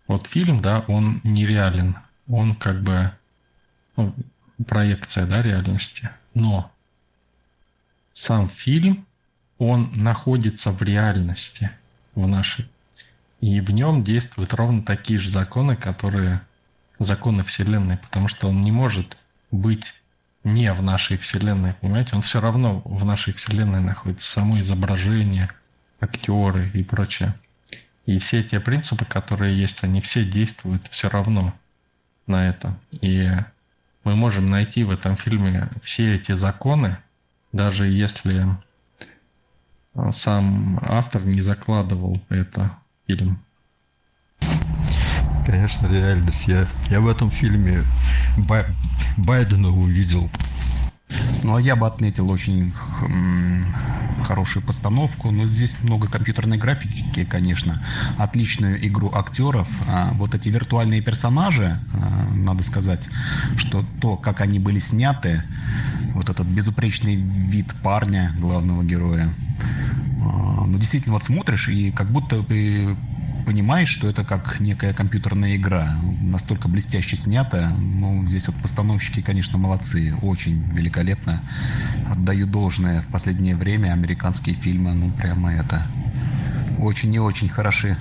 вот 0.08 0.28
фильм, 0.28 0.62
да, 0.62 0.84
он 0.88 1.22
нереален, 1.24 1.98
он 2.28 2.56
как 2.56 2.82
бы 2.82 3.12
ну, 3.96 4.14
проекция, 4.66 5.26
да, 5.26 5.42
реальности. 5.42 6.10
Но 6.34 6.72
сам 8.14 8.50
фильм, 8.50 9.06
он 9.58 9.92
находится 9.94 10.72
в 10.72 10.82
реальности, 10.82 11.72
в 12.16 12.28
нашей. 12.28 12.68
И 13.42 13.60
в 13.60 13.72
нем 13.72 14.04
действуют 14.04 14.54
ровно 14.54 14.84
такие 14.84 15.20
же 15.20 15.30
законы, 15.30 15.76
которые 15.76 16.42
законы 17.00 17.44
Вселенной, 17.44 17.98
потому 17.98 18.28
что 18.28 18.48
он 18.48 18.62
не 18.62 18.72
может 18.72 19.18
быть 19.50 19.96
не 20.44 20.72
в 20.74 20.82
нашей 20.82 21.18
Вселенной, 21.18 21.74
понимаете? 21.74 22.16
Он 22.16 22.22
все 22.22 22.40
равно 22.40 22.82
в 22.86 23.04
нашей 23.06 23.34
Вселенной 23.34 23.82
находится, 23.82 24.30
само 24.30 24.60
изображение, 24.60 25.52
актеры 26.00 26.70
и 26.74 26.84
прочее. 26.84 27.36
И 28.06 28.18
все 28.20 28.44
те 28.44 28.60
принципы, 28.60 29.06
которые 29.06 29.56
есть, 29.56 29.84
они 29.84 30.02
все 30.02 30.26
действуют 30.26 30.88
все 30.88 31.10
равно 31.10 31.54
на 32.28 32.48
это. 32.48 32.78
И 33.02 33.30
мы 34.04 34.16
можем 34.16 34.48
найти 34.48 34.84
в 34.84 34.90
этом 34.90 35.16
фильме 35.16 35.70
все 35.84 36.16
эти 36.16 36.32
законы, 36.32 36.98
даже 37.52 37.88
если 37.88 38.48
а, 39.94 40.12
сам 40.12 40.80
автор 40.82 41.24
не 41.24 41.42
закладывал 41.42 42.20
это 42.30 42.78
фильм. 43.06 43.44
Конечно, 45.46 45.88
реальность. 45.88 46.48
Я, 46.48 46.68
я 46.90 47.02
в 47.02 47.08
этом 47.08 47.30
фильме 47.30 47.84
Бай, 48.38 48.66
Байдена 49.18 49.70
увидел. 49.70 50.30
Ну, 51.44 51.56
а 51.56 51.62
я 51.62 51.76
бы 51.76 51.88
отметил 51.88 52.30
очень 52.30 52.74
хорошую 54.24 54.64
постановку. 54.64 55.32
Но 55.32 55.48
здесь 55.48 55.82
много 55.82 56.08
компьютерной 56.08 56.58
графики, 56.58 57.26
конечно. 57.26 57.82
Отличную 58.18 58.86
игру 58.88 59.12
актеров. 59.14 59.82
А 59.88 60.12
вот 60.14 60.36
эти 60.36 60.50
виртуальные 60.50 61.02
персонажи, 61.02 61.82
а, 61.92 62.30
надо 62.34 62.64
сказать, 62.64 63.10
что 63.56 63.84
то, 64.00 64.18
как 64.18 64.42
они 64.42 64.60
были 64.60 64.80
сняты, 64.80 65.44
вот 66.14 66.30
этот 66.30 66.48
безупречный 66.48 67.16
вид 67.16 67.74
парня, 67.82 68.34
главного 68.38 68.84
героя, 68.84 69.36
а, 70.20 70.66
ну, 70.66 70.78
действительно, 70.78 71.14
вот 71.14 71.24
смотришь, 71.24 71.70
и 71.70 71.92
как 71.92 72.12
будто 72.12 72.46
понимаешь, 73.46 73.90
что 73.90 74.10
это 74.10 74.24
как 74.24 74.60
некая 74.60 74.94
компьютерная 74.94 75.56
игра. 75.56 75.98
Настолько 76.22 76.68
блестяще 76.68 77.16
снято. 77.16 77.70
Ну, 77.80 78.28
здесь 78.28 78.48
вот 78.48 78.62
постановщики, 78.62 79.22
конечно, 79.22 79.58
молодцы. 79.58 80.16
Очень 80.22 80.64
великолепно. 80.74 81.42
Отдаю 82.10 82.48
должное. 82.48 83.02
В 83.02 83.08
последнее 83.08 83.56
время 83.56 83.94
американские 83.94 84.56
фильмы, 84.56 84.94
ну, 84.94 85.12
прямо 85.12 85.54
это... 85.54 85.88
Очень 86.80 87.14
и 87.14 87.20
очень 87.20 87.48
хороши. 87.48 87.96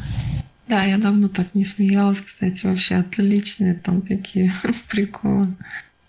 Да, 0.67 0.85
я 0.85 0.99
давно 0.99 1.29
так 1.29 1.55
не 1.55 1.65
смеялась, 1.65 2.21
кстати, 2.21 2.65
вообще 2.65 2.95
отличные 2.95 3.75
там 3.75 4.03
такие 4.03 4.53
приколы. 4.89 5.55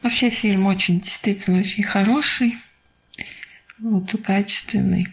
Вообще 0.04 0.30
фильм 0.30 0.68
очень, 0.68 1.02
действительно, 1.02 1.60
очень 1.60 1.84
хороший, 1.84 2.58
вот, 3.80 4.14
и 4.14 4.18
качественный. 4.18 5.08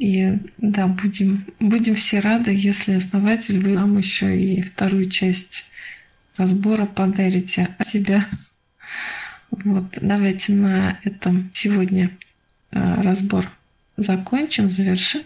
И 0.00 0.38
да, 0.56 0.86
будем, 0.86 1.46
будем 1.60 1.94
все 1.94 2.20
рады, 2.20 2.52
если 2.52 2.94
основатель 2.94 3.60
вы 3.60 3.74
нам 3.74 3.98
еще 3.98 4.34
и 4.34 4.62
вторую 4.62 5.10
часть 5.10 5.70
разбора 6.38 6.86
подарите 6.86 7.68
от 7.78 7.86
себя. 7.86 8.26
Вот, 9.50 9.98
давайте 10.00 10.54
на 10.54 10.98
этом 11.04 11.50
сегодня 11.52 12.16
а, 12.70 13.02
разбор 13.02 13.52
закончим, 13.98 14.70
завершим. 14.70 15.20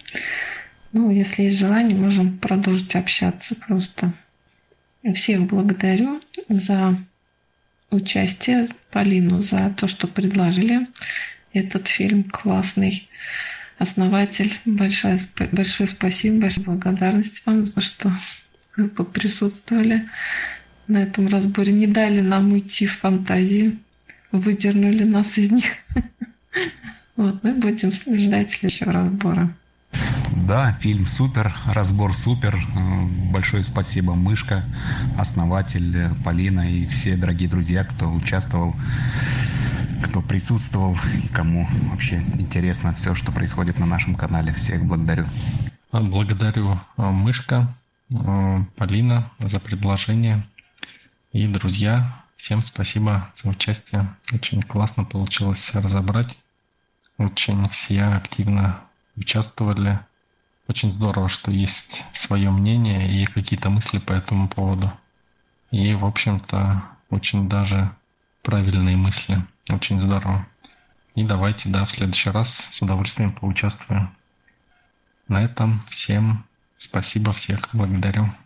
Ну, 0.92 1.08
если 1.08 1.44
есть 1.44 1.60
желание, 1.60 1.96
можем 1.96 2.36
продолжить 2.38 2.96
общаться 2.96 3.54
просто. 3.54 4.12
Всех 5.14 5.42
благодарю 5.42 6.20
за 6.48 6.98
участие, 7.90 8.66
Полину, 8.90 9.40
за 9.40 9.72
то, 9.76 9.86
что 9.86 10.08
предложили 10.08 10.88
этот 11.52 11.86
фильм 11.86 12.24
классный 12.24 13.08
основатель. 13.84 14.58
Большое, 14.64 15.18
большое 15.52 15.86
спасибо, 15.86 16.40
большая 16.40 16.64
благодарность 16.64 17.44
вам 17.46 17.64
за 17.64 17.80
что 17.80 18.12
вы 18.76 18.88
присутствовали 19.04 20.08
на 20.88 21.02
этом 21.02 21.28
разборе. 21.28 21.72
Не 21.72 21.86
дали 21.86 22.20
нам 22.20 22.52
уйти 22.52 22.86
в 22.86 22.98
фантазию, 22.98 23.78
выдернули 24.32 25.04
нас 25.04 25.38
из 25.38 25.50
них. 25.50 25.64
Вот, 27.16 27.44
мы 27.44 27.54
будем 27.54 27.92
ждать 27.92 28.50
следующего 28.50 28.92
разбора. 28.92 29.56
Да, 30.36 30.72
фильм 30.72 31.06
супер, 31.06 31.54
разбор 31.66 32.14
супер. 32.14 32.56
Э, 32.56 33.04
большое 33.32 33.62
спасибо 33.62 34.14
Мышка, 34.14 34.64
основатель 35.16 36.14
Полина 36.24 36.70
и 36.70 36.86
все 36.86 37.16
дорогие 37.16 37.48
друзья, 37.48 37.84
кто 37.84 38.10
участвовал 38.10 38.74
кто 40.02 40.20
присутствовал 40.20 40.96
кому 41.32 41.68
вообще 41.90 42.16
интересно 42.38 42.92
все, 42.92 43.14
что 43.14 43.32
происходит 43.32 43.78
на 43.78 43.86
нашем 43.86 44.14
канале. 44.14 44.52
Всех 44.52 44.84
благодарю. 44.84 45.26
Благодарю 45.92 46.78
а, 46.96 47.10
Мышка, 47.10 47.74
а, 48.12 48.64
Полина 48.76 49.30
за 49.38 49.60
предложение. 49.60 50.44
И, 51.32 51.46
друзья, 51.46 52.22
всем 52.36 52.62
спасибо 52.62 53.32
за 53.42 53.48
участие. 53.50 54.14
Очень 54.32 54.62
классно 54.62 55.04
получилось 55.04 55.70
разобрать. 55.72 56.36
Очень 57.18 57.68
все 57.68 58.02
активно 58.02 58.80
участвовали. 59.16 60.00
Очень 60.66 60.92
здорово, 60.92 61.28
что 61.28 61.50
есть 61.50 62.02
свое 62.12 62.50
мнение 62.50 63.22
и 63.22 63.26
какие-то 63.26 63.68
мысли 63.68 63.98
по 63.98 64.12
этому 64.12 64.48
поводу. 64.48 64.92
И, 65.70 65.94
в 65.94 66.04
общем-то, 66.04 66.82
очень 67.10 67.48
даже 67.48 67.94
правильные 68.42 68.96
мысли. 68.96 69.44
Очень 69.68 70.00
здорово. 70.00 70.46
И 71.14 71.22
давайте, 71.22 71.68
да, 71.68 71.84
в 71.84 71.90
следующий 71.90 72.30
раз 72.30 72.68
с 72.70 72.82
удовольствием 72.82 73.32
поучаствуем. 73.32 74.14
На 75.28 75.42
этом 75.42 75.82
всем 75.88 76.44
спасибо, 76.76 77.32
всех 77.32 77.68
благодарю. 77.72 78.34